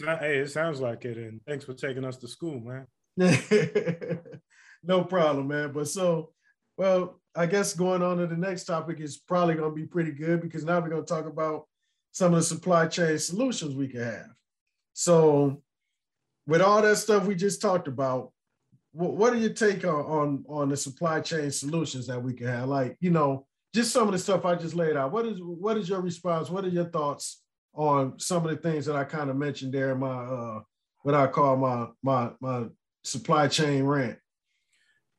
not, 0.00 0.20
hey, 0.20 0.38
it 0.38 0.50
sounds 0.50 0.80
like 0.80 1.04
it, 1.04 1.18
and 1.18 1.40
thanks 1.46 1.64
for 1.64 1.74
taking 1.74 2.04
us 2.04 2.16
to 2.18 2.28
school, 2.28 2.60
man. 2.60 2.86
no 4.84 5.04
problem, 5.04 5.48
man. 5.48 5.72
But 5.72 5.88
so, 5.88 6.30
well, 6.76 7.20
I 7.34 7.46
guess 7.46 7.74
going 7.74 8.02
on 8.02 8.18
to 8.18 8.28
the 8.28 8.36
next 8.36 8.64
topic 8.64 9.00
is 9.00 9.18
probably 9.18 9.56
going 9.56 9.70
to 9.70 9.74
be 9.74 9.86
pretty 9.86 10.12
good 10.12 10.40
because 10.40 10.64
now 10.64 10.78
we're 10.80 10.90
going 10.90 11.04
to 11.04 11.12
talk 11.12 11.26
about 11.26 11.66
some 12.12 12.32
of 12.32 12.38
the 12.38 12.44
supply 12.44 12.86
chain 12.86 13.18
solutions 13.18 13.74
we 13.74 13.88
can 13.88 14.04
have. 14.04 14.30
So, 14.92 15.60
with 16.46 16.62
all 16.62 16.82
that 16.82 16.96
stuff 16.96 17.26
we 17.26 17.34
just 17.34 17.60
talked 17.60 17.88
about, 17.88 18.32
what, 18.92 19.14
what 19.14 19.32
are 19.32 19.36
your 19.36 19.52
take 19.52 19.84
on, 19.84 20.04
on 20.04 20.44
on 20.48 20.68
the 20.68 20.76
supply 20.76 21.20
chain 21.20 21.50
solutions 21.50 22.06
that 22.06 22.22
we 22.22 22.34
can 22.34 22.46
have? 22.46 22.68
Like, 22.68 22.96
you 23.00 23.10
know, 23.10 23.46
just 23.74 23.92
some 23.92 24.08
of 24.08 24.12
the 24.12 24.18
stuff 24.18 24.44
I 24.44 24.54
just 24.56 24.74
laid 24.74 24.96
out. 24.96 25.12
What 25.12 25.26
is 25.26 25.38
what 25.40 25.76
is 25.76 25.88
your 25.88 26.00
response? 26.00 26.50
What 26.50 26.64
are 26.64 26.68
your 26.68 26.86
thoughts 26.86 27.42
on 27.74 28.18
some 28.18 28.44
of 28.44 28.50
the 28.50 28.56
things 28.56 28.86
that 28.86 28.96
I 28.96 29.04
kind 29.04 29.30
of 29.30 29.36
mentioned 29.36 29.72
there 29.72 29.92
in 29.92 29.98
my 29.98 30.24
uh 30.24 30.60
what 31.02 31.14
I 31.14 31.26
call 31.28 31.56
my 31.56 31.86
my 32.02 32.30
my 32.40 32.64
supply 33.04 33.48
chain 33.48 33.84
rant? 33.84 34.18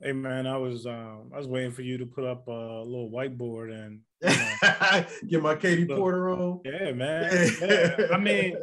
Hey 0.02 0.12
man, 0.12 0.48
I 0.48 0.58
was 0.58 0.86
um 0.86 1.32
I 1.34 1.38
was 1.38 1.48
waiting 1.48 1.72
for 1.72 1.84
you 1.84 1.98
to 2.00 2.06
put 2.06 2.26
up 2.26 2.48
a 2.48 2.52
little 2.52 3.10
whiteboard 3.10 3.72
and 3.72 4.02
you 4.22 4.30
know, 4.30 5.06
get 5.30 5.42
my 5.42 5.56
Katie 5.56 5.86
Porter 5.86 6.30
on. 6.30 6.62
Yeah, 6.66 6.92
man. 6.92 7.52
Yeah. 7.62 8.08
I 8.12 8.18
mean, 8.18 8.58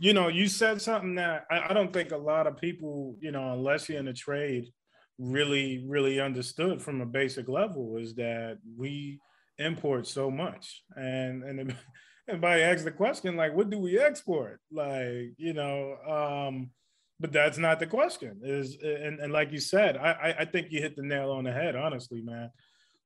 you 0.00 0.14
know, 0.14 0.28
you 0.28 0.48
said 0.48 0.80
something 0.80 1.16
that 1.16 1.44
I, 1.50 1.68
I, 1.68 1.72
don't 1.74 1.92
think 1.92 2.10
a 2.10 2.16
lot 2.16 2.46
of 2.46 2.56
people, 2.56 3.16
you 3.20 3.32
know, 3.32 3.52
unless 3.52 3.86
you're 3.86 3.98
in 3.98 4.06
the 4.06 4.14
trade, 4.14 4.72
really, 5.18 5.84
really 5.86 6.18
understood 6.18 6.80
from 6.80 7.02
a 7.02 7.06
basic 7.06 7.50
level 7.50 7.98
is 7.98 8.14
that 8.14 8.56
we 8.78 9.20
import 9.58 10.06
so 10.06 10.30
much. 10.30 10.82
And 10.96 11.44
and 11.44 11.76
everybody 12.26 12.62
asks 12.62 12.82
the 12.82 12.92
question, 12.92 13.36
like, 13.36 13.54
what 13.54 13.68
do 13.68 13.78
we 13.78 13.98
export? 13.98 14.58
Like, 14.72 15.34
you 15.36 15.52
know, 15.52 15.96
um, 16.08 16.70
but 17.20 17.30
that's 17.30 17.58
not 17.58 17.78
the 17.78 17.86
question. 17.86 18.40
Is 18.42 18.78
and, 18.82 19.20
and 19.20 19.34
like 19.34 19.52
you 19.52 19.60
said, 19.60 19.98
I 19.98 20.34
I 20.38 20.44
think 20.46 20.68
you 20.70 20.80
hit 20.80 20.96
the 20.96 21.02
nail 21.02 21.30
on 21.30 21.44
the 21.44 21.52
head, 21.52 21.76
honestly, 21.76 22.22
man. 22.22 22.50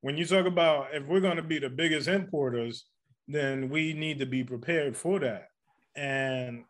When 0.00 0.16
you 0.16 0.26
talk 0.26 0.46
about 0.46 0.94
if 0.94 1.04
we're 1.08 1.18
gonna 1.18 1.42
be 1.42 1.58
the 1.58 1.70
biggest 1.70 2.06
importers, 2.06 2.84
then 3.26 3.68
we 3.68 3.94
need 3.94 4.20
to 4.20 4.26
be 4.26 4.44
prepared 4.44 4.96
for 4.96 5.18
that. 5.18 5.48
And 5.96 6.64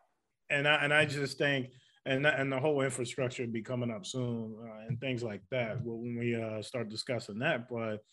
and 0.49 0.67
I 0.67 0.75
and 0.75 0.93
I 0.93 1.05
just 1.05 1.37
think 1.37 1.69
and 2.05 2.25
and 2.25 2.51
the 2.51 2.59
whole 2.59 2.81
infrastructure 2.81 3.43
will 3.43 3.51
be 3.51 3.61
coming 3.61 3.91
up 3.91 4.05
soon 4.05 4.55
uh, 4.61 4.87
and 4.87 4.99
things 4.99 5.23
like 5.23 5.41
that 5.51 5.77
when 5.83 6.17
we 6.17 6.35
uh, 6.35 6.61
start 6.61 6.89
discussing 6.89 7.39
that. 7.39 7.67
But 7.69 8.03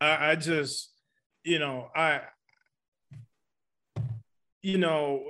I, 0.00 0.32
I 0.32 0.36
just 0.36 0.92
you 1.44 1.58
know 1.58 1.88
I 1.94 2.22
you 4.62 4.78
know 4.78 5.24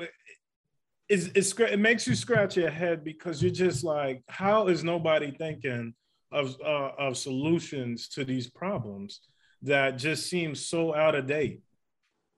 it's, 1.09 1.29
it's 1.35 1.53
it 1.59 1.79
makes 1.79 2.07
you 2.07 2.15
scratch 2.15 2.57
your 2.57 2.71
head 2.71 3.05
because 3.05 3.43
you're 3.43 3.53
just 3.53 3.85
like 3.85 4.23
how 4.29 4.69
is 4.69 4.83
nobody 4.83 5.31
thinking 5.31 5.95
of 6.33 6.57
uh, 6.65 6.91
of 6.99 7.17
solutions 7.17 8.09
to 8.09 8.25
these 8.25 8.49
problems 8.49 9.21
that 9.63 9.99
just 9.99 10.29
seem 10.29 10.55
so 10.55 10.95
out 10.95 11.15
of 11.15 11.27
date 11.27 11.61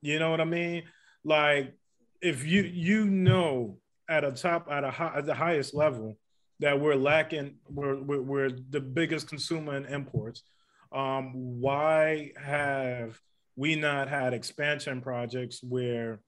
you 0.03 0.19
know 0.19 0.31
what 0.31 0.41
i 0.41 0.45
mean 0.45 0.83
like 1.25 1.73
if 2.21 2.45
you 2.45 2.63
you 2.63 3.07
know 3.07 3.79
at 4.09 4.25
a 4.25 4.33
top 4.33 4.69
at 4.71 4.85
a 4.85 4.91
high, 4.91 5.13
at 5.17 5.27
the 5.27 5.35
highest 5.35 5.75
level 5.75 6.17
that 6.61 6.81
we're 6.81 6.95
lacking 6.95 7.57
we're, 7.69 8.01
we're, 8.01 8.23
we're 8.23 8.51
the 8.71 8.81
biggest 8.81 9.29
consumer 9.29 9.77
in 9.77 9.85
imports. 9.87 10.43
Um, 10.93 11.33
why 11.61 12.33
have 12.37 13.21
we 13.57 13.75
not 13.75 14.09
had 14.09 14.33
expansion 14.33 15.01
projects 15.01 15.61
where 15.63 16.21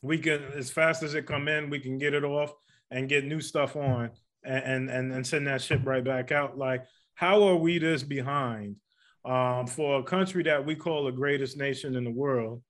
we 0.00 0.18
can 0.18 0.42
as 0.54 0.70
fast 0.70 1.02
as 1.02 1.14
it 1.14 1.26
come 1.26 1.48
in 1.48 1.70
we 1.70 1.78
can 1.78 1.98
get 1.98 2.14
it 2.14 2.24
off 2.24 2.52
and 2.90 3.08
get 3.08 3.24
new 3.24 3.40
stuff 3.40 3.76
on 3.76 4.10
and 4.44 4.90
and 4.90 5.12
and 5.12 5.26
send 5.26 5.46
that 5.46 5.62
ship 5.62 5.80
right 5.84 6.04
back 6.04 6.32
out? 6.32 6.56
Like 6.56 6.84
how 7.14 7.42
are 7.44 7.56
we 7.56 7.78
this 7.78 8.02
behind? 8.02 8.76
Um, 9.24 9.68
for 9.68 10.00
a 10.00 10.02
country 10.02 10.42
that 10.42 10.66
we 10.66 10.74
call 10.74 11.04
the 11.04 11.12
greatest 11.12 11.56
nation 11.56 11.94
in 11.94 12.02
the 12.02 12.10
world 12.10 12.60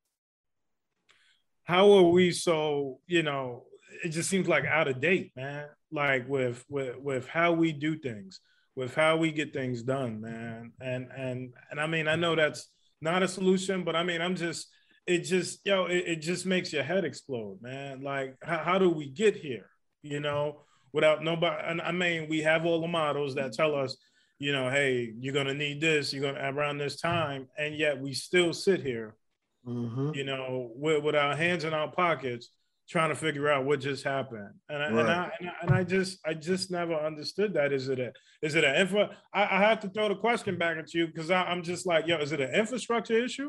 how 1.65 1.91
are 1.93 2.11
we 2.11 2.31
so 2.31 2.99
you 3.07 3.23
know 3.23 3.65
it 4.05 4.09
just 4.09 4.29
seems 4.29 4.49
like 4.49 4.65
out 4.65 4.89
of 4.89 5.01
date, 5.01 5.33
man. 5.37 5.67
Like 5.91 6.29
with 6.29 6.65
with 6.69 6.97
with 6.99 7.29
how 7.29 7.53
we 7.53 7.73
do 7.73 7.99
things, 7.99 8.41
with 8.75 8.95
how 8.95 9.17
we 9.17 9.33
get 9.33 9.53
things 9.53 9.83
done, 9.83 10.21
man. 10.21 10.73
And 10.81 11.09
and 11.17 11.53
and 11.71 11.81
I 11.81 11.87
mean, 11.87 12.09
I 12.09 12.17
know 12.17 12.35
that's 12.35 12.69
not 13.01 13.23
a 13.23 13.29
solution, 13.29 13.85
but 13.85 13.97
I 13.97 14.03
mean, 14.03 14.21
I'm 14.21 14.37
just 14.37 14.69
it 15.07 15.21
just 15.21 15.61
yo, 15.65 15.87
it, 15.87 16.05
it 16.07 16.17
just 16.17 16.47
makes 16.47 16.73
your 16.73 16.83
head 16.83 17.05
explode, 17.05 17.59
man. 17.61 18.03
Like 18.03 18.37
how, 18.43 18.59
how 18.59 18.79
do 18.79 18.89
we 18.91 19.09
get 19.09 19.37
here? 19.37 19.67
You 20.03 20.21
know, 20.21 20.63
without 20.93 21.23
nobody. 21.23 21.63
And 21.67 21.81
I 21.81 21.93
mean, 21.93 22.29
we 22.29 22.41
have 22.41 22.65
all 22.65 22.81
the 22.81 22.89
models 22.89 23.35
that 23.35 23.53
tell 23.53 23.75
us, 23.75 23.97
you 24.39 24.53
know, 24.53 24.71
hey, 24.71 25.13
you're 25.19 25.35
gonna 25.35 25.55
need 25.55 25.81
this, 25.81 26.13
you're 26.13 26.33
gonna 26.33 26.51
around 26.51 26.79
this 26.79 27.01
time, 27.01 27.49
and 27.59 27.77
yet 27.77 28.01
we 28.01 28.15
still 28.15 28.53
sit 28.53 28.83
here, 28.83 29.15
mm-hmm. 29.67 30.13
you 30.15 30.25
know, 30.25 30.71
with, 30.75 31.03
with 31.03 31.15
our 31.15 31.37
hands 31.37 31.65
in 31.65 31.75
our 31.75 31.91
pockets 31.91 32.51
trying 32.93 33.09
to 33.09 33.15
figure 33.15 33.49
out 33.49 33.65
what 33.65 33.81
just 33.81 34.05
happened. 34.05 34.51
And 34.69 34.83
I, 34.83 34.91
right. 34.91 35.01
and, 35.01 35.11
I, 35.11 35.31
and, 35.41 35.49
I, 35.49 35.53
and 35.63 35.71
I 35.71 35.83
just 35.83 36.19
I 36.27 36.35
just 36.35 36.71
never 36.71 36.93
understood 36.95 37.55
that. 37.55 37.73
Is 37.73 37.89
it 37.89 37.99
a 37.99 38.13
is 38.43 38.55
it 38.55 38.65
an 38.65 38.77
infra? 38.77 39.17
I, 39.33 39.45
I 39.45 39.61
have 39.61 39.81
to 39.81 39.89
throw 39.89 40.09
the 40.11 40.15
question 40.15 40.59
back 40.59 40.77
at 40.77 40.93
you 40.93 41.07
because 41.07 41.31
I'm 41.31 41.63
just 41.63 41.87
like, 41.87 42.07
yo, 42.07 42.19
is 42.19 42.33
it 42.33 42.41
an 42.43 42.55
infrastructure 42.55 43.17
issue? 43.17 43.49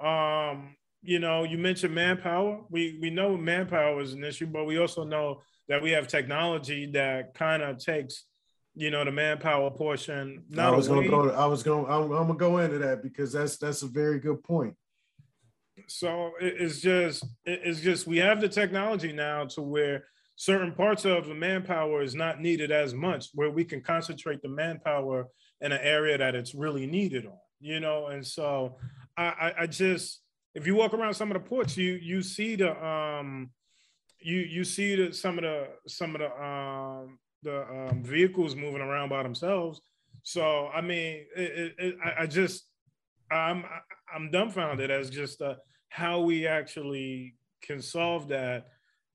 Um, 0.00 0.76
you 1.02 1.18
know, 1.18 1.42
you 1.42 1.58
mentioned 1.58 1.92
manpower. 1.92 2.60
We 2.70 2.98
we 3.02 3.10
know 3.10 3.36
manpower 3.36 4.00
is 4.00 4.12
an 4.12 4.22
issue, 4.22 4.46
but 4.46 4.64
we 4.64 4.78
also 4.78 5.02
know 5.02 5.42
that 5.68 5.82
we 5.82 5.90
have 5.90 6.06
technology 6.06 6.88
that 6.92 7.34
kind 7.34 7.64
of 7.64 7.78
takes 7.78 8.26
you 8.76 8.92
know 8.92 9.04
the 9.04 9.10
manpower 9.10 9.72
portion. 9.72 10.44
I 10.56 10.70
was 10.70 10.86
going 10.86 11.02
to 11.02 11.10
go. 11.10 11.30
I 11.30 11.46
was 11.46 11.64
going. 11.64 11.86
I'm, 11.86 12.12
I'm 12.12 12.28
gonna 12.28 12.34
go 12.34 12.58
into 12.58 12.78
that 12.78 13.02
because 13.02 13.32
that's 13.32 13.56
that's 13.56 13.82
a 13.82 13.88
very 13.88 14.20
good 14.20 14.40
point 14.44 14.76
so 15.98 16.32
it's 16.40 16.80
just 16.80 17.24
it's 17.44 17.80
just 17.80 18.06
we 18.06 18.18
have 18.18 18.40
the 18.40 18.48
technology 18.48 19.12
now 19.12 19.44
to 19.44 19.62
where 19.62 20.04
certain 20.36 20.72
parts 20.72 21.04
of 21.04 21.26
the 21.26 21.34
manpower 21.34 22.02
is 22.02 22.14
not 22.14 22.40
needed 22.40 22.70
as 22.70 22.94
much 22.94 23.26
where 23.34 23.50
we 23.50 23.64
can 23.64 23.80
concentrate 23.80 24.40
the 24.42 24.48
manpower 24.48 25.26
in 25.60 25.72
an 25.72 25.80
area 25.82 26.16
that 26.18 26.34
it's 26.34 26.54
really 26.54 26.86
needed 26.86 27.26
on 27.26 27.38
you 27.62 27.80
know? 27.80 28.08
And 28.08 28.26
so 28.26 28.76
i 29.16 29.52
i 29.60 29.66
just 29.66 30.22
if 30.54 30.66
you 30.66 30.74
walk 30.74 30.94
around 30.94 31.12
some 31.14 31.30
of 31.30 31.34
the 31.34 31.48
ports 31.48 31.76
you 31.76 31.98
you 32.02 32.22
see 32.22 32.56
the 32.56 32.70
um 32.84 33.50
you 34.20 34.38
you 34.38 34.64
see 34.64 34.96
the 34.96 35.12
some 35.12 35.38
of 35.38 35.44
the 35.44 35.68
some 35.86 36.14
of 36.14 36.20
the 36.20 36.42
um 36.42 37.18
the 37.42 37.62
um, 37.70 38.02
vehicles 38.02 38.54
moving 38.54 38.80
around 38.80 39.08
by 39.08 39.22
themselves. 39.22 39.80
So 40.22 40.68
i 40.74 40.80
mean 40.80 41.26
it, 41.36 41.42
it, 41.42 41.74
it, 41.78 41.94
I, 42.04 42.22
I 42.22 42.26
just 42.26 42.64
i'm 43.30 43.64
I'm 44.14 44.30
dumbfounded 44.30 44.90
as 44.90 45.10
just 45.10 45.40
uh, 45.42 45.54
how 45.92 46.20
we 46.20 46.46
actually 46.46 47.34
can 47.60 47.82
solve 47.82 48.28
that 48.28 48.68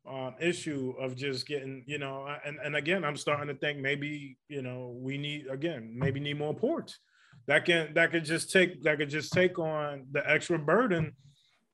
um, 0.07 0.35
issue 0.39 0.93
of 0.99 1.15
just 1.15 1.47
getting, 1.47 1.83
you 1.87 1.97
know, 1.97 2.27
and, 2.45 2.59
and 2.63 2.75
again, 2.75 3.03
I'm 3.03 3.17
starting 3.17 3.47
to 3.47 3.59
think 3.59 3.79
maybe, 3.79 4.37
you 4.47 4.61
know, 4.61 4.95
we 4.97 5.17
need 5.17 5.47
again, 5.47 5.91
maybe 5.97 6.19
need 6.19 6.37
more 6.37 6.53
ports 6.53 6.99
that 7.47 7.65
can 7.65 7.93
that 7.95 8.11
could 8.11 8.25
just 8.25 8.51
take 8.51 8.83
that 8.83 8.97
could 8.97 9.09
just 9.09 9.33
take 9.33 9.57
on 9.57 10.05
the 10.11 10.29
extra 10.29 10.59
burden, 10.59 11.13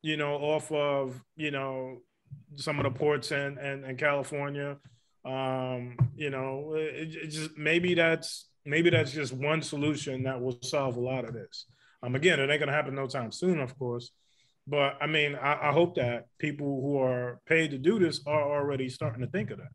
you 0.01 0.18
know, 0.18 0.36
off 0.36 0.72
of, 0.72 1.22
you 1.36 1.51
know, 1.51 1.97
some 2.56 2.80
of 2.80 2.84
the 2.84 2.91
ports 2.91 3.32
in, 3.32 3.58
in, 3.58 3.84
in 3.84 3.97
California. 3.97 4.78
Um, 5.26 5.97
you 6.16 6.30
know, 6.30 6.74
it, 6.76 7.16
it 7.16 7.28
just 7.28 7.58
maybe 7.58 7.93
that's 7.95 8.47
maybe 8.66 8.89
that's 8.89 9.12
just 9.12 9.34
one 9.34 9.62
solution 9.62 10.24
that 10.24 10.39
will 10.39 10.58
solve 10.62 10.95
a 10.95 11.01
lot 11.01 11.26
of 11.26 11.34
this. 11.34 11.66
Um, 12.01 12.16
again, 12.16 12.39
it 12.39 12.49
ain't 12.49 12.60
gonna 12.60 12.72
happen 12.72 12.95
no 12.95 13.08
time 13.08 13.32
soon, 13.32 13.60
of 13.60 13.78
course. 13.78 14.12
But 14.66 14.97
I 15.01 15.07
mean, 15.07 15.36
I, 15.36 15.70
I 15.70 15.72
hope 15.72 15.95
that 15.95 16.28
people 16.38 16.82
who 16.82 16.97
are 16.99 17.39
paid 17.45 17.72
to 17.72 17.78
do 17.78 17.99
this 17.99 18.22
are 18.26 18.41
already 18.41 18.89
starting 18.89 19.22
to 19.22 19.28
think 19.28 19.51
of 19.51 19.57
that. 19.59 19.72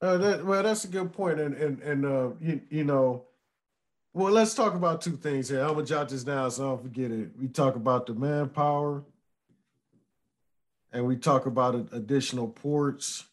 Uh, 0.00 0.18
that, 0.18 0.44
well, 0.44 0.62
that's 0.62 0.84
a 0.84 0.88
good 0.88 1.12
point, 1.12 1.40
and 1.40 1.54
and 1.54 1.82
and 1.82 2.04
uh, 2.04 2.28
you, 2.40 2.60
you 2.68 2.84
know, 2.84 3.24
well, 4.12 4.32
let's 4.32 4.54
talk 4.54 4.74
about 4.74 5.00
two 5.00 5.16
things 5.16 5.48
here. 5.48 5.62
I'm 5.62 5.74
gonna 5.74 5.86
jot 5.86 6.08
this 6.08 6.22
down 6.22 6.50
so 6.50 6.64
I 6.64 6.68
don't 6.68 6.82
forget 6.82 7.10
it. 7.10 7.30
We 7.40 7.48
talk 7.48 7.74
about 7.74 8.06
the 8.06 8.14
manpower, 8.14 9.02
and 10.92 11.06
we 11.06 11.16
talk 11.16 11.46
about 11.46 11.88
additional 11.92 12.48
ports. 12.48 13.24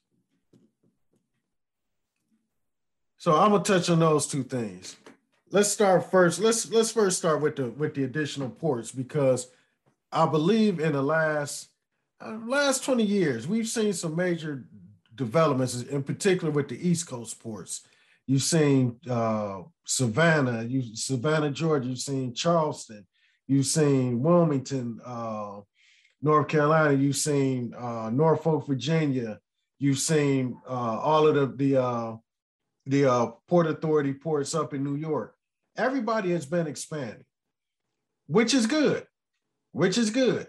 So 3.17 3.35
I'm 3.35 3.51
gonna 3.51 3.63
touch 3.63 3.89
on 3.89 3.99
those 3.99 4.25
two 4.25 4.43
things 4.43 4.95
let's 5.51 5.69
start 5.69 6.09
first. 6.09 6.39
Let's 6.39 6.69
let's 6.71 6.91
first 6.91 7.17
start 7.17 7.41
with 7.41 7.55
the 7.57 7.69
with 7.69 7.93
the 7.93 8.03
additional 8.03 8.49
ports 8.49 8.91
because 8.91 9.47
I 10.11 10.25
believe 10.25 10.79
in 10.79 10.93
the 10.93 11.01
last 11.01 11.69
uh, 12.19 12.37
last 12.45 12.83
20 12.83 13.03
years, 13.03 13.47
we've 13.47 13.67
seen 13.67 13.93
some 13.93 14.15
major 14.15 14.65
developments, 15.15 15.81
in 15.83 16.03
particular 16.03 16.51
with 16.51 16.69
the 16.69 16.87
East 16.87 17.07
Coast 17.07 17.39
ports. 17.39 17.81
You've 18.27 18.43
seen 18.43 18.97
uh, 19.09 19.61
Savannah, 19.85 20.63
you 20.63 20.95
Savannah, 20.95 21.51
Georgia. 21.51 21.89
You've 21.89 21.99
seen 21.99 22.33
Charleston. 22.33 23.05
You've 23.47 23.65
seen 23.65 24.21
Wilmington, 24.21 24.99
uh, 25.05 25.61
North 26.21 26.47
Carolina. 26.47 26.93
You've 26.93 27.17
seen 27.17 27.73
uh, 27.77 28.09
Norfolk, 28.11 28.67
Virginia. 28.67 29.39
You've 29.79 29.99
seen 29.99 30.57
uh, 30.67 30.99
all 30.99 31.27
of 31.27 31.35
the 31.35 31.47
the 31.47 31.81
uh, 31.81 32.15
the 32.85 33.05
uh, 33.05 33.25
Port 33.47 33.67
Authority 33.67 34.13
ports 34.13 34.55
up 34.55 34.73
in 34.73 34.83
New 34.83 34.95
York. 34.95 35.35
Everybody 35.77 36.31
has 36.31 36.45
been 36.45 36.67
expanding, 36.67 37.25
which 38.27 38.53
is 38.53 38.65
good, 38.65 39.05
which 39.71 39.97
is 39.97 40.09
good, 40.09 40.47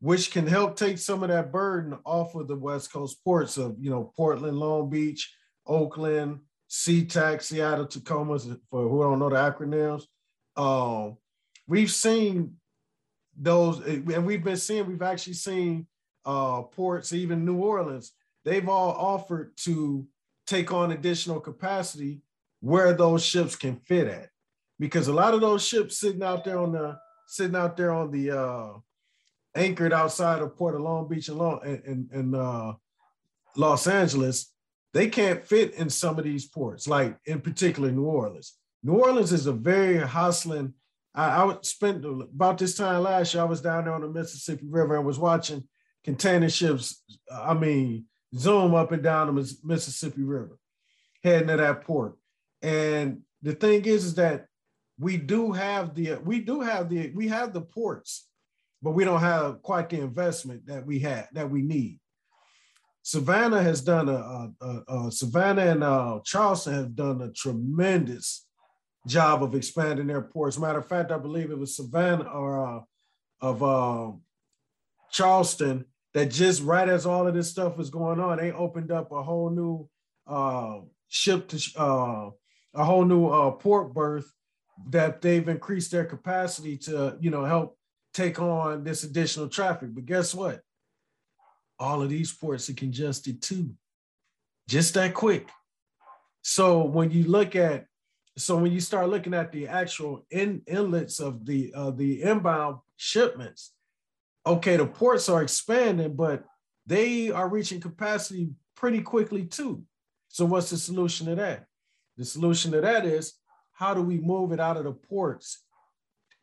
which 0.00 0.30
can 0.30 0.46
help 0.46 0.76
take 0.76 0.98
some 0.98 1.22
of 1.22 1.28
that 1.30 1.52
burden 1.52 1.98
off 2.04 2.34
of 2.34 2.48
the 2.48 2.56
West 2.56 2.92
Coast 2.92 3.22
ports 3.24 3.56
of 3.56 3.76
you 3.78 3.90
know 3.90 4.12
Portland, 4.16 4.58
Long 4.58 4.88
Beach, 4.88 5.34
Oakland, 5.66 6.40
SeaTac, 6.70 7.42
Seattle, 7.42 7.86
Tacoma, 7.86 8.38
for 8.70 8.88
who 8.88 9.02
don't 9.02 9.18
know 9.18 9.30
the 9.30 9.36
acronyms. 9.36 10.04
Um, 10.56 11.16
we've 11.66 11.90
seen 11.90 12.54
those, 13.36 13.80
and 13.80 14.26
we've 14.26 14.44
been 14.44 14.56
seeing, 14.56 14.86
we've 14.86 15.02
actually 15.02 15.34
seen 15.34 15.86
uh, 16.24 16.62
ports, 16.62 17.12
even 17.12 17.44
New 17.44 17.56
Orleans, 17.56 18.12
they've 18.44 18.68
all 18.68 18.92
offered 18.92 19.56
to 19.58 20.06
take 20.46 20.72
on 20.72 20.92
additional 20.92 21.40
capacity 21.40 22.22
where 22.60 22.92
those 22.92 23.24
ships 23.24 23.56
can 23.56 23.76
fit 23.76 24.08
at. 24.08 24.28
Because 24.82 25.06
a 25.06 25.12
lot 25.12 25.32
of 25.32 25.40
those 25.40 25.64
ships 25.64 25.98
sitting 25.98 26.24
out 26.24 26.42
there 26.42 26.58
on 26.58 26.72
the 26.72 26.98
sitting 27.28 27.54
out 27.54 27.76
there 27.76 27.92
on 27.92 28.10
the 28.10 28.36
uh, 28.36 28.72
anchored 29.54 29.92
outside 29.92 30.42
of 30.42 30.56
Port 30.56 30.74
of 30.74 30.80
Long 30.80 31.08
Beach 31.08 31.28
and, 31.28 31.38
Long, 31.38 31.60
and, 31.64 31.84
and, 31.84 32.10
and 32.10 32.34
uh, 32.34 32.72
Los 33.54 33.86
Angeles, 33.86 34.52
they 34.92 35.08
can't 35.08 35.46
fit 35.46 35.74
in 35.74 35.88
some 35.88 36.18
of 36.18 36.24
these 36.24 36.48
ports, 36.48 36.88
like 36.88 37.16
in 37.26 37.40
particular 37.40 37.92
New 37.92 38.06
Orleans. 38.06 38.58
New 38.82 38.94
Orleans 38.94 39.32
is 39.32 39.46
a 39.46 39.52
very 39.52 39.98
hustling. 39.98 40.74
I, 41.14 41.44
I 41.44 41.56
spent 41.62 42.04
about 42.04 42.58
this 42.58 42.74
time 42.74 43.04
last 43.04 43.34
year. 43.34 43.44
I 43.44 43.46
was 43.46 43.60
down 43.60 43.84
there 43.84 43.94
on 43.94 44.00
the 44.00 44.08
Mississippi 44.08 44.66
River 44.68 44.96
and 44.96 45.06
was 45.06 45.16
watching 45.16 45.62
container 46.02 46.50
ships. 46.50 47.04
I 47.32 47.54
mean, 47.54 48.06
zoom 48.34 48.74
up 48.74 48.90
and 48.90 49.04
down 49.04 49.32
the 49.32 49.56
Mississippi 49.62 50.24
River, 50.24 50.58
heading 51.22 51.46
to 51.46 51.56
that 51.58 51.82
port. 51.82 52.16
And 52.62 53.20
the 53.42 53.52
thing 53.52 53.84
is, 53.84 54.06
is 54.06 54.16
that 54.16 54.46
we 55.02 55.16
do 55.16 55.50
have 55.50 55.94
the 55.94 56.14
we 56.24 56.40
do 56.40 56.60
have 56.60 56.88
the 56.88 57.10
we 57.10 57.26
have 57.28 57.52
the 57.52 57.60
ports, 57.60 58.28
but 58.80 58.92
we 58.92 59.04
don't 59.04 59.20
have 59.20 59.60
quite 59.60 59.90
the 59.90 60.00
investment 60.00 60.66
that 60.66 60.86
we 60.86 61.00
had 61.00 61.28
that 61.32 61.50
we 61.50 61.62
need. 61.62 61.98
Savannah 63.02 63.60
has 63.60 63.80
done 63.80 64.08
a, 64.08 64.12
a, 64.12 64.52
a, 64.60 65.06
a 65.06 65.10
Savannah 65.10 65.62
and 65.62 65.82
uh, 65.82 66.20
Charleston 66.24 66.74
have 66.74 66.94
done 66.94 67.20
a 67.20 67.32
tremendous 67.32 68.46
job 69.08 69.42
of 69.42 69.56
expanding 69.56 70.06
their 70.06 70.22
ports. 70.22 70.56
Matter 70.56 70.78
of 70.78 70.88
fact, 70.88 71.10
I 71.10 71.18
believe 71.18 71.50
it 71.50 71.58
was 71.58 71.74
Savannah 71.74 72.30
or 72.30 72.64
uh, 72.64 72.80
of 73.40 73.60
uh, 73.60 74.12
Charleston 75.10 75.84
that 76.14 76.26
just 76.26 76.62
right 76.62 76.88
as 76.88 77.06
all 77.06 77.26
of 77.26 77.34
this 77.34 77.50
stuff 77.50 77.76
was 77.76 77.90
going 77.90 78.20
on, 78.20 78.38
they 78.38 78.52
opened 78.52 78.92
up 78.92 79.10
a 79.10 79.20
whole 79.20 79.50
new 79.50 79.88
uh, 80.28 80.78
ship 81.08 81.48
to 81.48 81.60
uh, 81.76 82.30
a 82.74 82.84
whole 82.84 83.04
new 83.04 83.26
uh, 83.26 83.50
port 83.50 83.92
berth 83.92 84.32
that 84.90 85.20
they've 85.20 85.48
increased 85.48 85.90
their 85.90 86.04
capacity 86.04 86.76
to, 86.76 87.16
you 87.20 87.30
know, 87.30 87.44
help 87.44 87.76
take 88.12 88.40
on 88.40 88.84
this 88.84 89.04
additional 89.04 89.48
traffic. 89.48 89.94
But 89.94 90.06
guess 90.06 90.34
what? 90.34 90.60
All 91.78 92.02
of 92.02 92.08
these 92.08 92.32
ports 92.32 92.68
are 92.68 92.74
congested 92.74 93.42
too, 93.42 93.70
just 94.68 94.94
that 94.94 95.14
quick. 95.14 95.48
So 96.42 96.84
when 96.84 97.10
you 97.10 97.24
look 97.24 97.56
at, 97.56 97.86
so 98.36 98.56
when 98.56 98.72
you 98.72 98.80
start 98.80 99.08
looking 99.08 99.34
at 99.34 99.52
the 99.52 99.68
actual 99.68 100.26
in, 100.30 100.62
inlets 100.66 101.20
of 101.20 101.44
the 101.44 101.72
uh, 101.74 101.90
the 101.90 102.22
inbound 102.22 102.78
shipments, 102.96 103.72
okay, 104.46 104.76
the 104.76 104.86
ports 104.86 105.28
are 105.28 105.42
expanding, 105.42 106.14
but 106.14 106.44
they 106.86 107.30
are 107.30 107.48
reaching 107.48 107.80
capacity 107.80 108.50
pretty 108.74 109.00
quickly 109.02 109.44
too. 109.44 109.82
So 110.28 110.44
what's 110.46 110.70
the 110.70 110.78
solution 110.78 111.26
to 111.26 111.34
that? 111.36 111.66
The 112.16 112.24
solution 112.24 112.72
to 112.72 112.80
that 112.80 113.04
is 113.04 113.34
how 113.82 113.94
do 113.94 114.00
we 114.00 114.20
move 114.20 114.52
it 114.52 114.60
out 114.60 114.76
of 114.76 114.84
the 114.84 114.92
ports 114.92 115.64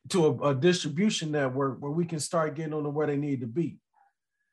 to 0.09 0.25
a, 0.25 0.49
a 0.49 0.53
distribution 0.53 1.31
network 1.31 1.77
where 1.79 1.91
we 1.91 2.03
can 2.03 2.19
start 2.19 2.53
getting 2.53 2.73
on 2.73 2.83
to 2.83 2.89
where 2.89 3.07
they 3.07 3.15
need 3.15 3.39
to 3.39 3.47
be? 3.47 3.77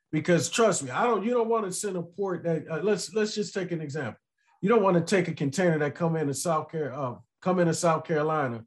Because 0.09 0.49
trust 0.49 0.83
me, 0.83 0.91
I 0.91 1.03
don't. 1.03 1.25
You 1.25 1.31
don't 1.31 1.49
want 1.49 1.65
to 1.65 1.73
send 1.73 1.97
a 1.97 2.01
port 2.01 2.43
that. 2.43 2.63
Uh, 2.71 2.79
let's 2.81 3.13
let's 3.13 3.35
just 3.35 3.53
take 3.53 3.73
an 3.73 3.81
example. 3.81 4.21
You 4.61 4.69
don't 4.69 4.81
want 4.81 4.95
to 4.95 5.15
take 5.15 5.27
a 5.27 5.33
container 5.33 5.77
that 5.79 5.95
come 5.95 6.15
into 6.15 6.33
South 6.33 6.71
Carolina, 6.71 7.11
uh, 7.11 7.15
come 7.41 7.59
into 7.59 7.73
South 7.73 8.05
Carolina, 8.05 8.63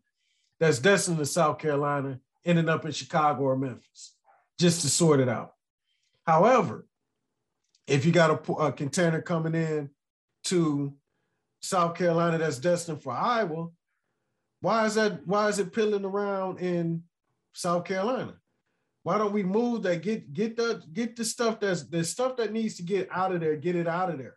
that's 0.58 0.80
destined 0.80 1.16
to 1.16 1.24
South 1.24 1.58
Carolina, 1.58 2.20
ending 2.44 2.68
up 2.68 2.84
in 2.84 2.92
Chicago 2.92 3.44
or 3.44 3.56
Memphis 3.56 4.16
just 4.58 4.82
to 4.82 4.90
sort 4.90 5.20
it 5.20 5.30
out. 5.30 5.54
However, 6.26 6.86
if 7.86 8.04
you 8.04 8.12
got 8.12 8.46
a, 8.46 8.52
a 8.52 8.70
container 8.70 9.22
coming 9.22 9.54
in 9.54 9.88
to 10.44 10.94
South 11.62 11.94
Carolina 11.94 12.36
that's 12.36 12.58
destined 12.58 13.02
for 13.02 13.14
Iowa, 13.14 13.70
why 14.60 14.86
is 14.86 14.94
that? 14.94 15.26
Why 15.26 15.48
is 15.48 15.58
it 15.58 15.72
pilling 15.72 16.04
around 16.04 16.60
in 16.60 17.02
South 17.52 17.84
Carolina? 17.84 18.34
Why 19.02 19.16
don't 19.16 19.32
we 19.32 19.42
move 19.42 19.82
that? 19.84 20.02
Get 20.02 20.32
get 20.32 20.56
the 20.56 20.82
get 20.92 21.16
the 21.16 21.24
stuff 21.24 21.60
that's 21.60 21.84
the 21.84 22.04
stuff 22.04 22.36
that 22.36 22.52
needs 22.52 22.76
to 22.76 22.82
get 22.82 23.08
out 23.10 23.32
of 23.32 23.40
there. 23.40 23.56
Get 23.56 23.76
it 23.76 23.88
out 23.88 24.10
of 24.10 24.18
there. 24.18 24.36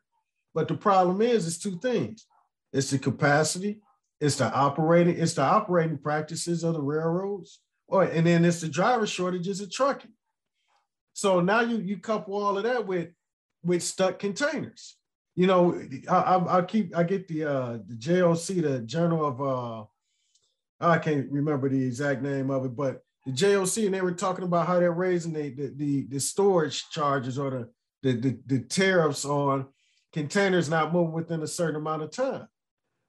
But 0.54 0.68
the 0.68 0.76
problem 0.76 1.22
is, 1.22 1.46
it's 1.48 1.58
two 1.58 1.80
things. 1.80 2.26
It's 2.72 2.90
the 2.90 3.00
capacity. 3.00 3.82
It's 4.22 4.38
the 4.38 4.52
operating. 4.54 5.20
It's 5.20 5.34
the 5.34 5.44
operating 5.44 5.98
practices 5.98 6.64
of 6.64 6.74
the 6.74 6.82
railroads. 6.82 7.60
Or 7.88 8.04
and 8.04 8.26
then 8.26 8.46
it's 8.46 8.62
the 8.62 8.70
driver 8.70 9.06
shortages 9.06 9.60
of 9.60 9.72
trucking. 9.72 10.14
So 11.12 11.42
now 11.42 11.60
you 11.60 11.78
you 11.78 11.98
couple 11.98 12.36
all 12.36 12.58
of 12.58 12.64
that 12.64 12.88
with 12.88 13.10
with 13.64 13.84
stuck 13.84 14.20
containers. 14.20 14.96
You 15.36 15.48
know, 15.48 15.82
I, 16.10 16.16
I, 16.16 16.58
I 16.60 16.62
keep 16.62 16.96
I 16.96 17.04
get 17.04 17.28
the 17.28 17.44
uh 17.44 17.78
the 17.86 17.96
JOC, 17.96 18.62
the 18.62 18.80
Journal 18.80 19.26
of 19.26 19.42
uh 19.42 19.86
I 20.84 20.98
can't 21.00 21.32
remember 21.32 21.70
the 21.70 21.84
exact 21.84 22.22
name 22.22 22.50
of 22.50 22.66
it, 22.66 22.76
but 22.76 23.02
the 23.26 23.32
JOC 23.32 23.86
and 23.86 23.94
they 23.94 24.02
were 24.02 24.12
talking 24.12 24.44
about 24.44 24.68
how 24.68 24.80
they're 24.80 24.92
raising 24.92 25.34
the 25.34 25.50
the 25.50 25.74
the, 25.76 26.08
the 26.10 26.20
storage 26.20 26.90
charges 26.90 27.40
or 27.40 27.50
the, 27.50 27.70
the 28.02 28.14
the 28.20 28.40
the 28.46 28.60
tariffs 28.60 29.26
on 29.26 29.68
containers 30.12 30.70
not 30.70 30.94
moving 30.94 31.14
within 31.14 31.42
a 31.42 31.48
certain 31.48 31.78
amount 31.78 32.04
of 32.04 32.12
time. 32.12 32.48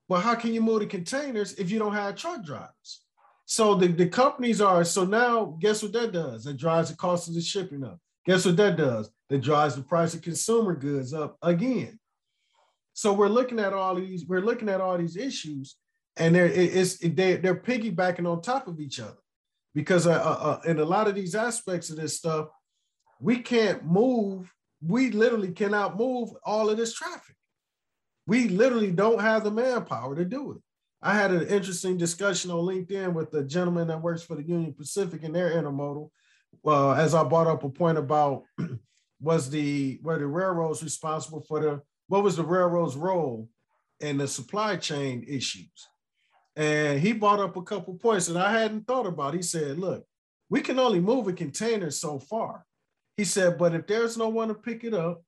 Well, 0.08 0.20
how 0.20 0.34
can 0.34 0.52
you 0.52 0.60
move 0.60 0.80
the 0.80 0.86
containers 0.86 1.54
if 1.54 1.70
you 1.70 1.78
don't 1.78 1.94
have 1.94 2.16
truck 2.16 2.44
drivers? 2.44 3.02
So 3.46 3.74
the, 3.74 3.88
the 3.88 4.06
companies 4.06 4.60
are, 4.60 4.84
so 4.84 5.04
now 5.04 5.56
guess 5.60 5.82
what 5.82 5.92
that 5.92 6.12
does? 6.12 6.44
That 6.44 6.56
drives 6.56 6.90
the 6.90 6.96
cost 6.96 7.28
of 7.28 7.34
the 7.34 7.40
shipping 7.40 7.84
up. 7.84 7.98
Guess 8.26 8.46
what 8.46 8.56
that 8.56 8.76
does? 8.76 9.10
That 9.28 9.42
drives 9.42 9.76
the 9.76 9.82
price 9.82 10.14
of 10.14 10.22
consumer 10.22 10.74
goods 10.74 11.12
up 11.12 11.36
again. 11.42 11.98
So 12.94 13.12
we're 13.12 13.28
looking 13.28 13.58
at 13.58 13.72
all 13.72 13.96
these, 13.96 14.24
we're 14.24 14.40
looking 14.40 14.68
at 14.68 14.80
all 14.80 14.96
these 14.96 15.16
issues, 15.16 15.76
and 16.16 16.34
they're 16.34 16.46
it's 16.46 16.98
they, 16.98 17.36
they're 17.36 17.60
piggybacking 17.60 18.30
on 18.30 18.40
top 18.40 18.68
of 18.68 18.80
each 18.80 19.00
other, 19.00 19.18
because 19.74 20.06
uh, 20.06 20.12
uh, 20.12 20.14
uh, 20.14 20.60
in 20.64 20.78
a 20.78 20.84
lot 20.84 21.08
of 21.08 21.14
these 21.14 21.34
aspects 21.34 21.90
of 21.90 21.96
this 21.96 22.16
stuff, 22.16 22.48
we 23.20 23.38
can't 23.38 23.84
move. 23.84 24.52
We 24.80 25.10
literally 25.10 25.52
cannot 25.52 25.96
move 25.96 26.30
all 26.44 26.68
of 26.70 26.76
this 26.76 26.94
traffic. 26.94 27.36
We 28.26 28.48
literally 28.48 28.90
don't 28.90 29.20
have 29.20 29.44
the 29.44 29.50
manpower 29.50 30.14
to 30.16 30.24
do 30.24 30.52
it. 30.52 30.58
I 31.02 31.14
had 31.14 31.32
an 31.32 31.46
interesting 31.48 31.98
discussion 31.98 32.50
on 32.50 32.64
LinkedIn 32.64 33.12
with 33.12 33.30
the 33.30 33.44
gentleman 33.44 33.88
that 33.88 34.00
works 34.00 34.22
for 34.22 34.36
the 34.36 34.42
Union 34.42 34.72
Pacific 34.72 35.22
and 35.22 35.34
their 35.34 35.50
intermodal. 35.50 36.10
Uh, 36.64 36.92
as 36.92 37.14
I 37.14 37.24
brought 37.24 37.46
up 37.46 37.62
a 37.64 37.68
point 37.68 37.98
about 37.98 38.44
was 39.20 39.50
the 39.50 39.98
were 40.02 40.18
the 40.18 40.26
railroads 40.26 40.82
responsible 40.82 41.42
for 41.42 41.60
the 41.60 41.82
what 42.08 42.22
was 42.22 42.36
the 42.36 42.44
railroad's 42.44 42.96
role 42.96 43.48
in 44.00 44.18
the 44.18 44.28
supply 44.28 44.76
chain 44.76 45.24
issues? 45.26 45.88
And 46.56 47.00
he 47.00 47.12
brought 47.12 47.40
up 47.40 47.56
a 47.56 47.62
couple 47.62 47.94
points 47.94 48.26
that 48.26 48.36
I 48.36 48.52
hadn't 48.52 48.86
thought 48.86 49.06
about. 49.06 49.34
He 49.34 49.42
said, 49.42 49.78
"Look, 49.78 50.04
we 50.48 50.60
can 50.60 50.78
only 50.78 51.00
move 51.00 51.26
a 51.28 51.32
container 51.32 51.90
so 51.90 52.18
far." 52.18 52.64
He 53.16 53.24
said, 53.24 53.58
"But 53.58 53.74
if 53.74 53.86
there's 53.86 54.16
no 54.16 54.28
one 54.28 54.48
to 54.48 54.54
pick 54.54 54.84
it 54.84 54.94
up, 54.94 55.22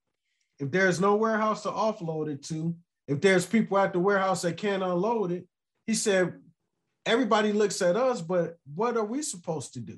if 0.59 0.71
there's 0.71 0.99
no 0.99 1.15
warehouse 1.15 1.63
to 1.63 1.69
offload 1.69 2.29
it 2.29 2.43
to, 2.45 2.75
if 3.07 3.21
there's 3.21 3.45
people 3.45 3.77
at 3.77 3.93
the 3.93 3.99
warehouse 3.99 4.41
that 4.41 4.57
can't 4.57 4.83
unload 4.83 5.31
it, 5.31 5.47
he 5.85 5.93
said, 5.93 6.33
everybody 7.07 7.53
looks 7.53 7.81
at 7.81 7.95
us, 7.95 8.21
but 8.21 8.57
what 8.75 8.97
are 8.97 9.05
we 9.05 9.21
supposed 9.21 9.73
to 9.73 9.79
do? 9.79 9.97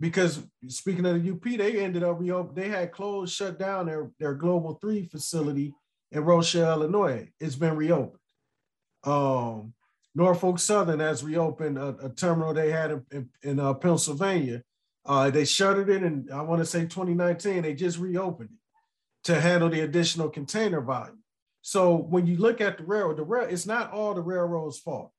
Because 0.00 0.42
speaking 0.66 1.06
of 1.06 1.22
the 1.22 1.30
UP, 1.30 1.44
they 1.44 1.80
ended 1.80 2.02
up. 2.02 2.20
They 2.54 2.68
had 2.68 2.90
closed, 2.90 3.32
shut 3.32 3.58
down 3.58 3.86
their, 3.86 4.10
their 4.18 4.34
Global 4.34 4.74
Three 4.74 5.06
facility 5.06 5.72
in 6.10 6.24
Rochelle, 6.24 6.82
Illinois. 6.82 7.28
It's 7.38 7.54
been 7.54 7.76
reopened. 7.76 8.18
Um, 9.04 9.74
Norfolk 10.14 10.58
Southern 10.58 11.00
has 11.00 11.24
reopened 11.24 11.78
a, 11.78 11.96
a 12.02 12.08
terminal 12.10 12.52
they 12.52 12.70
had 12.70 12.90
in, 12.90 13.06
in, 13.10 13.28
in 13.42 13.60
uh, 13.60 13.74
Pennsylvania, 13.74 14.62
Uh, 15.04 15.30
they 15.30 15.44
shuttered 15.44 15.88
it, 15.90 16.02
and 16.02 16.30
I 16.30 16.42
want 16.42 16.60
to 16.60 16.66
say 16.66 16.82
2019. 16.82 17.62
They 17.62 17.74
just 17.74 17.98
reopened 17.98 18.50
it 18.50 19.24
to 19.24 19.40
handle 19.40 19.68
the 19.68 19.80
additional 19.80 20.28
container 20.28 20.80
volume. 20.80 21.22
So 21.62 21.96
when 21.96 22.26
you 22.26 22.36
look 22.36 22.60
at 22.60 22.78
the 22.78 22.84
railroad, 22.84 23.16
the 23.16 23.24
rail, 23.24 23.46
it's 23.48 23.66
not 23.66 23.92
all 23.92 24.14
the 24.14 24.20
railroad's 24.20 24.78
fault. 24.78 25.10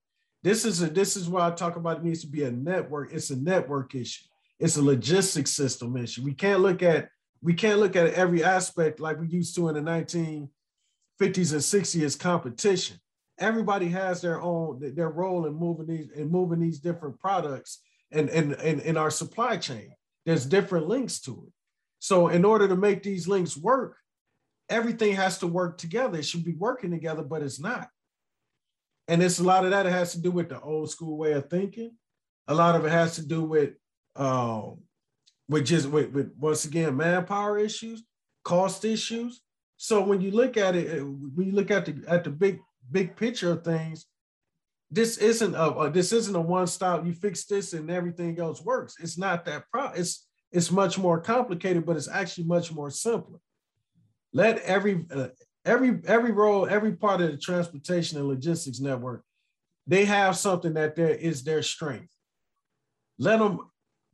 This 0.42 0.66
is 0.66 0.82
a 0.82 0.88
this 0.90 1.16
is 1.16 1.28
why 1.30 1.48
I 1.48 1.52
talk 1.52 1.76
about 1.76 1.98
it 1.98 2.04
needs 2.04 2.22
to 2.22 2.28
be 2.28 2.44
a 2.44 2.52
network. 2.52 3.14
It's 3.14 3.30
a 3.30 3.36
network 3.36 3.96
issue. 3.96 4.26
It's 4.60 4.78
a 4.78 4.82
logistics 4.82 5.52
system 5.52 5.96
issue. 5.98 6.24
We 6.24 6.34
can't 6.34 6.62
look 6.62 6.84
at 6.84 7.10
we 7.42 7.54
can't 7.54 7.80
look 7.80 7.96
at 7.96 8.14
every 8.14 8.44
aspect 8.44 9.00
like 9.00 9.20
we 9.20 9.28
used 9.28 9.56
to 9.56 9.70
in 9.70 9.76
the 9.76 9.82
1950s 9.82 10.50
and 11.20 11.62
60s 11.62 12.04
as 12.04 12.16
competition. 12.16 12.98
Everybody 13.40 13.88
has 13.90 14.22
their 14.22 14.42
own 14.42 14.94
their 14.96 15.10
role 15.10 15.46
in 15.46 15.54
moving 15.54 15.88
these 15.88 16.12
in 16.12 16.30
moving 16.30 16.60
these 16.60 16.80
different 16.80 17.20
products 17.20 17.82
and 18.12 18.30
and 18.30 18.54
in, 18.54 18.80
in 18.82 18.98
our 18.98 19.12
supply 19.12 19.58
chain. 19.58 19.92
There's 20.26 20.46
different 20.46 20.88
links 20.88 21.20
to 21.22 21.44
it. 21.48 21.54
So 22.00 22.28
in 22.28 22.46
order 22.46 22.68
to 22.68 22.76
make 22.76 23.02
these 23.02 23.28
links 23.28 23.58
work, 23.58 23.98
everything 24.70 25.16
has 25.16 25.38
to 25.40 25.48
work 25.48 25.78
together. 25.78 26.20
It 26.20 26.26
should 26.26 26.44
be 26.44 26.54
working 26.54 26.92
together, 26.92 27.24
but 27.24 27.42
it's 27.42 27.60
not. 27.60 27.90
And 29.08 29.22
it's 29.22 29.40
a 29.40 29.44
lot 29.44 29.66
of 29.66 29.72
that. 29.72 29.86
It 29.86 29.92
has 29.92 30.14
to 30.14 30.22
do 30.22 30.32
with 30.32 30.50
the 30.50 30.60
old 30.62 30.90
school 30.90 31.18
way 31.18 31.34
of 31.34 31.50
thinking. 31.50 31.92
A 32.48 32.54
lot 32.54 32.76
of 32.76 32.86
it 32.86 32.92
has 32.92 33.16
to 33.16 33.26
do 33.26 33.44
with, 33.44 33.72
um, 34.16 34.80
with 35.50 35.66
just 35.66 35.88
with, 35.88 36.12
with 36.12 36.32
once 36.38 36.66
again 36.66 36.96
manpower 36.96 37.58
issues, 37.58 38.04
cost 38.44 38.86
issues. 38.86 39.42
So 39.78 40.02
when 40.02 40.22
you 40.22 40.32
look 40.32 40.56
at 40.56 40.76
it, 40.76 41.02
when 41.02 41.48
you 41.48 41.54
look 41.54 41.72
at 41.72 41.86
the 41.86 42.02
at 42.08 42.24
the 42.24 42.30
big 42.30 42.60
big 42.94 43.16
picture 43.18 43.52
of 43.52 43.64
things, 43.64 44.06
this 44.90 45.18
isn't 45.18 45.56
a, 45.56 45.72
a 45.72 45.90
this 45.90 46.14
isn't 46.14 46.36
a 46.36 46.42
one 46.42 46.68
stop. 46.68 47.06
You 47.06 47.14
fix 47.14 47.46
this 47.46 47.74
and 47.74 47.90
everything 47.90 48.40
else 48.40 48.62
works. 48.62 48.96
It's 49.02 49.18
not 49.18 49.44
that 49.46 49.64
pro. 49.72 49.88
It's 49.88 50.28
it's 50.52 50.72
much 50.72 51.00
more 51.00 51.20
complicated, 51.20 51.86
but 51.86 51.98
it's 51.98 52.08
actually 52.08 52.46
much 52.46 52.72
more 52.72 52.92
simpler. 52.92 53.40
Let 54.34 54.60
every 54.60 55.06
uh, 55.12 55.30
every 55.66 56.00
every 56.06 56.32
role, 56.32 56.68
every 56.68 56.94
part 56.94 57.22
of 57.22 57.32
the 57.32 57.38
transportation 57.38 58.20
and 58.20 58.28
logistics 58.28 58.80
network, 58.80 59.24
they 59.88 60.06
have 60.06 60.38
something 60.38 60.76
that 60.76 60.96
there 60.96 61.10
is 61.10 61.44
their 61.44 61.64
strength. 61.64 62.14
Let 63.18 63.40
them 63.40 63.60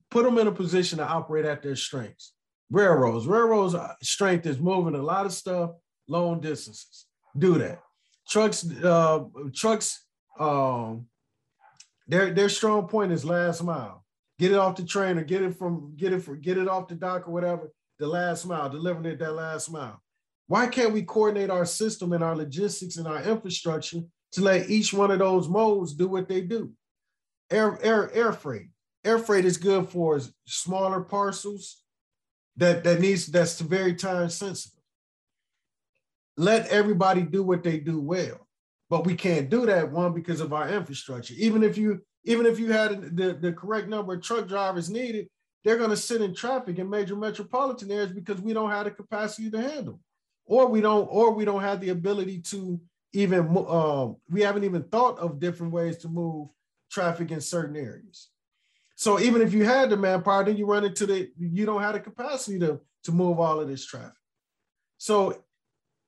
put 0.10 0.24
them 0.24 0.38
in 0.38 0.48
a 0.48 0.52
position 0.52 1.00
to 1.00 1.08
operate 1.08 1.46
at 1.46 1.62
their 1.62 1.76
strengths. 1.76 2.34
Railroads, 2.72 3.28
railroads' 3.28 3.76
uh, 3.76 3.94
strength 4.02 4.46
is 4.46 4.60
moving 4.60 4.96
a 4.96 5.02
lot 5.02 5.26
of 5.26 5.34
stuff 5.34 5.72
long 6.08 6.40
distances. 6.40 7.06
Do 7.38 7.58
that. 7.58 7.82
Trucks, 8.30 8.70
uh, 8.84 9.24
trucks, 9.54 10.06
um, 10.40 11.08
their 12.08 12.32
their 12.32 12.50
strong 12.50 12.88
point 12.88 13.12
is 13.12 13.26
last 13.26 13.64
mile. 13.64 14.06
Get 14.38 14.52
it 14.52 14.58
off 14.58 14.76
the 14.76 14.84
train 14.84 15.18
or 15.18 15.24
get 15.24 15.42
it 15.42 15.58
from 15.58 15.94
get 15.96 16.14
it 16.14 16.22
for 16.22 16.36
get 16.36 16.58
it 16.58 16.68
off 16.68 16.88
the 16.88 16.96
dock 16.96 17.28
or 17.28 17.32
whatever. 17.32 17.72
The 17.98 18.08
last 18.08 18.46
mile, 18.46 18.70
delivering 18.70 19.06
it 19.06 19.20
that 19.20 19.34
last 19.34 19.72
mile. 19.72 20.02
Why 20.48 20.66
can't 20.66 20.94
we 20.94 21.04
coordinate 21.04 21.52
our 21.52 21.66
system 21.66 22.14
and 22.14 22.24
our 22.24 22.36
logistics 22.36 22.98
and 22.98 23.08
our 23.08 23.22
infrastructure 23.22 24.00
to 24.32 24.42
let 24.42 24.70
each 24.70 24.94
one 24.94 25.12
of 25.12 25.20
those 25.20 25.48
modes 25.48 25.94
do 25.94 26.08
what 26.08 26.28
they 26.28 26.42
do? 26.42 26.72
Air, 27.52 27.78
air, 27.84 28.12
air 28.14 28.34
freight. 28.34 28.70
Air 29.04 29.20
freight 29.20 29.46
is 29.46 29.58
good 29.58 29.90
for 29.90 30.20
smaller 30.46 31.02
parcels 31.02 31.84
that, 32.58 32.84
that 32.84 33.00
needs 33.00 33.28
that's 33.28 33.60
very 33.60 33.94
time 33.94 34.30
sensitive. 34.30 34.79
Let 36.40 36.70
everybody 36.70 37.24
do 37.24 37.44
what 37.44 37.64
they 37.64 37.80
do 37.80 38.00
well. 38.00 38.48
But 38.90 39.06
we 39.06 39.14
can't 39.14 39.50
do 39.50 39.66
that 39.66 39.92
one 39.92 40.14
because 40.14 40.40
of 40.40 40.54
our 40.54 40.70
infrastructure. 40.70 41.34
Even 41.38 41.64
if 41.64 41.78
you 41.78 42.00
even 42.24 42.46
if 42.46 42.58
you 42.58 42.72
had 42.72 43.18
the, 43.18 43.34
the 43.34 43.52
correct 43.52 43.90
number 43.90 44.14
of 44.14 44.22
truck 44.22 44.48
drivers 44.48 44.90
needed, 44.90 45.28
they're 45.66 45.78
going 45.78 45.90
to 45.90 45.98
sit 45.98 46.22
in 46.22 46.34
traffic 46.34 46.80
in 46.80 46.90
major 46.90 47.18
metropolitan 47.18 47.92
areas 47.92 48.14
because 48.14 48.40
we 48.40 48.54
don't 48.54 48.72
have 48.72 48.86
the 48.86 48.92
capacity 48.92 49.52
to 49.52 49.62
handle 49.62 50.00
or 50.46 50.68
we 50.68 50.80
don't 50.80 51.10
or 51.12 51.34
we 51.34 51.44
don't 51.44 51.62
have 51.62 51.82
the 51.82 51.90
ability 51.90 52.40
to 52.40 52.80
even 53.12 53.58
um, 53.68 54.16
we 54.30 54.40
haven't 54.40 54.64
even 54.64 54.84
thought 54.84 55.20
of 55.20 55.42
different 55.42 55.74
ways 55.74 55.98
to 55.98 56.08
move 56.08 56.48
traffic 56.90 57.32
in 57.32 57.42
certain 57.42 57.76
areas 57.76 58.30
so 58.96 59.20
even 59.20 59.42
if 59.42 59.52
you 59.52 59.66
had 59.66 59.90
the 59.90 59.98
manpower 59.98 60.46
then 60.46 60.56
you 60.56 60.66
run 60.66 60.86
into 60.86 61.06
the 61.06 61.30
you 61.38 61.66
don't 61.66 61.82
have 61.82 61.96
the 61.96 62.00
capacity 62.00 62.58
to 62.58 62.80
to 63.04 63.12
move 63.12 63.42
all 63.42 63.60
of 63.60 63.68
this 63.68 63.86
traffic 63.86 64.14
so 64.98 65.44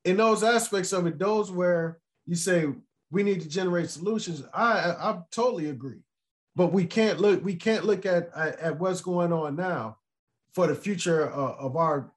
in 0.06 0.18
those 0.18 0.43
aspects 0.43 0.93
of 0.93 1.06
it 1.06 1.20
those 1.20 1.52
where 1.52 1.99
you 2.26 2.36
say 2.36 2.68
we 3.12 3.24
need 3.24 3.41
to 3.41 3.49
generate 3.49 3.89
solutions 3.89 4.43
i 4.54 4.72
i, 4.72 5.12
I 5.12 5.20
totally 5.32 5.70
agree 5.70 5.99
but 6.56 6.74
we 6.74 6.86
can't 6.86 7.20
look 7.20 7.43
we 7.43 7.56
can't 7.56 7.86
look 7.86 8.06
at 8.06 8.30
at, 8.36 8.60
at 8.60 8.80
what's 8.80 9.02
going 9.02 9.32
on 9.34 9.56
now 9.56 9.97
for 10.54 10.68
the 10.68 10.76
future 10.76 11.32
uh, 11.32 11.56
of 11.60 11.76
our 11.76 12.12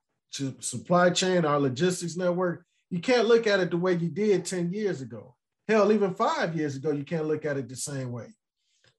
supply 0.60 1.10
chain, 1.10 1.44
our 1.44 1.60
logistics 1.60 2.16
network, 2.16 2.64
you 2.90 3.00
can't 3.00 3.28
look 3.28 3.46
at 3.46 3.60
it 3.60 3.70
the 3.70 3.76
way 3.76 3.94
you 3.94 4.08
did 4.08 4.44
10 4.44 4.72
years 4.72 5.00
ago. 5.00 5.34
Hell, 5.68 5.92
even 5.92 6.14
five 6.14 6.56
years 6.56 6.76
ago, 6.76 6.90
you 6.90 7.04
can't 7.04 7.26
look 7.26 7.44
at 7.44 7.56
it 7.56 7.68
the 7.68 7.76
same 7.76 8.12
way. 8.12 8.26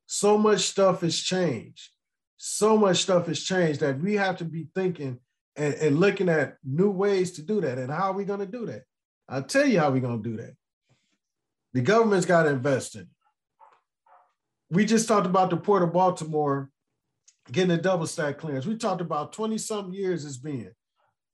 So 0.07 0.37
much 0.37 0.61
stuff 0.61 1.01
has 1.01 1.17
changed. 1.19 1.89
So 2.37 2.77
much 2.77 3.03
stuff 3.03 3.27
has 3.27 3.41
changed 3.41 3.81
that 3.81 3.99
we 3.99 4.15
have 4.15 4.37
to 4.37 4.45
be 4.45 4.67
thinking 4.73 5.19
and, 5.55 5.73
and 5.75 5.99
looking 5.99 6.29
at 6.29 6.57
new 6.63 6.89
ways 6.89 7.33
to 7.33 7.41
do 7.41 7.61
that. 7.61 7.77
And 7.77 7.91
how 7.91 8.11
are 8.11 8.13
we 8.13 8.25
going 8.25 8.39
to 8.39 8.45
do 8.45 8.65
that? 8.65 8.83
I'll 9.27 9.43
tell 9.43 9.65
you 9.65 9.79
how 9.79 9.91
we're 9.91 10.01
going 10.01 10.21
to 10.21 10.29
do 10.29 10.37
that. 10.37 10.55
The 11.73 11.81
government's 11.81 12.25
got 12.25 12.43
to 12.43 12.49
invest 12.49 12.95
in 12.95 13.01
it. 13.01 13.07
We 14.69 14.85
just 14.85 15.07
talked 15.07 15.25
about 15.25 15.49
the 15.49 15.57
Port 15.57 15.83
of 15.83 15.93
Baltimore 15.93 16.69
getting 17.51 17.71
a 17.71 17.81
double 17.81 18.07
stack 18.07 18.37
clearance. 18.37 18.65
We 18.65 18.77
talked 18.77 19.01
about 19.01 19.33
20 19.33 19.57
some 19.57 19.93
years 19.93 20.25
it's 20.25 20.37
been 20.37 20.71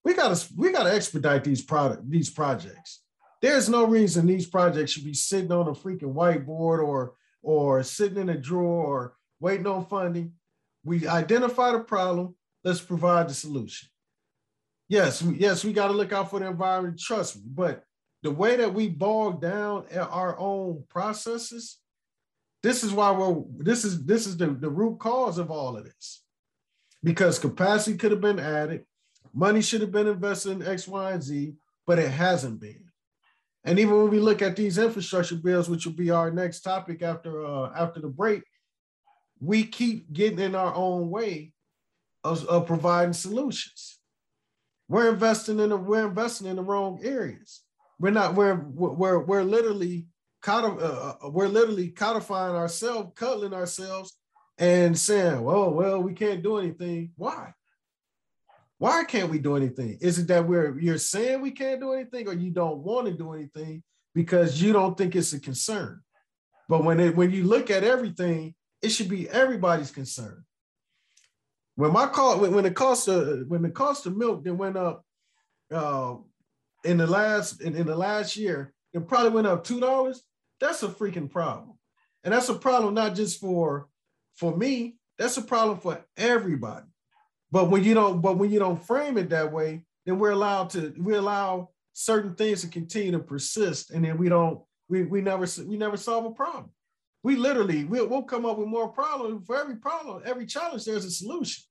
we 0.04 0.14
gotta 0.14 0.46
we 0.56 0.72
gotta 0.72 0.94
expedite 0.94 1.44
these 1.44 1.62
product 1.62 2.10
these 2.10 2.30
projects. 2.30 3.04
There's 3.42 3.70
no 3.70 3.86
reason 3.86 4.26
these 4.26 4.46
projects 4.46 4.92
should 4.92 5.06
be 5.06 5.14
sitting 5.14 5.52
on 5.52 5.68
a 5.68 5.72
freaking 5.72 6.14
whiteboard 6.14 6.84
or 6.84 7.14
or 7.42 7.84
sitting 7.84 8.18
in 8.18 8.30
a 8.30 8.38
drawer 8.38 8.86
or 8.86 9.14
waiting 9.40 9.68
on 9.68 9.86
funding. 9.86 10.34
We 10.84 11.08
identify 11.08 11.72
the 11.72 11.80
problem. 11.80 12.36
Let's 12.64 12.82
provide 12.82 13.30
the 13.30 13.34
solution. 13.34 13.90
Yes, 14.92 15.22
yes, 15.22 15.64
we 15.64 15.72
got 15.72 15.88
to 15.88 15.94
look 15.94 16.12
out 16.12 16.30
for 16.30 16.42
the 16.42 16.48
environment. 16.48 17.00
Trust 17.00 17.38
me, 17.38 17.44
but 17.46 17.86
the 18.24 18.32
way 18.32 18.58
that 18.58 18.74
we 18.74 18.90
bog 18.90 19.42
down 19.42 19.86
our 19.96 20.38
own 20.38 20.84
processes, 20.90 21.78
this 22.62 22.84
is 22.84 22.92
why 22.92 23.10
we're 23.12 23.42
this 23.58 23.86
is 23.86 24.04
this 24.04 24.28
is 24.28 24.36
the, 24.36 24.48
the 24.48 24.70
root 24.70 25.00
cause 25.00 25.38
of 25.38 25.50
all 25.50 25.78
of 25.78 25.86
this. 25.86 26.26
Because 27.02 27.40
capacity 27.40 27.98
could 27.98 28.12
have 28.12 28.20
been 28.20 28.38
added, 28.38 28.84
Money 29.34 29.62
should 29.62 29.80
have 29.80 29.94
been 29.94 30.08
invested 30.08 30.52
in 30.52 30.68
X, 30.68 30.90
Y, 30.90 31.12
and 31.14 31.24
Z, 31.24 31.54
but 31.88 31.98
it 31.98 32.12
hasn't 32.12 32.60
been. 32.60 32.84
And 33.64 33.80
even 33.80 33.96
when 33.96 34.10
we 34.10 34.20
look 34.20 34.42
at 34.42 34.58
these 34.58 34.78
infrastructure 34.78 35.38
bills, 35.38 35.70
which 35.70 35.86
will 35.86 35.94
be 35.94 36.12
our 36.12 36.32
next 36.32 36.64
topic 36.64 37.02
after 37.02 37.46
uh, 37.46 37.72
after 37.78 38.02
the 38.02 38.10
break, 38.10 38.44
we 39.40 39.64
keep 39.64 40.12
getting 40.12 40.40
in 40.40 40.54
our 40.54 40.76
own 40.76 41.10
way 41.10 41.54
of, 42.26 42.46
of 42.48 42.68
providing 42.68 43.14
solutions. 43.14 44.00
We're 44.92 45.10
investing 45.10 45.62
in 45.62 45.70
the, 45.70 45.78
we're 45.78 46.06
investing 46.06 46.48
in 46.48 46.58
the 46.58 46.64
wrong 46.64 47.00
areas. 47.02 47.62
We're 47.98 48.12
not 48.12 48.36
we're 48.36 48.56
we're 48.56 49.20
we're 49.20 49.44
literally 49.44 50.08
codif- 50.44 50.82
uh, 50.82 51.14
uh, 51.26 51.30
we're 51.30 51.48
literally 51.48 51.88
codifying 51.88 52.58
ourselves, 52.58 53.14
cuddling 53.16 53.54
ourselves, 53.54 54.18
and 54.58 55.00
saying, 55.00 55.42
"Well, 55.42 55.72
well, 55.72 56.04
we 56.04 56.12
can't 56.12 56.44
do 56.44 56.58
anything." 56.58 57.12
Why? 57.16 57.54
Why 58.80 59.06
can't 59.06 59.30
we 59.30 59.40
do 59.40 59.56
anything? 59.56 59.98
Is 60.02 60.20
it 60.20 60.28
that 60.28 60.46
we're 60.46 60.78
you're 60.78 60.98
saying 60.98 61.40
we 61.40 61.52
can't 61.52 61.80
do 61.80 61.94
anything, 61.94 62.28
or 62.28 62.34
you 62.34 62.52
don't 62.52 62.80
want 62.80 63.08
to 63.08 63.14
do 63.14 63.32
anything 63.32 63.84
because 64.14 64.62
you 64.62 64.74
don't 64.74 64.98
think 64.98 65.16
it's 65.16 65.32
a 65.32 65.40
concern? 65.40 66.02
But 66.68 66.84
when 66.84 67.00
it 67.00 67.16
when 67.16 67.32
you 67.32 67.46
look 67.46 67.72
at 67.72 67.86
everything, 67.86 68.56
it 68.82 68.90
should 68.90 69.08
be 69.08 69.30
everybody's 69.30 69.92
concern. 69.92 70.44
When 71.82 71.94
my 71.94 72.06
cost 72.06 72.40
when, 72.40 72.54
when 72.54 72.64
the 72.64 72.70
cost 72.70 73.08
of 73.08 73.48
when 73.48 73.64
the 73.64 73.72
cost 73.72 74.06
of 74.06 74.16
milk 74.16 74.44
then 74.44 74.56
went 74.56 74.78
up 74.78 75.04
uh, 75.74 76.14
in 76.84 76.98
the 76.98 77.08
last 77.08 77.60
in, 77.60 77.76
in 77.76 77.88
the 77.88 77.96
last 77.96 78.38
year, 78.38 78.72
it 78.94 79.08
probably 79.08 79.32
went 79.32 79.48
up 79.48 79.64
two 79.64 79.80
dollars. 79.80 80.22
That's 80.60 80.84
a 80.84 80.90
freaking 80.90 81.28
problem, 81.28 81.80
and 82.24 82.36
that's 82.36 82.50
a 82.50 82.54
problem 82.54 82.94
not 82.94 83.16
just 83.16 83.40
for 83.40 83.88
for 84.36 84.56
me. 84.56 84.98
That's 85.18 85.38
a 85.38 85.42
problem 85.42 85.80
for 85.80 86.06
everybody. 86.16 86.86
But 87.50 87.72
when 87.72 87.84
you 87.84 87.96
don't, 87.96 88.22
but 88.22 88.38
when 88.38 88.52
you 88.52 88.60
don't 88.60 88.86
frame 88.86 89.18
it 89.18 89.32
that 89.32 89.52
way, 89.52 89.84
then 90.06 90.20
we're 90.20 90.30
allowed 90.30 90.70
to 90.72 90.94
we 91.00 91.16
allow 91.16 91.72
certain 91.94 92.36
things 92.36 92.62
to 92.62 92.68
continue 92.68 93.14
to 93.14 93.20
persist, 93.20 93.90
and 93.90 94.06
then 94.06 94.20
we 94.20 94.30
don't 94.30 94.62
we 94.88 95.02
we 95.02 95.20
never 95.20 95.48
we 95.66 95.78
never 95.78 95.98
solve 95.98 96.26
a 96.26 96.32
problem. 96.32 96.70
We 97.24 97.38
literally 97.38 97.86
we'll, 97.86 98.08
we'll 98.08 98.22
come 98.22 98.46
up 98.46 98.60
with 98.60 98.68
more 98.68 98.90
problems 98.90 99.48
for 99.48 99.60
every 99.60 99.78
problem, 99.78 100.22
every 100.28 100.46
challenge. 100.46 100.86
There's 100.86 101.06
a 101.06 101.10
solution. 101.10 101.64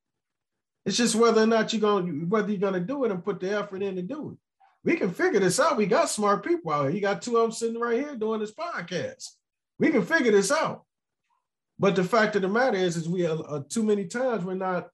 It's 0.84 0.96
just 0.96 1.14
whether 1.14 1.42
or 1.42 1.46
not 1.46 1.72
you're 1.72 1.80
gonna 1.80 2.10
whether 2.26 2.50
you're 2.50 2.58
gonna 2.58 2.80
do 2.80 3.04
it 3.04 3.10
and 3.10 3.24
put 3.24 3.40
the 3.40 3.56
effort 3.56 3.82
in 3.82 3.96
to 3.96 4.02
do 4.02 4.30
it. 4.30 4.38
We 4.82 4.96
can 4.96 5.10
figure 5.12 5.40
this 5.40 5.60
out. 5.60 5.76
We 5.76 5.86
got 5.86 6.08
smart 6.08 6.44
people 6.44 6.72
out 6.72 6.84
here. 6.84 6.92
You 6.92 7.00
got 7.00 7.20
two 7.20 7.36
of 7.36 7.42
them 7.42 7.52
sitting 7.52 7.80
right 7.80 8.00
here 8.00 8.16
doing 8.16 8.40
this 8.40 8.54
podcast. 8.54 9.26
We 9.78 9.90
can 9.90 10.04
figure 10.04 10.32
this 10.32 10.50
out. 10.50 10.84
But 11.78 11.96
the 11.96 12.04
fact 12.04 12.36
of 12.36 12.42
the 12.42 12.48
matter 12.48 12.76
is, 12.76 12.96
is 12.96 13.08
we 13.08 13.26
uh, 13.26 13.60
too 13.68 13.82
many 13.82 14.06
times 14.06 14.44
we're 14.44 14.54
not 14.54 14.88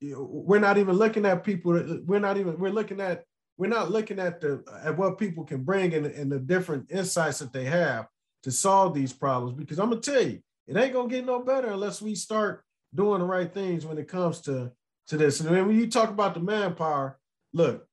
we're 0.00 0.60
not 0.60 0.78
even 0.78 0.96
looking 0.96 1.26
at 1.26 1.44
people. 1.44 1.72
We're 2.06 2.20
not 2.20 2.36
even 2.36 2.58
we're 2.58 2.70
looking 2.70 3.00
at 3.00 3.24
we're 3.56 3.68
not 3.68 3.90
looking 3.90 4.18
at 4.18 4.40
the 4.40 4.64
at 4.82 4.96
what 4.96 5.18
people 5.18 5.44
can 5.44 5.62
bring 5.62 5.94
and, 5.94 6.06
and 6.06 6.30
the 6.30 6.38
different 6.38 6.90
insights 6.90 7.40
that 7.40 7.52
they 7.52 7.64
have 7.64 8.06
to 8.44 8.50
solve 8.50 8.94
these 8.94 9.12
problems. 9.12 9.56
Because 9.56 9.78
I'm 9.78 9.90
gonna 9.90 10.00
tell 10.00 10.22
you, 10.22 10.40
it 10.66 10.76
ain't 10.76 10.92
gonna 10.92 11.08
get 11.08 11.26
no 11.26 11.40
better 11.40 11.68
unless 11.68 12.00
we 12.00 12.14
start 12.14 12.64
doing 12.94 13.20
the 13.20 13.26
right 13.26 13.52
things 13.52 13.84
when 13.84 13.98
it 13.98 14.08
comes 14.08 14.40
to 14.42 14.72
to 15.10 15.16
this. 15.16 15.40
And 15.40 15.66
when 15.66 15.76
you 15.76 15.88
talk 15.88 16.08
about 16.08 16.34
the 16.34 16.40
manpower, 16.40 17.18
look, 17.52 17.86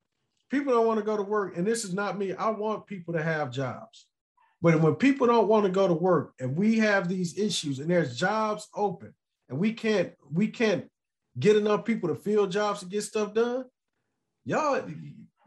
people 0.49 0.73
don't 0.73 0.87
want 0.87 0.99
to 0.99 1.05
go 1.05 1.17
to 1.17 1.23
work, 1.23 1.57
and 1.57 1.67
this 1.67 1.83
is 1.83 1.93
not 1.93 2.17
me. 2.17 2.33
I 2.33 2.49
want 2.49 2.87
people 2.87 3.13
to 3.15 3.21
have 3.21 3.51
jobs. 3.51 4.05
But 4.61 4.79
when 4.81 4.95
people 4.95 5.27
don't 5.27 5.47
want 5.47 5.65
to 5.65 5.71
go 5.71 5.87
to 5.87 5.93
work 5.93 6.33
and 6.39 6.55
we 6.55 6.79
have 6.79 7.07
these 7.07 7.37
issues 7.37 7.79
and 7.79 7.89
there's 7.89 8.17
jobs 8.17 8.67
open 8.73 9.13
and 9.49 9.59
we 9.59 9.71
can't 9.71 10.13
we 10.31 10.47
can't 10.47 10.89
get 11.37 11.55
enough 11.55 11.85
people 11.85 12.09
to 12.09 12.15
fill 12.15 12.47
jobs 12.47 12.79
to 12.79 12.87
get 12.87 13.03
stuff 13.03 13.35
done, 13.35 13.65
y'all 14.45 14.81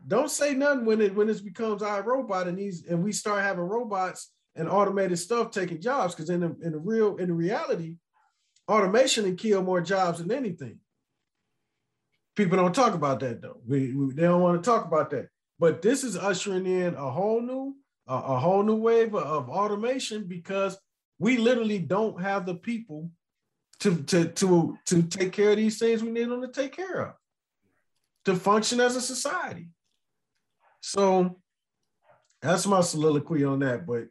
don't 0.06 0.30
say 0.30 0.54
nothing 0.54 0.84
when 0.84 1.00
it 1.00 1.14
when 1.14 1.26
this 1.26 1.40
becomes 1.40 1.82
our 1.82 2.02
robot 2.02 2.46
and 2.46 2.56
these 2.56 2.86
and 2.86 3.02
we 3.02 3.10
start 3.10 3.42
having 3.42 3.64
robots 3.64 4.30
and 4.54 4.68
automated 4.68 5.18
stuff 5.18 5.50
taking 5.50 5.80
jobs 5.80 6.14
because 6.14 6.30
in 6.30 6.40
the 6.40 6.56
in 6.62 6.70
the 6.70 6.78
real 6.78 7.16
in 7.16 7.28
the 7.28 7.34
reality, 7.34 7.96
automation 8.68 9.24
can 9.24 9.36
kill 9.36 9.60
more 9.60 9.80
jobs 9.80 10.20
than 10.20 10.30
anything. 10.30 10.78
People 12.40 12.56
don't 12.56 12.74
talk 12.74 12.94
about 12.94 13.20
that 13.20 13.42
though. 13.42 13.60
We, 13.68 13.92
we 13.92 14.14
they 14.14 14.22
don't 14.22 14.40
want 14.40 14.64
to 14.64 14.70
talk 14.70 14.86
about 14.86 15.10
that. 15.10 15.28
But 15.58 15.82
this 15.82 16.02
is 16.02 16.16
ushering 16.16 16.64
in 16.64 16.94
a 16.94 17.10
whole 17.10 17.42
new 17.42 17.76
a, 18.08 18.14
a 18.14 18.38
whole 18.38 18.62
new 18.62 18.76
wave 18.76 19.14
of, 19.14 19.24
of 19.24 19.50
automation 19.50 20.24
because 20.24 20.78
we 21.18 21.36
literally 21.36 21.78
don't 21.78 22.18
have 22.22 22.46
the 22.46 22.54
people 22.54 23.10
to 23.80 24.02
to 24.04 24.24
to 24.28 24.78
to 24.86 25.02
take 25.02 25.32
care 25.32 25.50
of 25.50 25.58
these 25.58 25.78
things 25.78 26.02
we 26.02 26.12
need 26.12 26.30
them 26.30 26.40
to 26.40 26.48
take 26.48 26.74
care 26.74 27.08
of 27.08 27.14
to 28.24 28.34
function 28.34 28.80
as 28.80 28.96
a 28.96 29.02
society. 29.02 29.68
So 30.80 31.42
that's 32.40 32.66
my 32.66 32.80
soliloquy 32.80 33.44
on 33.44 33.58
that. 33.58 33.86
But 33.86 34.04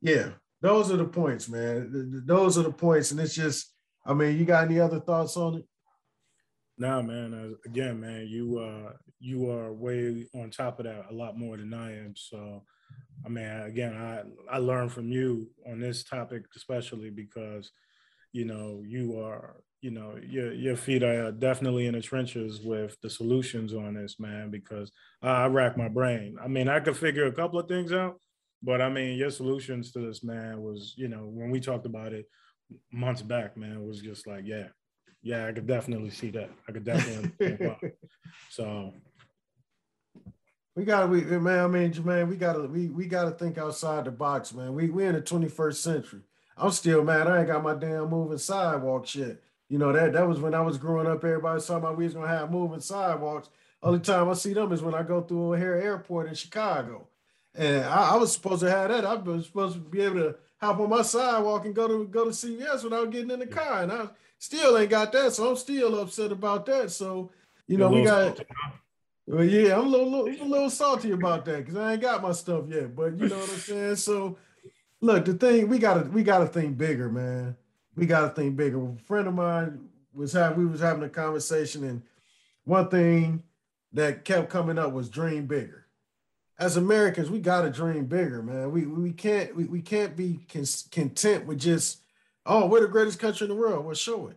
yeah, 0.00 0.30
those 0.60 0.90
are 0.90 0.96
the 0.96 1.04
points, 1.04 1.48
man. 1.48 2.24
Those 2.26 2.58
are 2.58 2.64
the 2.64 2.72
points, 2.72 3.12
and 3.12 3.20
it's 3.20 3.36
just, 3.36 3.72
I 4.04 4.14
mean, 4.14 4.36
you 4.36 4.44
got 4.44 4.64
any 4.64 4.80
other 4.80 4.98
thoughts 4.98 5.36
on 5.36 5.58
it? 5.58 5.64
No, 6.78 7.02
man. 7.02 7.56
again, 7.66 8.00
man, 8.00 8.26
you 8.28 8.58
uh 8.58 8.92
you 9.20 9.50
are 9.50 9.72
way 9.72 10.26
on 10.34 10.50
top 10.50 10.78
of 10.78 10.86
that 10.86 11.06
a 11.10 11.14
lot 11.14 11.36
more 11.36 11.56
than 11.56 11.74
I 11.74 11.96
am. 11.98 12.14
So, 12.16 12.62
I 13.26 13.28
mean, 13.28 13.44
again, 13.46 13.94
I 13.96 14.22
I 14.50 14.58
learned 14.58 14.92
from 14.92 15.10
you 15.10 15.50
on 15.66 15.80
this 15.80 16.04
topic 16.04 16.44
especially 16.56 17.10
because, 17.10 17.72
you 18.32 18.44
know, 18.44 18.82
you 18.86 19.18
are 19.20 19.56
you 19.80 19.90
know 19.92 20.16
your 20.26 20.52
your 20.52 20.76
feet 20.76 21.02
are 21.02 21.30
definitely 21.32 21.86
in 21.86 21.94
the 21.94 22.02
trenches 22.02 22.60
with 22.62 22.96
the 23.02 23.10
solutions 23.10 23.74
on 23.74 23.94
this 23.94 24.18
man 24.18 24.50
because 24.50 24.90
I, 25.22 25.44
I 25.44 25.46
rack 25.46 25.76
my 25.78 25.88
brain 25.88 26.36
i 26.42 26.48
mean 26.48 26.68
i 26.68 26.80
could 26.80 26.96
figure 26.96 27.26
a 27.26 27.32
couple 27.32 27.60
of 27.60 27.68
things 27.68 27.92
out 27.92 28.20
but 28.60 28.80
i 28.80 28.88
mean 28.88 29.16
your 29.16 29.30
solutions 29.30 29.92
to 29.92 30.00
this 30.00 30.24
man 30.24 30.62
was 30.62 30.94
you 30.96 31.06
know 31.06 31.30
when 31.32 31.50
we 31.50 31.60
talked 31.60 31.86
about 31.86 32.12
it 32.12 32.26
months 32.92 33.22
back 33.22 33.56
man 33.56 33.86
was 33.86 34.00
just 34.00 34.26
like 34.26 34.42
yeah 34.46 34.66
yeah 35.22 35.46
i 35.46 35.52
could 35.52 35.66
definitely 35.66 36.10
see 36.10 36.30
that 36.30 36.50
i 36.68 36.72
could 36.72 36.84
definitely 36.84 37.92
so 38.50 38.92
we 40.74 40.84
gotta 40.84 41.06
we 41.06 41.22
man 41.22 41.64
i 41.64 41.66
mean 41.66 41.92
Jermaine, 41.92 42.28
we 42.28 42.36
gotta 42.36 42.62
we, 42.62 42.88
we 42.88 43.06
gotta 43.06 43.32
think 43.32 43.58
outside 43.58 44.04
the 44.04 44.10
box 44.10 44.54
man 44.54 44.74
we 44.74 44.90
we 44.90 45.04
in 45.04 45.14
the 45.14 45.22
21st 45.22 45.76
century 45.76 46.20
i'm 46.56 46.70
still 46.70 47.02
mad 47.02 47.26
i 47.26 47.38
ain't 47.38 47.48
got 47.48 47.62
my 47.62 47.74
damn 47.74 48.10
moving 48.10 48.38
sidewalk 48.38 49.06
shit 49.06 49.42
you 49.68 49.78
know, 49.78 49.92
that 49.92 50.14
that 50.14 50.26
was 50.26 50.40
when 50.40 50.54
I 50.54 50.60
was 50.60 50.78
growing 50.78 51.06
up, 51.06 51.22
everybody 51.24 51.60
talking 51.60 51.76
about 51.76 51.98
we 51.98 52.04
was 52.04 52.14
gonna 52.14 52.28
have 52.28 52.50
moving 52.50 52.80
sidewalks. 52.80 53.50
Only 53.82 54.00
time 54.00 54.28
I 54.28 54.32
see 54.32 54.54
them 54.54 54.72
is 54.72 54.82
when 54.82 54.94
I 54.94 55.02
go 55.02 55.20
through 55.20 55.52
O'Hare 55.52 55.80
Airport 55.80 56.26
in 56.26 56.34
Chicago. 56.34 57.06
And 57.54 57.84
I, 57.84 58.14
I, 58.14 58.16
was 58.16 58.32
supposed 58.32 58.60
to 58.60 58.70
have 58.70 58.90
that. 58.90 59.04
I 59.04 59.14
was 59.14 59.46
supposed 59.46 59.74
to 59.74 59.80
be 59.80 60.00
able 60.00 60.16
to 60.16 60.36
hop 60.60 60.80
on 60.80 60.88
my 60.88 61.02
sidewalk 61.02 61.64
and 61.64 61.74
go 61.74 61.86
to 61.86 62.06
go 62.06 62.24
to 62.24 62.30
CVS 62.30 62.82
without 62.82 63.10
getting 63.10 63.30
in 63.30 63.40
the 63.40 63.46
car. 63.46 63.82
And 63.82 63.92
I 63.92 64.08
still 64.38 64.78
ain't 64.78 64.90
got 64.90 65.12
that. 65.12 65.32
So 65.32 65.50
I'm 65.50 65.56
still 65.56 65.98
upset 66.00 66.32
about 66.32 66.66
that. 66.66 66.90
So, 66.90 67.30
you 67.66 67.76
know, 67.76 67.90
we 67.90 68.04
got 68.04 68.40
well, 69.26 69.44
yeah, 69.44 69.78
I'm 69.78 69.86
a 69.86 69.88
little, 69.88 70.10
little, 70.10 70.46
a 70.46 70.48
little 70.48 70.70
salty 70.70 71.10
about 71.10 71.44
that 71.44 71.58
because 71.58 71.76
I 71.76 71.92
ain't 71.92 72.00
got 72.00 72.22
my 72.22 72.32
stuff 72.32 72.64
yet. 72.68 72.96
But 72.96 73.18
you 73.18 73.28
know 73.28 73.38
what 73.38 73.50
I'm 73.50 73.58
saying? 73.58 73.96
So 73.96 74.38
look, 75.00 75.24
the 75.26 75.34
thing 75.34 75.68
we 75.68 75.78
gotta 75.78 76.08
we 76.08 76.22
gotta 76.22 76.46
think 76.46 76.78
bigger, 76.78 77.08
man 77.08 77.56
we 77.98 78.06
got 78.06 78.20
to 78.22 78.28
think 78.30 78.56
bigger. 78.56 78.80
A 78.80 78.96
friend 79.06 79.26
of 79.26 79.34
mine 79.34 79.88
was 80.14 80.32
having, 80.32 80.58
we 80.58 80.66
was 80.66 80.80
having 80.80 81.02
a 81.02 81.08
conversation, 81.08 81.84
and 81.84 82.02
one 82.64 82.88
thing 82.88 83.42
that 83.92 84.24
kept 84.24 84.48
coming 84.48 84.78
up 84.78 84.92
was 84.92 85.08
dream 85.08 85.46
bigger. 85.46 85.86
As 86.58 86.76
Americans, 86.76 87.30
we 87.30 87.40
got 87.40 87.62
to 87.62 87.70
dream 87.70 88.06
bigger, 88.06 88.42
man. 88.42 88.70
We 88.70 88.86
we 88.86 89.12
can't 89.12 89.54
we, 89.54 89.64
we 89.64 89.80
can't 89.80 90.16
be 90.16 90.40
content 90.48 91.46
with 91.46 91.58
just 91.58 92.02
oh 92.48 92.66
we're 92.66 92.80
the 92.80 92.88
greatest 92.88 93.20
country 93.20 93.44
in 93.44 93.50
the 93.50 93.60
world. 93.60 93.84
Well, 93.84 93.94
show 93.94 94.26
it. 94.26 94.36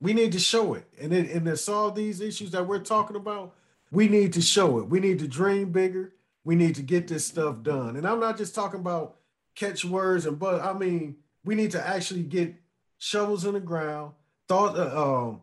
We 0.00 0.12
need 0.12 0.32
to 0.32 0.38
show 0.38 0.74
it, 0.74 0.86
and 1.00 1.12
it, 1.12 1.30
and 1.30 1.46
to 1.46 1.56
solve 1.56 1.94
these 1.94 2.20
issues 2.20 2.50
that 2.50 2.66
we're 2.66 2.80
talking 2.80 3.16
about, 3.16 3.54
we 3.90 4.08
need 4.08 4.34
to 4.34 4.42
show 4.42 4.78
it. 4.80 4.88
We 4.88 5.00
need 5.00 5.20
to 5.20 5.28
dream 5.28 5.70
bigger. 5.70 6.12
We 6.44 6.56
need 6.56 6.74
to 6.74 6.82
get 6.82 7.08
this 7.08 7.24
stuff 7.24 7.62
done. 7.62 7.96
And 7.96 8.06
I'm 8.06 8.20
not 8.20 8.36
just 8.36 8.54
talking 8.54 8.80
about 8.80 9.16
catch 9.54 9.84
words 9.84 10.26
and 10.26 10.38
but 10.38 10.62
I 10.62 10.72
mean 10.72 11.16
we 11.44 11.54
need 11.54 11.72
to 11.72 11.86
actually 11.86 12.22
get 12.22 12.54
shovels 12.98 13.44
in 13.44 13.54
the 13.54 13.60
ground, 13.60 14.12
thought 14.48 14.78
uh, 14.78 15.26
um, 15.28 15.42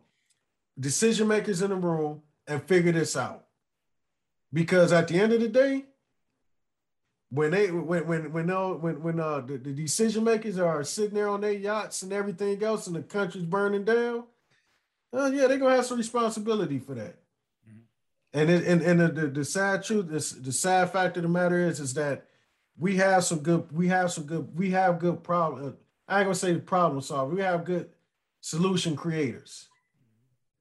decision 0.78 1.28
makers 1.28 1.62
in 1.62 1.70
the 1.70 1.76
room, 1.76 2.22
and 2.46 2.62
figure 2.62 2.92
this 2.92 3.16
out. 3.16 3.44
Because 4.52 4.92
at 4.92 5.08
the 5.08 5.20
end 5.20 5.32
of 5.32 5.40
the 5.40 5.48
day, 5.48 5.84
when 7.30 7.52
they 7.52 7.70
when 7.70 8.06
when 8.06 8.32
when 8.32 8.46
no 8.46 8.74
when 8.74 9.02
when 9.02 9.20
uh 9.20 9.40
the, 9.40 9.58
the 9.58 9.72
decision 9.72 10.24
makers 10.24 10.58
are 10.58 10.82
sitting 10.84 11.14
there 11.14 11.28
on 11.28 11.40
their 11.40 11.52
yachts 11.52 12.02
and 12.02 12.12
everything 12.12 12.62
else, 12.62 12.86
and 12.86 12.96
the 12.96 13.02
country's 13.02 13.44
burning 13.44 13.84
down, 13.84 14.24
uh, 15.12 15.30
yeah, 15.32 15.46
they're 15.46 15.58
gonna 15.58 15.76
have 15.76 15.86
some 15.86 15.98
responsibility 15.98 16.78
for 16.78 16.94
that. 16.94 17.16
Mm-hmm. 17.68 17.78
And 18.34 18.50
it, 18.50 18.66
and 18.66 18.82
and 18.82 19.16
the, 19.16 19.26
the, 19.28 19.44
sad 19.44 19.84
truth 19.84 20.08
the 20.08 20.52
sad 20.52 20.90
fact 20.90 21.16
of 21.16 21.22
the 21.22 21.28
matter 21.28 21.58
is 21.58 21.80
is 21.80 21.94
that 21.94 22.26
we 22.76 22.96
have 22.96 23.24
some 23.24 23.40
good 23.40 23.70
we 23.72 23.88
have 23.88 24.10
some 24.10 24.24
good 24.24 24.56
we 24.56 24.70
have 24.70 24.98
good 24.98 25.22
problem 25.22 25.76
I 26.10 26.18
ain't 26.18 26.26
gonna 26.26 26.34
say 26.34 26.52
the 26.52 26.58
problem 26.58 27.00
solver. 27.00 27.32
We 27.32 27.40
have 27.42 27.64
good 27.64 27.88
solution 28.40 28.96
creators 28.96 29.68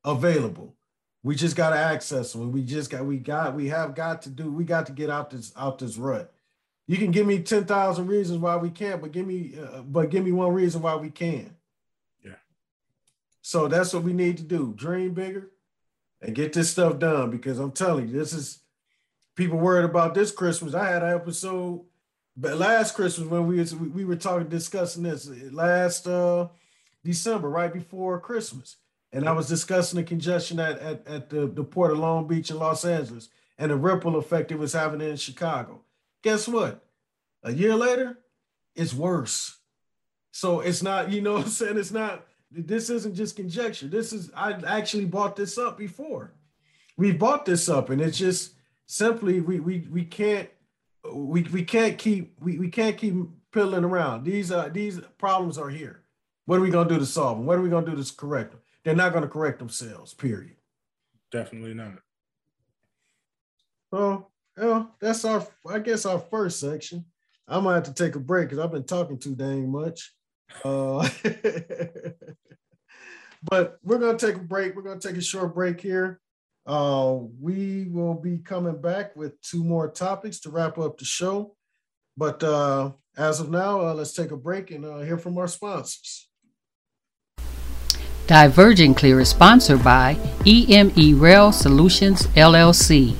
available. 0.06 0.76
We 1.24 1.36
just 1.36 1.56
gotta 1.56 1.76
access 1.76 2.34
them. 2.34 2.52
We 2.52 2.62
just 2.62 2.92
got 2.92 3.04
we 3.04 3.18
got 3.18 3.56
we 3.56 3.68
have 3.70 3.96
got 3.96 4.22
to 4.22 4.30
do. 4.30 4.52
We 4.52 4.64
got 4.64 4.86
to 4.86 4.92
get 4.92 5.10
out 5.10 5.32
this 5.32 5.52
out 5.58 5.80
this 5.80 5.98
rut. 5.98 6.32
You 6.90 6.98
can 6.98 7.12
give 7.12 7.28
me 7.28 7.44
ten 7.44 7.66
thousand 7.66 8.08
reasons 8.08 8.40
why 8.40 8.56
we 8.56 8.72
can't, 8.72 9.00
but 9.00 9.12
give 9.12 9.28
me 9.28 9.54
uh, 9.62 9.82
but 9.84 10.10
give 10.10 10.26
me 10.26 10.32
one 10.32 10.52
reason 10.52 10.82
why 10.82 10.96
we 10.96 11.12
can. 11.12 11.56
Yeah. 12.26 12.42
So 13.44 13.68
that's 13.68 13.94
what 13.94 14.02
we 14.02 14.12
need 14.14 14.38
to 14.38 14.44
do. 14.44 14.74
Dream 14.76 15.14
bigger 15.14 15.52
and 16.20 16.34
get 16.34 16.52
this 16.52 16.72
stuff 16.72 16.98
done 16.98 17.30
because 17.30 17.60
I'm 17.60 17.74
telling 17.74 18.08
you, 18.08 18.18
this 18.18 18.34
is 18.34 18.62
people 19.36 19.60
worried 19.60 19.86
about 19.86 20.16
this 20.16 20.32
Christmas. 20.32 20.74
I 20.74 20.90
had 20.90 21.04
an 21.04 21.14
episode 21.14 21.86
but 22.36 22.58
last 22.58 22.96
Christmas 22.96 23.28
when 23.28 23.46
we 23.46 23.60
was, 23.60 23.76
we 23.76 24.06
were 24.06 24.16
talking 24.16 24.48
discussing 24.48 25.04
this 25.04 25.30
last 25.52 26.08
uh 26.08 26.48
December, 27.04 27.50
right 27.50 27.72
before 27.72 28.20
Christmas, 28.20 28.78
and 29.12 29.28
I 29.28 29.34
was 29.34 29.48
discussing 29.48 29.98
the 29.98 30.04
congestion 30.04 30.60
at 30.60 30.80
at, 30.80 31.08
at 31.08 31.30
the, 31.30 31.46
the 31.46 31.64
port 31.64 31.92
of 31.92 32.00
Long 32.00 32.28
Beach 32.28 32.50
in 32.50 32.58
Los 32.58 32.84
Angeles 32.84 33.30
and 33.58 33.70
the 33.70 33.76
ripple 33.76 34.16
effect 34.16 34.52
it 34.52 34.58
was 34.58 34.74
having 34.74 35.02
in 35.02 35.18
Chicago. 35.18 35.82
Guess 36.24 36.48
what? 36.48 36.86
A 37.44 37.52
year 37.52 37.76
later, 37.76 38.20
it's 38.76 38.94
worse. 38.94 39.58
So 40.32 40.60
it's 40.60 40.84
not, 40.84 41.12
you 41.12 41.22
know 41.22 41.38
I'm 41.40 41.48
saying? 41.48 41.78
It's 41.78 41.92
not, 41.92 42.26
this 42.52 42.90
isn't 42.90 43.16
just 43.16 43.36
conjecture. 43.36 43.88
This 43.88 44.14
is, 44.14 44.32
I 44.36 44.54
actually 44.68 45.06
bought 45.06 45.36
this 45.36 45.58
up 45.58 45.78
before. 45.78 46.34
We 46.98 47.12
bought 47.12 47.46
this 47.46 47.70
up 47.70 47.90
and 47.90 48.02
it's 48.02 48.18
just 48.18 48.56
simply, 48.86 49.40
we, 49.42 49.60
we, 49.60 49.88
we 49.90 50.04
can't 50.04 50.50
we 51.14 51.44
we 51.44 51.64
can't 51.64 51.98
keep 51.98 52.36
we, 52.40 52.58
we 52.58 52.70
can't 52.70 52.98
keep 52.98 53.16
piddling 53.52 53.84
around. 53.84 54.24
These 54.24 54.52
are 54.52 54.70
these 54.70 55.00
problems 55.18 55.58
are 55.58 55.70
here. 55.70 56.04
What 56.46 56.60
are 56.60 56.62
we 56.62 56.72
gonna 56.72 56.90
do 56.90 57.00
to 57.00 57.06
solve 57.06 57.38
them? 57.38 57.46
What 57.46 57.58
are 57.58 57.62
we 57.62 57.70
gonna 57.70 57.86
do 57.86 58.02
to 58.02 58.16
correct 58.16 58.52
them? 58.52 58.62
They're 58.84 58.96
not 58.96 59.14
gonna 59.14 59.28
correct 59.28 59.60
themselves. 59.60 60.14
Period. 60.14 60.56
Definitely 61.32 61.74
not. 61.74 62.00
Well, 63.92 64.32
well, 64.60 64.96
that's 65.00 65.26
our 65.26 65.46
I 65.68 65.80
guess 65.80 66.06
our 66.06 66.20
first 66.20 66.60
section. 66.60 67.06
I 67.48 67.60
might 67.60 67.76
have 67.76 67.84
to 67.84 67.94
take 67.94 68.16
a 68.16 68.20
break 68.20 68.50
because 68.50 68.64
I've 68.64 68.72
been 68.72 68.84
talking 68.84 69.18
too 69.18 69.36
dang 69.36 69.72
much. 69.72 70.14
Uh, 70.64 71.08
but 73.44 73.80
we're 73.84 73.98
gonna 73.98 74.18
take 74.18 74.36
a 74.36 74.40
break. 74.40 74.76
We're 74.76 74.84
gonna 74.84 75.00
take 75.00 75.18
a 75.18 75.22
short 75.22 75.56
break 75.56 75.82
here. 75.82 76.20
Uh, 76.66 77.18
we 77.40 77.88
will 77.90 78.14
be 78.14 78.38
coming 78.38 78.80
back 78.80 79.16
with 79.16 79.42
two 79.42 79.64
more 79.64 79.90
topics 79.90 80.40
to 80.42 80.50
wrap 80.52 80.78
up 80.78 80.98
the 80.98 81.06
show. 81.06 81.56
But 82.16 82.44
uh, 82.44 82.92
as 83.18 83.40
of 83.40 83.50
now, 83.50 83.82
uh, 83.82 83.94
let's 83.94 84.14
take 84.14 84.32
a 84.32 84.38
break 84.38 84.72
and 84.72 84.86
uh, 84.86 85.00
hear 85.00 85.18
from 85.18 85.38
our 85.38 85.48
sponsors. 85.48 86.30
Diverging 88.28 88.94
Clear 88.94 89.22
is 89.22 89.30
sponsored 89.30 89.84
by 89.84 90.16
EME 90.46 91.20
Rail 91.20 91.52
Solutions 91.52 92.28
LLC. 92.28 93.16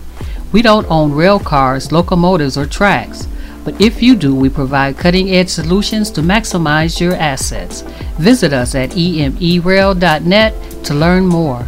We 0.52 0.62
don't 0.62 0.90
own 0.90 1.12
rail 1.14 1.40
cars, 1.40 1.92
locomotives, 1.92 2.58
or 2.58 2.66
tracks, 2.66 3.28
but 3.64 3.80
if 3.80 4.02
you 4.02 4.16
do, 4.16 4.34
we 4.34 4.50
provide 4.50 4.98
cutting 4.98 5.30
edge 5.30 5.50
solutions 5.50 6.10
to 6.12 6.22
maximize 6.22 7.00
your 7.00 7.14
assets. 7.14 7.82
Visit 8.18 8.54
us 8.54 8.74
at 8.74 8.92
emerail.net 8.92 10.84
to 10.86 10.94
learn 10.94 11.26
more. 11.26 11.66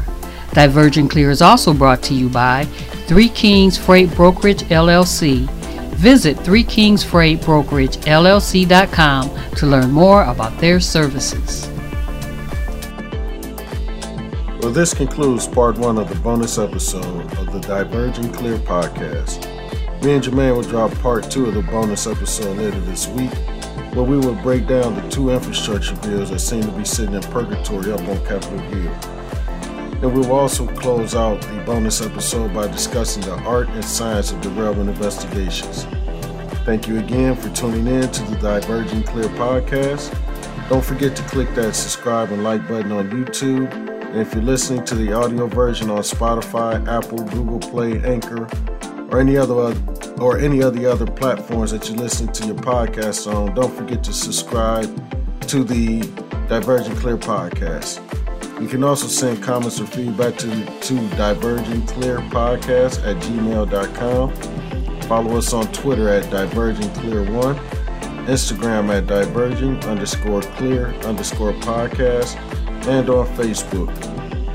Divergent 0.53 1.11
Clear 1.11 1.29
is 1.29 1.41
also 1.41 1.73
brought 1.73 2.01
to 2.03 2.13
you 2.13 2.27
by 2.27 2.65
Three 3.05 3.29
Kings 3.29 3.77
Freight 3.77 4.13
Brokerage 4.15 4.63
LLC. 4.63 5.47
Visit 5.95 6.39
Three 6.39 6.63
Kings 6.63 7.03
Freight 7.03 7.41
Brokerage 7.41 7.97
LLC.com 7.97 9.29
to 9.55 9.65
learn 9.67 9.91
more 9.91 10.23
about 10.23 10.57
their 10.59 10.79
services. 10.79 11.69
Well, 14.61 14.71
this 14.71 14.93
concludes 14.93 15.47
part 15.47 15.79
one 15.79 15.97
of 15.97 16.07
the 16.07 16.13
bonus 16.17 16.59
episode 16.59 17.33
of 17.39 17.51
the 17.51 17.59
Diverging 17.61 18.31
Clear 18.31 18.59
podcast. 18.59 19.41
Me 20.03 20.13
and 20.13 20.23
Jermaine 20.23 20.55
will 20.55 20.61
drop 20.61 20.93
part 20.99 21.31
two 21.31 21.47
of 21.47 21.55
the 21.55 21.63
bonus 21.63 22.05
episode 22.05 22.57
later 22.57 22.79
this 22.81 23.07
week, 23.07 23.33
where 23.95 24.03
we 24.03 24.17
will 24.17 24.35
break 24.35 24.67
down 24.67 24.93
the 24.93 25.09
two 25.09 25.31
infrastructure 25.31 25.95
bills 26.07 26.29
that 26.29 26.37
seem 26.37 26.61
to 26.61 26.71
be 26.73 26.85
sitting 26.85 27.15
in 27.15 27.23
purgatory 27.23 27.91
up 27.91 28.01
on 28.01 28.23
Capitol 28.23 28.59
Hill. 28.59 28.91
And 30.03 30.13
we 30.13 30.19
will 30.19 30.33
also 30.33 30.67
close 30.67 31.15
out 31.15 31.41
the 31.41 31.63
bonus 31.65 31.99
episode 31.99 32.53
by 32.53 32.67
discussing 32.67 33.23
the 33.23 33.33
art 33.39 33.67
and 33.69 33.83
science 33.83 34.31
of 34.31 34.41
derailment 34.41 34.91
investigations. 34.91 35.85
Thank 36.65 36.87
you 36.87 36.99
again 36.99 37.35
for 37.35 37.49
tuning 37.49 37.87
in 37.87 38.11
to 38.11 38.23
the 38.25 38.37
Diverging 38.37 39.01
Clear 39.01 39.29
podcast. 39.29 40.15
Don't 40.69 40.85
forget 40.85 41.15
to 41.15 41.23
click 41.23 41.51
that 41.55 41.73
subscribe 41.73 42.31
and 42.31 42.43
like 42.43 42.67
button 42.67 42.91
on 42.91 43.09
YouTube 43.09 43.91
and 44.11 44.19
if 44.19 44.33
you're 44.33 44.43
listening 44.43 44.83
to 44.83 44.95
the 44.95 45.13
audio 45.13 45.47
version 45.47 45.89
on 45.89 45.99
Spotify, 45.99 46.85
Apple, 46.85 47.23
Google 47.29 47.59
Play, 47.59 47.97
Anchor, 48.03 48.45
or 49.09 49.21
any 49.21 49.37
other 49.37 49.73
or 50.19 50.37
any 50.37 50.61
of 50.61 50.73
the 50.73 50.85
other 50.85 51.05
platforms 51.05 51.71
that 51.71 51.89
you 51.89 51.95
listen 51.95 52.27
to 52.33 52.45
your 52.45 52.57
podcast 52.57 53.33
on, 53.33 53.55
don't 53.55 53.73
forget 53.73 54.03
to 54.03 54.11
subscribe 54.11 54.85
to 55.47 55.63
the 55.63 56.01
Divergent 56.49 56.97
Clear 56.97 57.15
podcast. 57.15 58.01
You 58.61 58.67
can 58.67 58.83
also 58.83 59.07
send 59.07 59.41
comments 59.41 59.79
or 59.79 59.87
feedback 59.87 60.35
to, 60.39 60.49
to 60.49 60.93
divergentclearpodcast 61.15 63.07
at 63.07 63.15
gmail.com. 63.23 65.01
Follow 65.03 65.37
us 65.37 65.53
on 65.53 65.71
Twitter 65.71 66.09
at 66.09 66.25
divergentclear1, 66.25 67.57
Instagram 68.25 68.89
at 68.89 69.07
divergent 69.07 69.85
underscore 69.85 70.41
clear 70.41 70.87
underscore 71.05 71.53
podcast, 71.53 72.37
and 72.87 73.09
on 73.09 73.27
Facebook. 73.35 73.89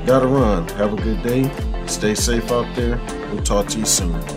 Gotta 0.05 0.27
run. 0.27 0.67
Have 0.69 0.93
a 0.93 0.95
good 0.95 1.21
day. 1.23 1.51
Stay 1.85 2.15
safe 2.15 2.51
out 2.51 2.73
there. 2.75 2.99
We'll 3.31 3.43
talk 3.43 3.67
to 3.67 3.79
you 3.79 3.85
soon. 3.85 4.36